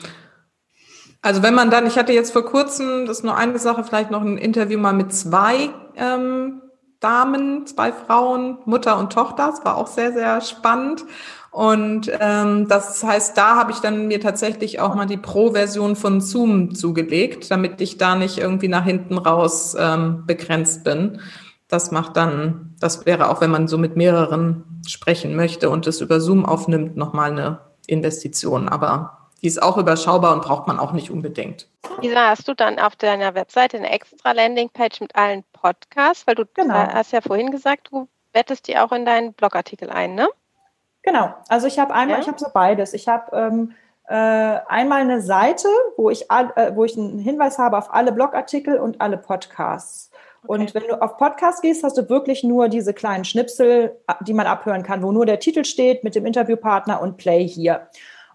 [1.22, 4.12] Also wenn man dann, ich hatte jetzt vor kurzem, das ist nur eine Sache, vielleicht
[4.12, 6.62] noch ein Interview mal mit zwei ähm,
[7.08, 9.48] Damen, zwei Frauen, Mutter und Tochter.
[9.48, 11.06] Das war auch sehr, sehr spannend.
[11.52, 16.20] Und ähm, das heißt, da habe ich dann mir tatsächlich auch mal die Pro-Version von
[16.20, 21.22] Zoom zugelegt, damit ich da nicht irgendwie nach hinten raus ähm, begrenzt bin.
[21.70, 26.02] Das macht dann, das wäre auch, wenn man so mit mehreren sprechen möchte und es
[26.02, 28.68] über Zoom aufnimmt, nochmal eine Investition.
[28.68, 31.68] Aber die ist auch überschaubar und braucht man auch nicht unbedingt.
[32.02, 36.26] Lisa, hast du dann auf deiner Webseite eine extra Landingpage mit allen Podcasts?
[36.26, 36.74] Weil du genau.
[36.74, 40.28] hast ja vorhin gesagt, du bettest die auch in deinen Blogartikel ein, ne?
[41.04, 41.34] Genau.
[41.48, 42.22] Also ich habe einmal, ja?
[42.22, 42.94] ich habe so beides.
[42.94, 43.74] Ich habe ähm,
[44.08, 48.80] äh, einmal eine Seite, wo ich, äh, wo ich einen Hinweis habe auf alle Blogartikel
[48.80, 50.12] und alle Podcasts.
[50.46, 54.48] Und wenn du auf Podcast gehst, hast du wirklich nur diese kleinen Schnipsel, die man
[54.48, 57.90] abhören kann, wo nur der Titel steht mit dem Interviewpartner und Play hier.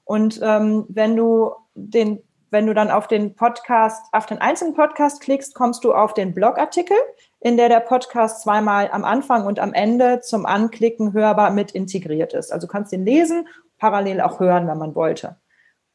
[0.04, 5.20] Und ähm, wenn du den, wenn du dann auf den Podcast, auf den einzelnen Podcast
[5.22, 6.96] klickst, kommst du auf den Blogartikel,
[7.40, 12.34] in der der Podcast zweimal am Anfang und am Ende zum Anklicken hörbar mit integriert
[12.34, 12.52] ist.
[12.52, 13.48] Also kannst den lesen,
[13.78, 15.36] parallel auch hören, wenn man wollte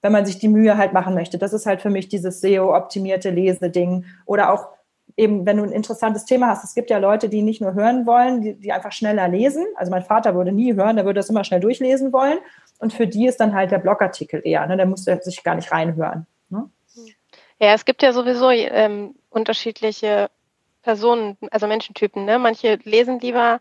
[0.02, 1.38] wenn man sich die Mühe halt machen möchte.
[1.38, 4.70] Das ist halt für mich dieses SEO-optimierte Leseding oder auch
[5.18, 8.06] eben, wenn du ein interessantes Thema hast, es gibt ja Leute, die nicht nur hören
[8.06, 9.66] wollen, die, die einfach schneller lesen.
[9.76, 12.38] Also mein Vater würde nie hören, der würde das immer schnell durchlesen wollen.
[12.80, 14.78] Und für die ist dann halt der Blogartikel eher, ne?
[14.78, 16.28] der muss sich gar nicht reinhören.
[16.50, 16.70] Ne?
[17.60, 20.30] Ja, es gibt ja sowieso ähm, unterschiedliche
[20.84, 22.24] Personen, also Menschentypen.
[22.24, 22.38] Ne?
[22.38, 23.60] Manche lesen lieber,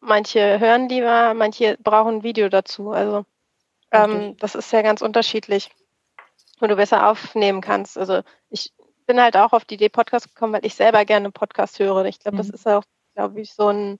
[0.00, 2.90] manche hören lieber, manche brauchen ein Video dazu.
[2.90, 3.24] Also
[3.90, 5.70] ähm, das ist ja ganz unterschiedlich,
[6.60, 7.96] wo du besser aufnehmen kannst.
[7.96, 8.20] Also
[8.50, 8.72] ich
[9.12, 12.06] bin halt auch auf die Idee Podcast gekommen, weil ich selber gerne Podcast höre.
[12.06, 12.38] Ich glaube, mhm.
[12.38, 12.82] das ist auch,
[13.14, 13.98] glaube ich, so ein,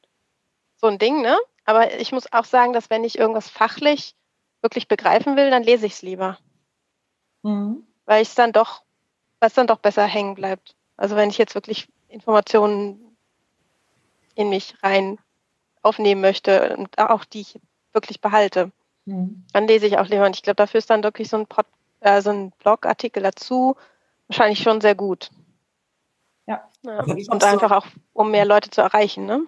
[0.77, 1.39] so ein Ding, ne?
[1.67, 4.15] Aber ich muss auch sagen, dass wenn ich irgendwas fachlich
[4.63, 6.39] wirklich begreifen will, dann lese ich es lieber.
[7.43, 7.87] Mhm.
[8.07, 8.85] Weil ich es dann doch,
[9.39, 10.77] weil es dann doch besser hängen bleibt.
[10.97, 13.15] Also wenn ich jetzt wirklich Informationen
[14.35, 15.19] in mich rein
[15.82, 17.61] aufnehmen möchte und auch die ich
[17.93, 18.73] wirklich behalte,
[19.05, 19.45] mhm.
[19.53, 20.24] dann lese ich auch lieber.
[20.24, 21.66] Und ich glaube, dafür ist dann wirklich so ein, Pod,
[22.01, 23.77] äh, so ein Blogartikel dazu
[24.28, 25.31] wahrscheinlich schon sehr gut.
[26.47, 26.62] Ja.
[26.82, 27.01] ja.
[27.03, 27.74] Und einfach so.
[27.77, 29.44] auch, um mehr Leute zu erreichen, ne?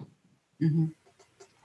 [0.59, 0.93] Mhm.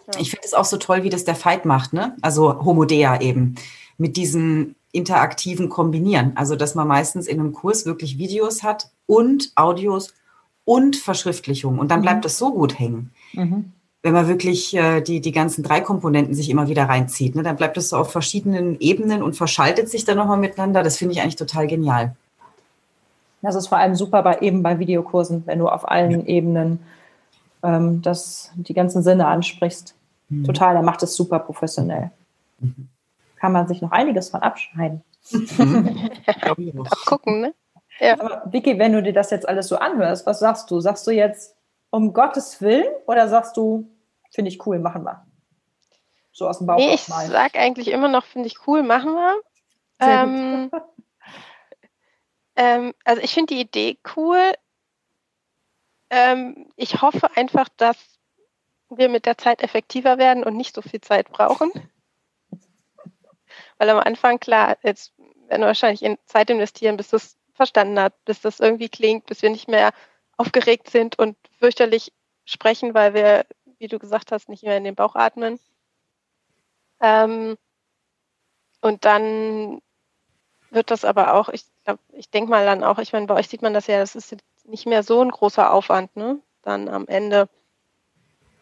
[0.07, 0.21] Ja.
[0.21, 2.17] Ich finde es auch so toll, wie das der Fight macht, ne?
[2.23, 3.55] Also Homodea eben.
[3.99, 6.33] Mit diesem interaktiven Kombinieren.
[6.37, 10.15] Also, dass man meistens in einem Kurs wirklich Videos hat und Audios
[10.65, 11.79] und Verschriftlichung.
[11.79, 12.05] Und dann mhm.
[12.05, 13.13] bleibt das so gut hängen.
[13.33, 13.73] Mhm.
[14.03, 17.57] Wenn man wirklich äh, die, die ganzen drei Komponenten sich immer wieder reinzieht, ne, dann
[17.57, 20.83] bleibt es so auf verschiedenen Ebenen und verschaltet sich dann nochmal miteinander.
[20.83, 22.17] Das finde ich eigentlich total genial.
[23.43, 26.27] Das ist vor allem super bei eben bei Videokursen, wenn du auf allen ja.
[26.27, 26.81] Ebenen
[27.63, 29.95] ähm, das, die ganzen Sinne ansprichst.
[30.29, 30.45] Mhm.
[30.45, 32.11] Total, er macht es super professionell.
[32.59, 32.89] Mhm.
[33.37, 35.03] kann man sich noch einiges von abschneiden.
[35.33, 37.55] Auch gucken, ne?
[37.99, 38.21] Ja.
[38.21, 40.81] Aber Vicky, wenn du dir das jetzt alles so anhörst, was sagst du?
[40.81, 41.55] Sagst du jetzt
[41.91, 43.89] um Gottes Willen oder sagst du,
[44.31, 45.25] finde ich cool, machen wir?
[46.33, 46.77] So aus dem Bauch.
[46.77, 49.41] Nee, ich sage eigentlich immer noch, finde ich cool, machen wir.
[50.01, 50.71] Ähm,
[52.61, 54.53] ähm, also ich finde die Idee cool.
[56.11, 57.97] Ähm, ich hoffe einfach, dass
[58.91, 61.73] wir mit der Zeit effektiver werden und nicht so viel Zeit brauchen.
[63.79, 68.23] Weil am Anfang, klar, jetzt werden wir wahrscheinlich in Zeit investieren, bis das verstanden hat,
[68.27, 69.93] bis das irgendwie klingt, bis wir nicht mehr
[70.37, 72.13] aufgeregt sind und fürchterlich
[72.45, 73.47] sprechen, weil wir,
[73.79, 75.59] wie du gesagt hast, nicht mehr in den Bauch atmen.
[77.01, 77.57] Ähm,
[78.83, 79.81] und dann
[80.71, 83.49] wird das aber auch, ich glaube, ich denke mal dann auch, ich meine, bei euch
[83.49, 86.39] sieht man das ja, das ist nicht mehr so ein großer Aufwand, ne?
[86.63, 87.49] Dann am Ende.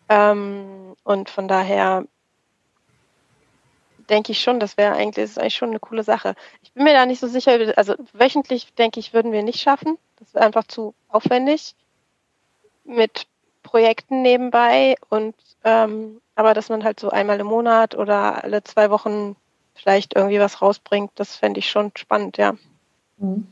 [0.08, 2.04] Ähm, und von daher
[4.08, 6.34] denke ich schon, das wäre eigentlich, das ist eigentlich schon eine coole Sache.
[6.62, 9.98] Ich bin mir da nicht so sicher, also wöchentlich denke ich, würden wir nicht schaffen.
[10.18, 11.74] Das wäre einfach zu aufwendig
[12.84, 13.26] mit
[13.62, 18.90] Projekten nebenbei und ähm, aber dass man halt so einmal im Monat oder alle zwei
[18.90, 19.36] Wochen
[19.78, 22.54] vielleicht irgendwie was rausbringt, das fände ich schon spannend, ja.
[23.18, 23.46] Mhm.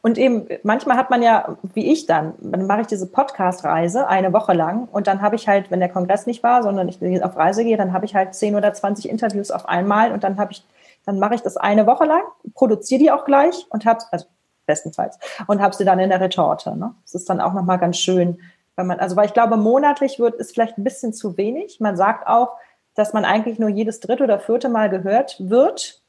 [0.00, 4.32] Und eben, manchmal hat man ja, wie ich dann, dann mache ich diese Podcast-Reise eine
[4.32, 7.36] Woche lang und dann habe ich halt, wenn der Kongress nicht war, sondern ich auf
[7.36, 10.52] Reise gehe, dann habe ich halt 10 oder 20 Interviews auf einmal und dann habe
[10.52, 10.64] ich,
[11.04, 12.22] dann mache ich das eine Woche lang,
[12.54, 14.26] produziere die auch gleich und habe, also
[14.66, 15.18] bestenfalls,
[15.48, 16.76] und habe sie dann in der Retorte.
[16.76, 16.94] Ne?
[17.02, 18.38] Das ist dann auch nochmal ganz schön,
[18.76, 21.80] wenn man, also weil ich glaube, monatlich wird ist vielleicht ein bisschen zu wenig.
[21.80, 22.52] Man sagt auch,
[22.98, 26.02] dass man eigentlich nur jedes dritte oder vierte Mal gehört wird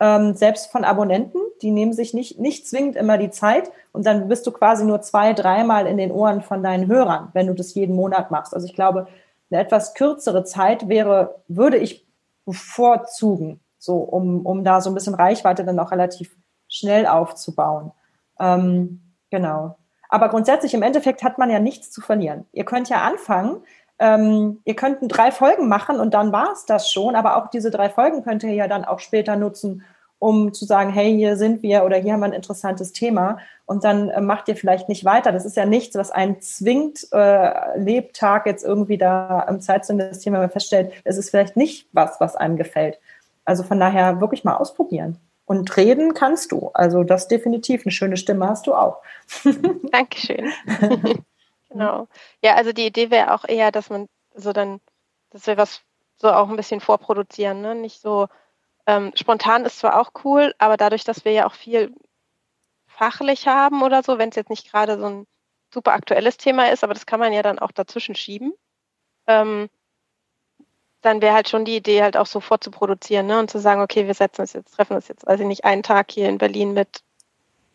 [0.00, 4.28] ähm, selbst von Abonnenten, die nehmen sich nicht, nicht zwingend immer die Zeit und dann
[4.28, 7.74] bist du quasi nur zwei, dreimal in den Ohren von deinen Hörern, wenn du das
[7.74, 8.54] jeden Monat machst.
[8.54, 9.06] Also ich glaube,
[9.50, 12.06] eine etwas kürzere Zeit wäre, würde ich
[12.44, 16.36] bevorzugen, so um, um da so ein bisschen Reichweite dann auch relativ
[16.68, 17.92] schnell aufzubauen.
[18.38, 19.00] Ähm,
[19.30, 19.78] genau.
[20.08, 22.46] Aber grundsätzlich im Endeffekt hat man ja nichts zu verlieren.
[22.52, 23.62] Ihr könnt ja anfangen,
[23.98, 27.70] ähm, ihr könnt drei Folgen machen und dann war es das schon, aber auch diese
[27.70, 29.84] drei Folgen könnt ihr ja dann auch später nutzen,
[30.18, 33.84] um zu sagen, hey, hier sind wir oder hier haben wir ein interessantes Thema und
[33.84, 35.32] dann äh, macht ihr vielleicht nicht weiter.
[35.32, 39.92] Das ist ja nichts, was einen zwingt, äh, Lebtag jetzt irgendwie da im Zeit zu
[39.92, 42.98] investieren, wenn man feststellt, es ist vielleicht nicht was, was einem gefällt.
[43.44, 45.18] Also von daher wirklich mal ausprobieren.
[45.44, 46.70] Und reden kannst du.
[46.74, 47.82] Also das definitiv.
[47.84, 49.00] Eine schöne Stimme hast du auch.
[49.92, 50.50] Dankeschön.
[51.70, 52.08] Genau.
[52.42, 54.80] Ja, also die Idee wäre auch eher, dass man so dann,
[55.30, 55.82] dass wir was
[56.16, 57.74] so auch ein bisschen vorproduzieren, ne?
[57.74, 58.28] Nicht so
[58.86, 61.92] ähm, spontan ist zwar auch cool, aber dadurch, dass wir ja auch viel
[62.86, 65.26] fachlich haben oder so, wenn es jetzt nicht gerade so ein
[65.72, 68.54] super aktuelles Thema ist, aber das kann man ja dann auch dazwischen schieben,
[69.26, 69.68] ähm,
[71.02, 73.38] dann wäre halt schon die Idee, halt auch so vorzuproduzieren ne?
[73.38, 76.10] und zu sagen, okay, wir setzen uns jetzt, treffen uns jetzt, also nicht einen Tag
[76.10, 77.02] hier in Berlin mit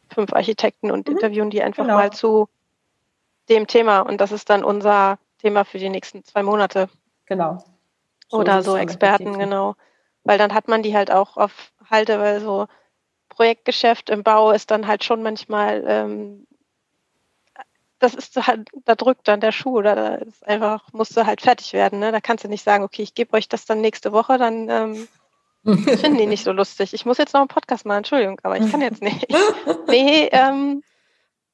[0.10, 1.16] fünf Architekten und mhm.
[1.16, 1.98] interviewen die einfach genau.
[1.98, 2.50] mal zu
[3.50, 6.90] dem Thema und das ist dann unser Thema für die nächsten zwei Monate.
[7.26, 7.64] Genau.
[8.30, 9.76] So Oder so Experten, genau.
[10.24, 12.68] Weil dann hat man die halt auch auf Halte, weil so
[13.30, 16.48] Projektgeschäft im Bau ist dann halt schon manchmal, ähm,
[18.00, 21.42] das ist halt, da drückt dann der Schuh oder da ist einfach, musst du halt
[21.42, 22.00] fertig werden.
[22.00, 22.12] Ne?
[22.12, 25.08] Da kannst du nicht sagen, okay, ich gebe euch das dann nächste Woche, dann ähm,
[25.64, 26.94] finden die nicht so lustig.
[26.94, 29.28] Ich muss jetzt noch einen Podcast machen, Entschuldigung, aber ich kann jetzt nicht.
[29.88, 30.84] nee, ähm,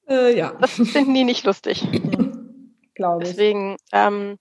[0.07, 0.53] äh, ja.
[0.59, 1.81] Das finden die nicht lustig.
[2.95, 3.29] Glaube ich.
[3.29, 4.38] Deswegen ähm,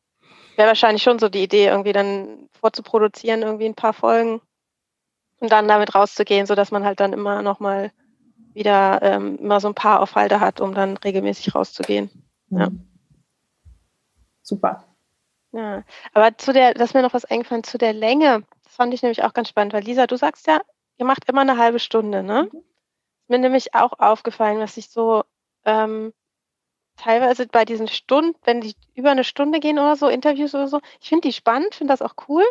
[0.56, 4.40] wäre wahrscheinlich schon so die Idee, irgendwie dann vorzuproduzieren, irgendwie ein paar Folgen
[5.40, 7.93] und dann damit rauszugehen, sodass man halt dann immer nochmal
[8.55, 12.10] wieder ähm, immer so ein paar Aufhalte hat, um dann regelmäßig rauszugehen.
[12.48, 12.70] Ja.
[12.70, 12.86] Mhm.
[14.43, 14.84] Super.
[15.52, 18.94] Ja, aber zu der, das ist mir noch was eingefallen, zu der Länge, das fand
[18.94, 20.60] ich nämlich auch ganz spannend, weil Lisa, du sagst ja,
[20.98, 22.48] ihr macht immer eine halbe Stunde, ne?
[22.51, 22.59] Mhm.
[22.59, 25.24] Ist mir nämlich auch aufgefallen, was ich so
[25.66, 26.14] ähm,
[26.97, 30.80] teilweise bei diesen Stunden, wenn die über eine Stunde gehen oder so, Interviews oder so,
[31.01, 32.44] ich finde die spannend, finde das auch cool,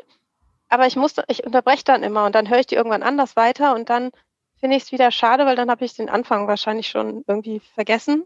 [0.69, 3.73] aber ich muss, ich unterbreche dann immer und dann höre ich die irgendwann anders weiter
[3.73, 4.11] und dann
[4.59, 8.23] finde ich es wieder schade, weil dann habe ich den Anfang wahrscheinlich schon irgendwie vergessen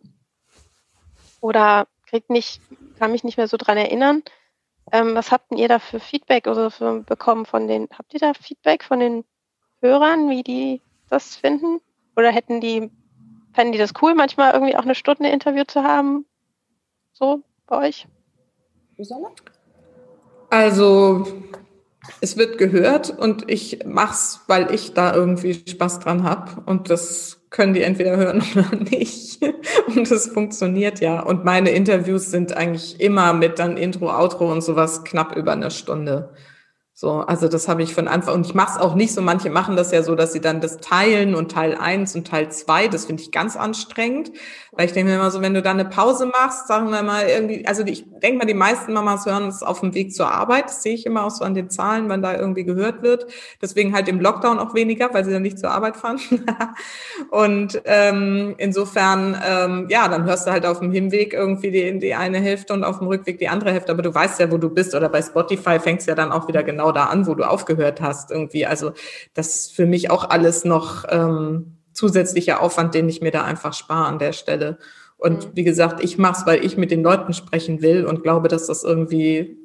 [1.42, 2.62] oder krieg nicht,
[2.98, 4.24] kann mich nicht mehr so dran erinnern.
[4.92, 8.34] Ähm, was habt ihr da für Feedback oder für bekommen von den, habt ihr da
[8.34, 9.24] Feedback von den
[9.82, 11.80] Hörern, wie die das finden?
[12.16, 12.92] Oder hätten die
[13.60, 16.26] Fänden die das cool, manchmal irgendwie auch eine Stunde Interview zu haben?
[17.12, 18.08] So bei euch?
[20.50, 21.28] Also
[22.22, 26.90] es wird gehört und ich mache es, weil ich da irgendwie Spaß dran habe und
[26.90, 29.44] das können die entweder hören oder nicht
[29.88, 34.62] und es funktioniert ja und meine Interviews sind eigentlich immer mit dann Intro, Outro und
[34.62, 36.34] sowas knapp über eine Stunde.
[37.02, 39.22] So, also das habe ich von Anfang und ich mache es auch nicht so.
[39.22, 42.52] Manche machen das ja so, dass sie dann das teilen und Teil eins und Teil
[42.52, 42.90] zwei.
[42.90, 44.34] Das finde ich ganz anstrengend,
[44.74, 47.26] weil ich denke mir immer so, wenn du da eine Pause machst, sagen wir mal
[47.26, 50.66] irgendwie, also ich denke mal, die meisten Mamas hören es auf dem Weg zur Arbeit.
[50.66, 53.28] Das sehe ich immer auch so an den Zahlen, wenn da irgendwie gehört wird.
[53.62, 56.20] Deswegen halt im Lockdown auch weniger, weil sie dann nicht zur Arbeit fahren.
[57.30, 62.16] und ähm, insofern, ähm, ja, dann hörst du halt auf dem Hinweg irgendwie die, die
[62.16, 63.92] eine Hälfte und auf dem Rückweg die andere Hälfte.
[63.92, 64.96] Aber du weißt ja, wo du bist.
[64.96, 68.02] Oder bei Spotify fängst ja dann auch wieder genau genau da an, wo du aufgehört
[68.02, 68.66] hast irgendwie.
[68.66, 68.94] Also
[69.34, 73.74] das ist für mich auch alles noch ähm, zusätzlicher Aufwand, den ich mir da einfach
[73.74, 74.78] spare an der Stelle.
[75.20, 75.52] Und mhm.
[75.54, 78.68] wie gesagt, ich mache es, weil ich mit den Leuten sprechen will und glaube, dass
[78.68, 79.58] das irgendwie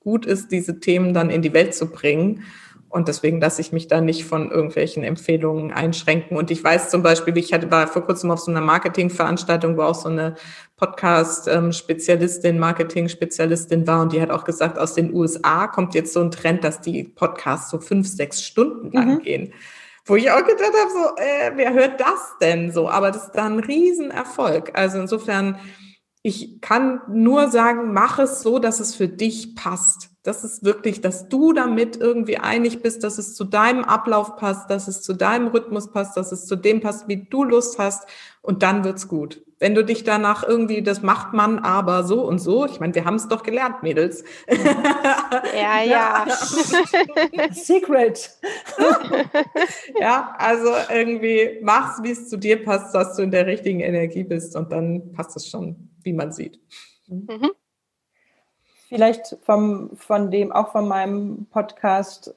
[0.00, 2.42] gut ist, diese Themen dann in die Welt zu bringen.
[2.88, 6.36] Und deswegen lasse ich mich da nicht von irgendwelchen Empfehlungen einschränken.
[6.36, 9.82] Und ich weiß zum Beispiel, ich hatte, war vor kurzem auf so einer Marketingveranstaltung, wo
[9.82, 10.36] auch so eine
[10.76, 14.00] Podcast-Spezialistin, Marketing-Spezialistin war.
[14.02, 17.02] Und die hat auch gesagt, aus den USA kommt jetzt so ein Trend, dass die
[17.02, 19.22] Podcasts so fünf, sechs Stunden lang mhm.
[19.22, 19.52] gehen.
[20.06, 22.90] Wo ich auch gedacht habe, so, äh, wer hört das denn so?
[22.90, 24.70] Aber das ist da ein Riesenerfolg.
[24.74, 25.58] Also insofern,
[26.26, 30.08] ich kann nur sagen, mach es so, dass es für dich passt.
[30.22, 34.70] Das ist wirklich, dass du damit irgendwie einig bist, dass es zu deinem Ablauf passt,
[34.70, 38.08] dass es zu deinem Rhythmus passt, dass es zu dem passt, wie du Lust hast
[38.40, 39.42] und dann wird's gut.
[39.58, 43.04] Wenn du dich danach irgendwie, das macht man aber so und so, ich meine, wir
[43.04, 44.24] haben es doch gelernt, Mädels.
[45.54, 46.26] Ja, ja.
[47.52, 48.30] Secret.
[50.00, 54.22] ja, also irgendwie mach's, wie es zu dir passt, dass du in der richtigen Energie
[54.24, 56.60] bist und dann passt es schon, wie man sieht.
[57.06, 57.50] Mhm
[58.94, 62.32] vielleicht vom, von dem, auch von meinem Podcast-Kurs.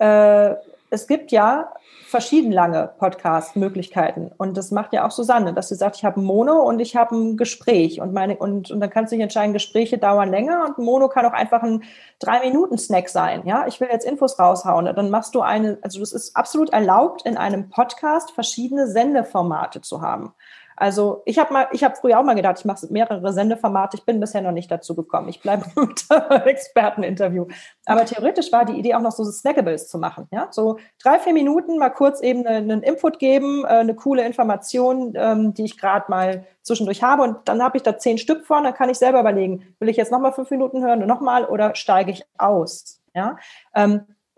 [0.00, 0.54] Ähm, äh,
[0.92, 1.72] es gibt ja
[2.06, 4.32] verschieden lange Podcast-Möglichkeiten.
[4.38, 6.96] Und das macht ja auch Susanne, dass sie sagt, ich habe ein Mono und ich
[6.96, 8.00] habe ein Gespräch.
[8.00, 11.08] Und, meine, und, und dann kannst du dich entscheiden, Gespräche dauern länger und ein Mono
[11.08, 11.84] kann auch einfach ein
[12.18, 13.42] Drei-Minuten-Snack sein.
[13.44, 14.86] Ja, ich will jetzt Infos raushauen.
[14.86, 20.00] Dann machst du eine, also es ist absolut erlaubt, in einem Podcast verschiedene Sendeformate zu
[20.00, 20.32] haben.
[20.80, 23.98] Also ich habe mal, ich habe früher auch mal gedacht, ich mache mehrere Sendeformate.
[23.98, 25.28] Ich bin bisher noch nicht dazu gekommen.
[25.28, 26.06] Ich bleibe mit
[26.46, 27.46] Experteninterview.
[27.84, 30.26] Aber theoretisch war die Idee auch noch so Snackables zu machen.
[30.32, 35.12] Ja, so drei vier Minuten mal kurz eben einen Input geben, äh, eine coole Information,
[35.16, 37.24] ähm, die ich gerade mal zwischendurch habe.
[37.24, 38.56] Und dann habe ich da zehn Stück vor.
[38.56, 41.08] Und dann kann ich selber überlegen, will ich jetzt noch mal fünf Minuten hören und
[41.08, 43.02] noch mal oder steige ich aus?
[43.14, 43.36] Ja.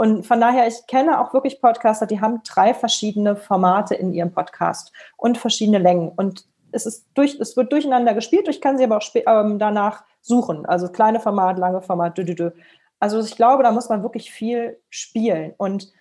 [0.02, 4.32] Und von daher, ich kenne auch wirklich Podcaster, die haben drei verschiedene Formate in ihrem
[4.32, 6.08] Podcast und verschiedene Längen.
[6.08, 8.48] Und es ist durch, es wird durcheinander gespielt.
[8.48, 10.66] Ich kann sie aber auch ähm, danach suchen.
[10.66, 12.18] Also kleine Format, lange Format.
[12.18, 12.50] Dü, dü, dü.
[12.98, 15.54] Also ich glaube, da muss man wirklich viel spielen.
[15.56, 15.92] Und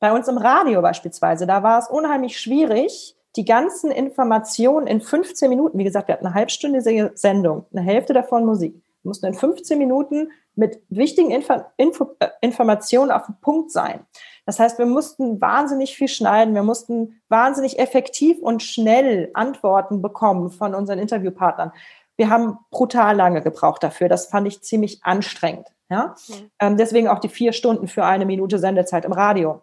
[0.00, 5.50] bei uns im Radio beispielsweise, da war es unheimlich schwierig, die ganzen Informationen in 15
[5.50, 8.72] Minuten, wie gesagt, wir hatten eine halbstündige Sendung, eine Hälfte davon Musik.
[9.02, 14.06] Wir mussten in 15 Minuten mit wichtigen Info, Info, äh, Informationen auf den Punkt sein.
[14.44, 20.50] Das heißt, wir mussten wahnsinnig viel schneiden, wir mussten wahnsinnig effektiv und schnell Antworten bekommen
[20.50, 21.72] von unseren Interviewpartnern.
[22.16, 24.08] Wir haben brutal lange gebraucht dafür.
[24.08, 25.68] Das fand ich ziemlich anstrengend.
[25.88, 26.14] Ja?
[26.28, 26.50] Mhm.
[26.58, 29.62] Ähm, deswegen auch die vier Stunden für eine Minute Sendezeit im Radio.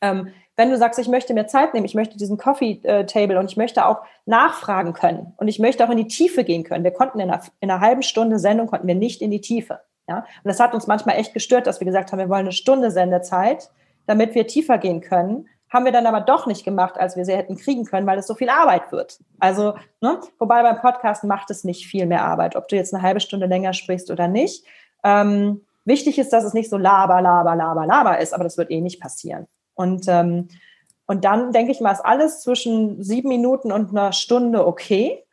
[0.00, 3.38] Ähm, wenn du sagst, ich möchte mir Zeit nehmen, ich möchte diesen Coffee äh, Table
[3.38, 6.84] und ich möchte auch nachfragen können und ich möchte auch in die Tiefe gehen können.
[6.84, 9.80] Wir konnten in einer, in einer halben Stunde Sendung konnten wir nicht in die Tiefe.
[10.08, 10.18] Ja?
[10.18, 12.90] Und das hat uns manchmal echt gestört, dass wir gesagt haben, wir wollen eine Stunde
[12.90, 13.70] Sendezeit,
[14.06, 15.48] damit wir tiefer gehen können.
[15.70, 18.26] Haben wir dann aber doch nicht gemacht, als wir sie hätten kriegen können, weil es
[18.26, 19.18] so viel Arbeit wird.
[19.40, 20.20] Also, ne?
[20.38, 23.46] wobei beim Podcast macht es nicht viel mehr Arbeit, ob du jetzt eine halbe Stunde
[23.46, 24.64] länger sprichst oder nicht.
[25.02, 28.70] Ähm, wichtig ist, dass es nicht so laber, laber, laber, laber ist, aber das wird
[28.70, 29.46] eh nicht passieren.
[29.74, 30.48] Und, ähm,
[31.06, 35.23] und dann denke ich mal, ist alles zwischen sieben Minuten und einer Stunde okay.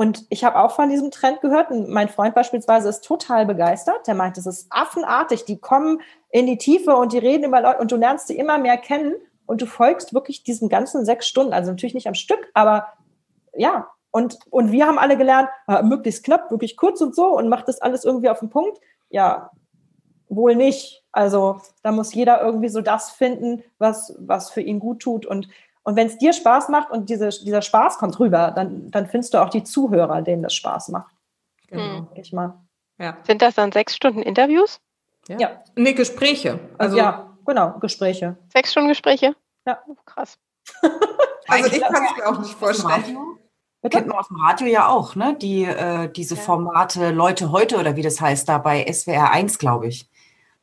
[0.00, 1.70] Und ich habe auch von diesem Trend gehört.
[1.70, 4.06] Und mein Freund beispielsweise ist total begeistert.
[4.06, 5.44] Der meint, es ist affenartig.
[5.44, 6.00] Die kommen
[6.30, 9.12] in die Tiefe und die reden über Leute und du lernst sie immer mehr kennen
[9.44, 11.52] und du folgst wirklich diesen ganzen sechs Stunden.
[11.52, 12.86] Also natürlich nicht am Stück, aber
[13.54, 13.88] ja.
[14.10, 17.68] Und, und wir haben alle gelernt, äh, möglichst knapp, wirklich kurz und so und macht
[17.68, 18.80] das alles irgendwie auf den Punkt.
[19.10, 19.50] Ja,
[20.30, 21.04] wohl nicht.
[21.12, 25.26] Also da muss jeder irgendwie so das finden, was, was für ihn gut tut.
[25.26, 25.48] Und,
[25.82, 29.34] und wenn es dir Spaß macht und diese, dieser Spaß kommt rüber, dann, dann findest
[29.34, 31.14] du auch die Zuhörer, denen das Spaß macht.
[31.68, 32.08] Genau, hm.
[32.14, 32.60] ich mal.
[32.98, 33.16] Ja.
[33.26, 34.80] Sind das dann sechs Stunden Interviews?
[35.28, 35.38] Ja.
[35.38, 35.64] ja.
[35.76, 36.58] Nee, Gespräche.
[36.76, 38.36] Also, ja, genau, Gespräche.
[38.52, 39.34] Sechs Stunden Gespräche?
[39.66, 39.78] Ja.
[39.86, 40.38] Oh, krass.
[41.48, 43.16] also ich kann es mir auch nicht vorstellen.
[43.82, 43.96] Bitte?
[43.96, 45.34] Kennt man aus dem Radio ja auch, ne?
[45.40, 46.40] Die, äh, diese ja.
[46.40, 50.10] Formate Leute heute oder wie das heißt, da bei SWR 1, glaube ich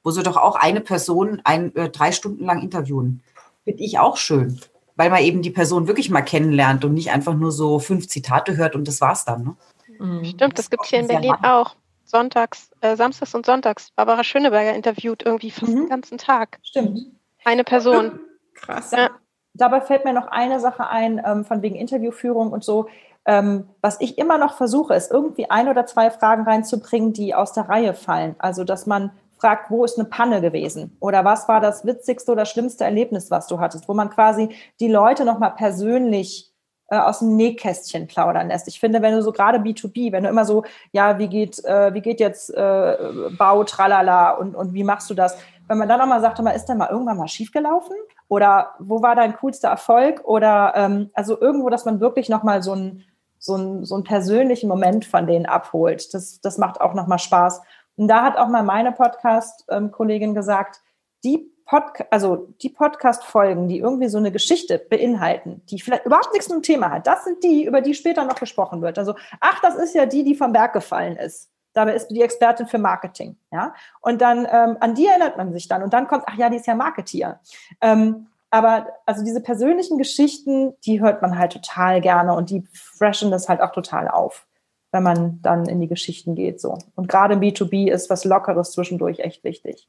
[0.08, 3.22] wo sie doch auch eine Person ein, äh, drei Stunden lang interviewen.
[3.66, 4.58] Finde ich auch schön,
[4.98, 8.58] weil man eben die Person wirklich mal kennenlernt und nicht einfach nur so fünf Zitate
[8.58, 9.44] hört und das war's dann.
[9.44, 9.56] Ne?
[10.00, 10.26] Mhm.
[10.26, 11.76] Stimmt, das gibt es hier in Berlin auch.
[12.04, 15.82] sonntags, äh, samstags und sonntags Barbara Schöneberger interviewt, irgendwie fast mhm.
[15.82, 16.60] den ganzen Tag.
[16.64, 17.00] Stimmt.
[17.46, 18.20] Eine Person.
[18.56, 18.92] Krass.
[18.92, 19.12] Ja.
[19.54, 22.88] Dabei fällt mir noch eine Sache ein, ähm, von wegen Interviewführung und so.
[23.26, 27.54] Ähm, was ich immer noch versuche, ist irgendwie ein oder zwei Fragen reinzubringen, die aus
[27.54, 28.36] der Reihe fallen.
[28.40, 30.98] Also, dass man fragt, wo ist eine Panne gewesen?
[31.00, 33.88] Oder was war das witzigste oder schlimmste Erlebnis, was du hattest?
[33.88, 34.50] Wo man quasi
[34.80, 36.52] die Leute nochmal persönlich
[36.90, 38.68] äh, aus dem Nähkästchen plaudern lässt.
[38.68, 41.94] Ich finde, wenn du so gerade B2B, wenn du immer so, ja, wie geht, äh,
[41.94, 42.98] wie geht jetzt äh,
[43.38, 45.38] Bau, tralala und, und wie machst du das?
[45.68, 47.96] Wenn man dann nochmal sagt, ist denn mal irgendwann mal schiefgelaufen?
[48.30, 50.22] Oder wo war dein coolster Erfolg?
[50.24, 53.04] Oder ähm, also irgendwo, dass man wirklich nochmal so einen
[53.40, 56.14] so einen, so einen persönlichen Moment von denen abholt.
[56.14, 57.62] Das, das macht auch nochmal Spaß.
[57.98, 60.82] Und da hat auch mal meine Podcast-Kollegin gesagt,
[61.24, 66.48] die Podcast, also die Podcast-Folgen, die irgendwie so eine Geschichte beinhalten, die vielleicht überhaupt nichts
[66.48, 68.98] mit dem Thema hat, das sind die, über die später noch gesprochen wird.
[68.98, 71.50] Also, ach, das ist ja die, die vom Berg gefallen ist.
[71.74, 73.74] Dabei ist die Expertin für Marketing, ja.
[74.00, 76.58] Und dann ähm, an die erinnert man sich dann und dann kommt, ach ja, die
[76.58, 77.40] ist ja Marketier.
[77.82, 83.30] Ähm, aber also diese persönlichen Geschichten, die hört man halt total gerne und die freshen
[83.30, 84.48] das halt auch total auf
[84.92, 86.62] wenn man dann in die Geschichten geht.
[86.62, 86.78] So.
[86.96, 89.88] Und gerade im B2B ist was Lockeres zwischendurch echt wichtig.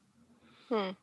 [0.69, 0.97] Hm.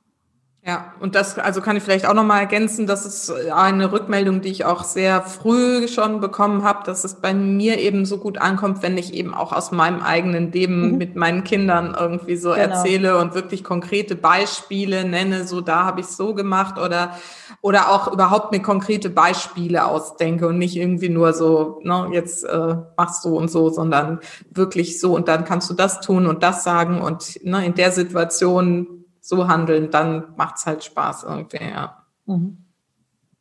[0.67, 4.49] Ja, und das, also kann ich vielleicht auch nochmal ergänzen, das ist eine Rückmeldung, die
[4.49, 8.81] ich auch sehr früh schon bekommen habe, dass es bei mir eben so gut ankommt,
[8.81, 10.97] wenn ich eben auch aus meinem eigenen Leben mhm.
[10.97, 12.61] mit meinen Kindern irgendwie so genau.
[12.63, 17.11] erzähle und wirklich konkrete Beispiele nenne, so da habe ich so gemacht oder
[17.61, 22.75] oder auch überhaupt mir konkrete Beispiele ausdenke und nicht irgendwie nur so, ne, jetzt äh,
[22.97, 24.19] machst du und so, sondern
[24.49, 27.91] wirklich so und dann kannst du das tun und das sagen und ne, in der
[27.91, 32.03] Situation so handeln, dann macht es halt Spaß irgendwie, ja.
[32.25, 32.63] Mhm.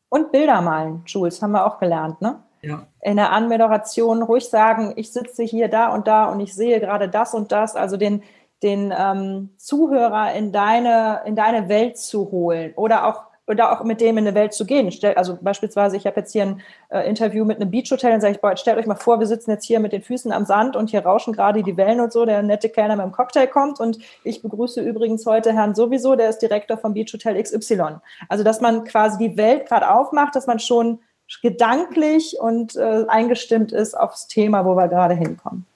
[0.08, 2.42] Und Bilder malen, Jules, haben wir auch gelernt, ne?
[2.62, 2.86] Ja.
[3.02, 7.10] In der Anmoderation ruhig sagen, ich sitze hier da und da und ich sehe gerade
[7.10, 8.22] das und das, also den,
[8.62, 14.00] den ähm, Zuhörer in deine, in deine Welt zu holen oder auch oder auch mit
[14.00, 14.90] dem in eine Welt zu gehen.
[15.16, 18.40] Also beispielsweise, ich habe jetzt hier ein äh, Interview mit einem Beachhotel und sage ich,
[18.40, 20.90] boah, stellt euch mal vor, wir sitzen jetzt hier mit den Füßen am Sand und
[20.90, 23.98] hier rauschen gerade die Wellen und so, der nette Kellner mit dem Cocktail kommt und
[24.22, 27.96] ich begrüße übrigens heute Herrn sowieso, der ist Direktor vom Beachhotel XY.
[28.28, 31.00] Also dass man quasi die Welt gerade aufmacht, dass man schon
[31.42, 35.66] gedanklich und äh, eingestimmt ist aufs Thema, wo wir gerade hinkommen.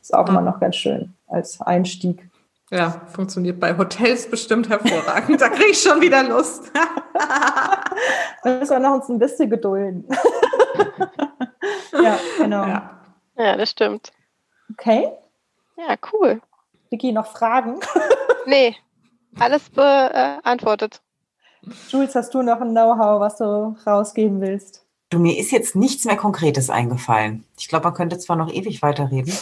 [0.00, 2.28] Ist auch immer noch ganz schön als Einstieg.
[2.70, 5.40] Ja, funktioniert bei Hotels bestimmt hervorragend.
[5.40, 6.72] da kriege ich schon wieder Lust.
[8.42, 10.08] wir müssen wir noch uns ein bisschen gedulden.
[11.92, 12.66] ja, genau.
[12.66, 13.00] Ja.
[13.36, 14.12] ja, das stimmt.
[14.72, 15.12] Okay.
[15.76, 16.40] Ja, cool.
[16.90, 17.80] Vicky, noch Fragen?
[18.46, 18.76] nee,
[19.38, 21.00] alles beantwortet.
[21.88, 24.84] Jules, hast du noch ein Know-how, was du rausgeben willst?
[25.10, 27.44] Du, mir ist jetzt nichts mehr Konkretes eingefallen.
[27.58, 29.32] Ich glaube, man könnte zwar noch ewig weiterreden.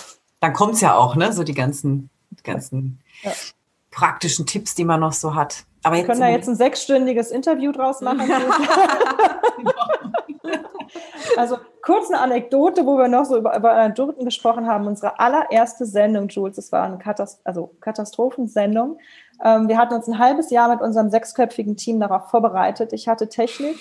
[0.40, 1.32] Dann kommt es ja auch, ne?
[1.32, 3.32] So die ganzen, die ganzen ja.
[3.90, 5.64] praktischen Tipps, die man noch so hat.
[5.82, 8.20] Aber Wir können da jetzt ein sechsstündiges Interview draus machen.
[11.36, 14.86] also kurz eine Anekdote, wo wir noch so über, über Anekdoten gesprochen haben.
[14.86, 18.98] Unsere allererste Sendung, Jules, das war eine Katast also Katastrophensendung.
[19.44, 22.92] Ähm, wir hatten uns ein halbes Jahr mit unserem sechsköpfigen Team darauf vorbereitet.
[22.92, 23.76] Ich hatte Technik.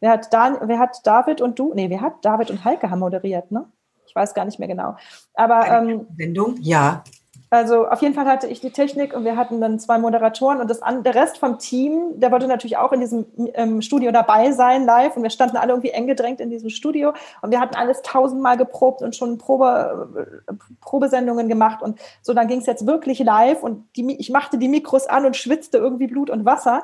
[0.00, 1.72] Wer hat, Dan wer hat David und du?
[1.74, 3.66] Nee, wer hat David und Heike haben moderiert, ne?
[4.06, 4.96] Ich weiß gar nicht mehr genau.
[5.34, 7.04] Aber ähm, Sendung, ja.
[7.52, 10.70] Also auf jeden Fall hatte ich die Technik und wir hatten dann zwei Moderatoren und
[10.70, 14.86] das der Rest vom Team, der wollte natürlich auch in diesem ähm, Studio dabei sein,
[14.86, 15.18] live.
[15.18, 17.12] Und wir standen alle irgendwie eng gedrängt in diesem Studio
[17.42, 21.82] und wir hatten alles tausendmal geprobt und schon Probe, äh, Probesendungen gemacht.
[21.82, 25.26] Und so, dann ging es jetzt wirklich live und die, ich machte die Mikros an
[25.26, 26.82] und schwitzte irgendwie Blut und Wasser.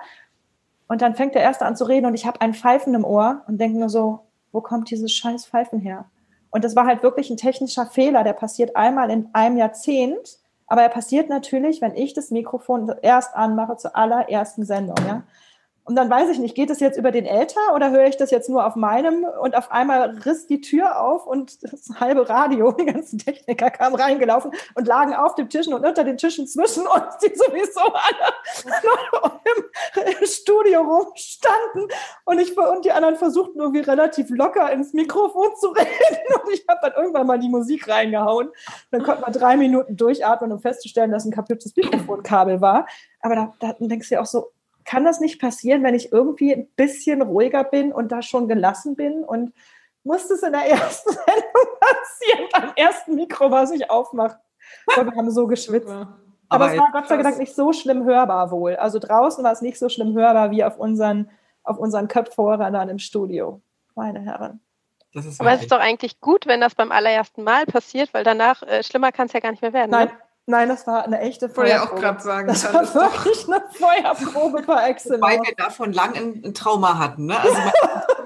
[0.86, 3.40] Und dann fängt der Erste an zu reden und ich habe ein Pfeifen im Ohr
[3.48, 4.20] und denke nur so,
[4.52, 6.10] wo kommt dieses scheiß Pfeifen her?
[6.50, 10.38] Und das war halt wirklich ein technischer Fehler, der passiert einmal in einem Jahrzehnt
[10.68, 14.96] aber er passiert natürlich, wenn ich das Mikrofon erst anmache zur allerersten Sendung.
[15.06, 15.22] Ja?
[15.88, 18.30] Und dann weiß ich nicht, geht es jetzt über den Äther oder höre ich das
[18.30, 22.72] jetzt nur auf meinem und auf einmal riss die Tür auf und das halbe Radio,
[22.78, 26.86] die ganzen Techniker kamen reingelaufen und lagen auf dem Tischen und unter den Tischen zwischen
[26.86, 31.88] uns, die sowieso alle im, im Studio rumstanden
[32.26, 36.66] und ich und die anderen versuchten irgendwie relativ locker ins Mikrofon zu reden und ich
[36.68, 38.50] habe dann irgendwann mal die Musik reingehauen.
[38.90, 42.86] Dann konnte man drei Minuten durchatmen, um festzustellen, dass ein kaputtes Mikrofonkabel war.
[43.22, 44.52] Aber da, da denkst du ja auch so,
[44.88, 48.96] kann das nicht passieren, wenn ich irgendwie ein bisschen ruhiger bin und da schon gelassen
[48.96, 49.52] bin und
[50.02, 54.38] muss es in der ersten Sendung passieren, beim ersten Mikro, was ich aufmache.
[54.86, 55.90] wir haben so geschwitzt.
[55.90, 56.08] Aber,
[56.48, 58.76] Aber es war Gott sei Dank nicht so schlimm hörbar wohl.
[58.76, 61.28] Also draußen war es nicht so schlimm hörbar wie auf unseren,
[61.64, 63.60] auf unseren Köpfhörern im Studio,
[63.94, 64.60] meine Herren.
[65.38, 68.82] Aber es ist doch eigentlich gut, wenn das beim allerersten Mal passiert, weil danach äh,
[68.82, 69.90] schlimmer kann es ja gar nicht mehr werden.
[69.90, 70.14] Nein, ne?
[70.50, 71.68] Nein, das war eine echte Feuerprobe.
[71.68, 72.46] Wollte ich auch gerade sagen.
[72.48, 75.20] Das war wirklich eine Feuerprobe par excellence.
[75.20, 77.26] Weil wir davon lang ein, ein Trauma hatten.
[77.26, 77.38] Ne?
[77.38, 77.72] Also man,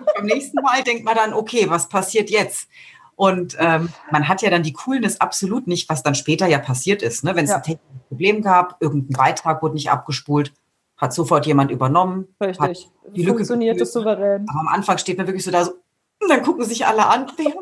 [0.17, 2.69] beim nächsten Mal denkt man dann, okay, was passiert jetzt?
[3.17, 7.03] Und ähm, man hat ja dann die Coolness absolut nicht, was dann später ja passiert
[7.03, 7.25] ist.
[7.25, 7.35] Ne?
[7.35, 7.57] Wenn es Ja.
[7.57, 10.53] ein technisches Problem gab, irgendein Beitrag wurde nicht abgespult,
[10.97, 12.29] hat sofort jemand übernommen.
[12.41, 12.89] Hat, Richtig.
[13.17, 14.05] die Lücke Funktioniert es gefüllt.
[14.17, 14.47] souverän.
[14.49, 15.73] aber am Anfang steht man wirklich so da so,
[16.21, 17.33] und dann gucken sich alle an.
[17.37, 17.53] Wer?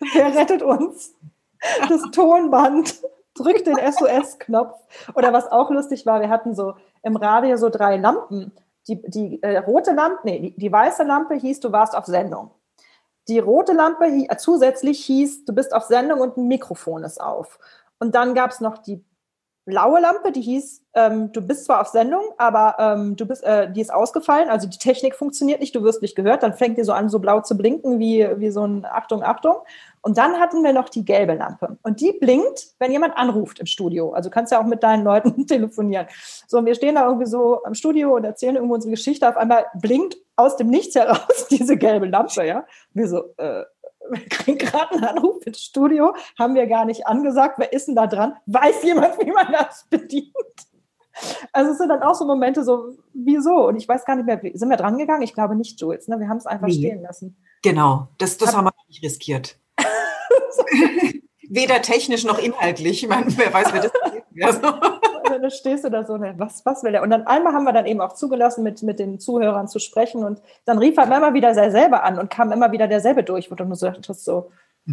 [0.12, 1.14] Wer rettet uns?
[1.88, 3.00] Das Tonband
[3.34, 4.78] drückt den SOS-Knopf.
[5.14, 8.52] Oder was auch lustig war, wir hatten so im Radio so drei Lampen.
[8.88, 12.50] Die, die äh, rote Lampe, nee, die, die weiße Lampe hieß, du warst auf Sendung.
[13.28, 17.20] Die rote Lampe hie- äh, zusätzlich hieß, du bist auf Sendung und ein Mikrofon ist
[17.20, 17.58] auf.
[17.98, 19.04] Und dann gab es noch die
[19.68, 23.70] blaue Lampe, die hieß, ähm, du bist zwar auf Sendung, aber ähm, du bist, äh,
[23.70, 26.84] die ist ausgefallen, also die Technik funktioniert nicht, du wirst nicht gehört, dann fängt die
[26.84, 29.56] so an, so blau zu blinken, wie, wie so ein Achtung, Achtung.
[30.00, 31.76] Und dann hatten wir noch die gelbe Lampe.
[31.82, 34.12] Und die blinkt, wenn jemand anruft im Studio.
[34.12, 36.06] Also kannst ja auch mit deinen Leuten telefonieren.
[36.46, 39.28] So, und wir stehen da irgendwie so am Studio und erzählen irgendwo unsere Geschichte.
[39.28, 42.64] Auf einmal blinkt aus dem Nichts heraus diese gelbe Lampe, ja.
[42.94, 43.64] Wir so, äh,
[44.30, 48.06] kriegen gerade einen Anruf ins Studio, haben wir gar nicht angesagt, wer ist denn da
[48.06, 48.36] dran?
[48.46, 50.32] Weiß jemand, wie man das bedient?
[51.52, 53.66] Also es sind dann auch so Momente so, wieso?
[53.66, 55.22] Und ich weiß gar nicht mehr, sind wir dran gegangen?
[55.22, 56.06] Ich glaube nicht, Jules.
[56.06, 56.20] Ne?
[56.20, 56.74] Wir haben es einfach Nee.
[56.74, 57.36] stehen lassen.
[57.62, 59.58] Genau, das, das Hab- haben wir nicht riskiert.
[61.50, 63.02] Weder technisch noch inhaltlich.
[63.02, 63.92] Ich meine, wer weiß, wer das
[64.62, 65.00] wäre.
[65.18, 67.02] Und dann stehst du da so, ne, was, was will der?
[67.02, 70.24] Und dann einmal haben wir dann eben auch zugelassen, mit, mit den Zuhörern zu sprechen.
[70.24, 73.50] Und dann rief er immer wieder der selber an und kam immer wieder derselbe durch,
[73.50, 74.50] wo du nur so dachtest, so,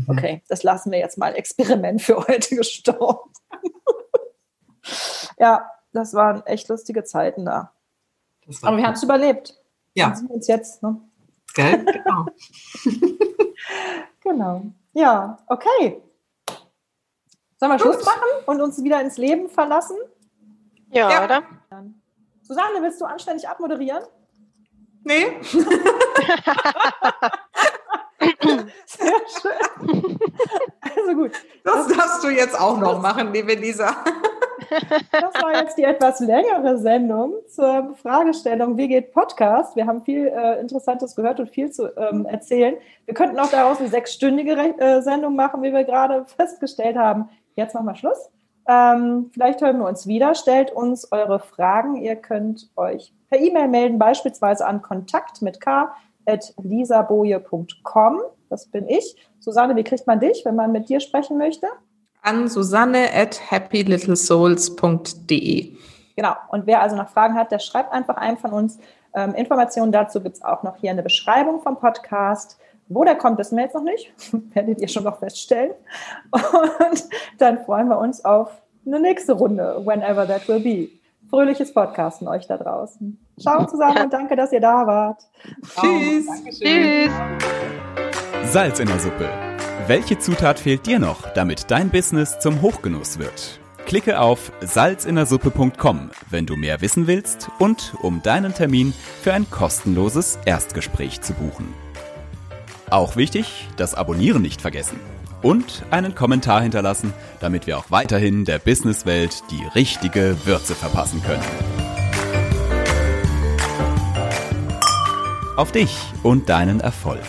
[0.07, 3.31] okay, das lassen wir jetzt mal Experiment für heute gestorben.
[5.39, 7.71] ja, das waren echt lustige Zeiten da.
[8.61, 9.55] Aber wir haben es überlebt.
[9.93, 10.07] Ja.
[10.07, 10.99] Und sind uns jetzt, ne?
[11.53, 11.85] Gell?
[11.85, 12.25] Genau.
[14.25, 14.63] Genau.
[14.93, 16.01] Ja, okay.
[17.57, 19.95] Sollen wir Schluss machen und uns wieder ins Leben verlassen?
[20.95, 21.23] Ja, Ja.
[21.25, 21.43] oder?
[22.41, 24.03] Susanne, willst du anständig abmoderieren?
[25.03, 25.25] Nee?
[28.85, 29.11] Sehr
[29.41, 30.17] schön.
[30.81, 31.31] Also gut,
[31.63, 33.95] Das darfst du jetzt auch noch machen, liebe Lisa.
[35.11, 39.75] das war jetzt die etwas längere Sendung zur Fragestellung, wie geht Podcast?
[39.75, 42.75] Wir haben viel äh, Interessantes gehört und viel zu ähm, erzählen.
[43.05, 47.29] Wir könnten auch daraus eine sechsstündige Re äh, Sendung machen, wie wir gerade festgestellt haben.
[47.55, 48.29] Jetzt machen wir Schluss.
[48.67, 50.35] Ähm, vielleicht hören wir uns wieder.
[50.35, 51.95] Stellt uns eure Fragen.
[51.97, 55.93] Ihr könnt euch per E-Mail melden, beispielsweise an kontakt mit k
[56.25, 58.21] at lisaboje.com.
[58.49, 59.17] Das bin ich.
[59.39, 61.67] Susanne, wie kriegt man dich, wenn man mit dir sprechen möchte?
[62.21, 65.75] An Susanne at happylittlesouls.de.
[66.15, 66.33] Genau.
[66.49, 68.79] Und wer also noch Fragen hat, der schreibt einfach einen von uns.
[69.13, 72.57] Ähm, Informationen dazu gibt es auch noch hier in der Beschreibung vom Podcast.
[72.87, 74.13] Wo der kommt, wissen wir jetzt noch nicht.
[74.53, 75.71] Werdet ihr schon noch feststellen.
[76.31, 77.05] Und
[77.39, 78.49] dann freuen wir uns auf
[78.85, 80.89] eine nächste Runde, whenever that will be.
[81.29, 83.19] Fröhliches Podcasten euch da draußen.
[83.39, 85.23] Ciao zusammen und danke, dass ihr da wart.
[85.63, 86.27] Tschüss.
[86.59, 87.11] Tschüss.
[88.43, 89.27] Salz in der Suppe.
[89.87, 93.59] Welche Zutat fehlt dir noch, damit dein Business zum Hochgenuss wird?
[93.85, 100.39] Klicke auf salzinnersuppe.com, wenn du mehr wissen willst und um deinen Termin für ein kostenloses
[100.45, 101.84] Erstgespräch zu buchen.
[102.89, 104.99] Auch wichtig, das Abonnieren nicht vergessen
[105.41, 111.43] und einen Kommentar hinterlassen, damit wir auch weiterhin der Businesswelt die richtige Würze verpassen können.
[115.57, 117.21] Auf dich und deinen Erfolg.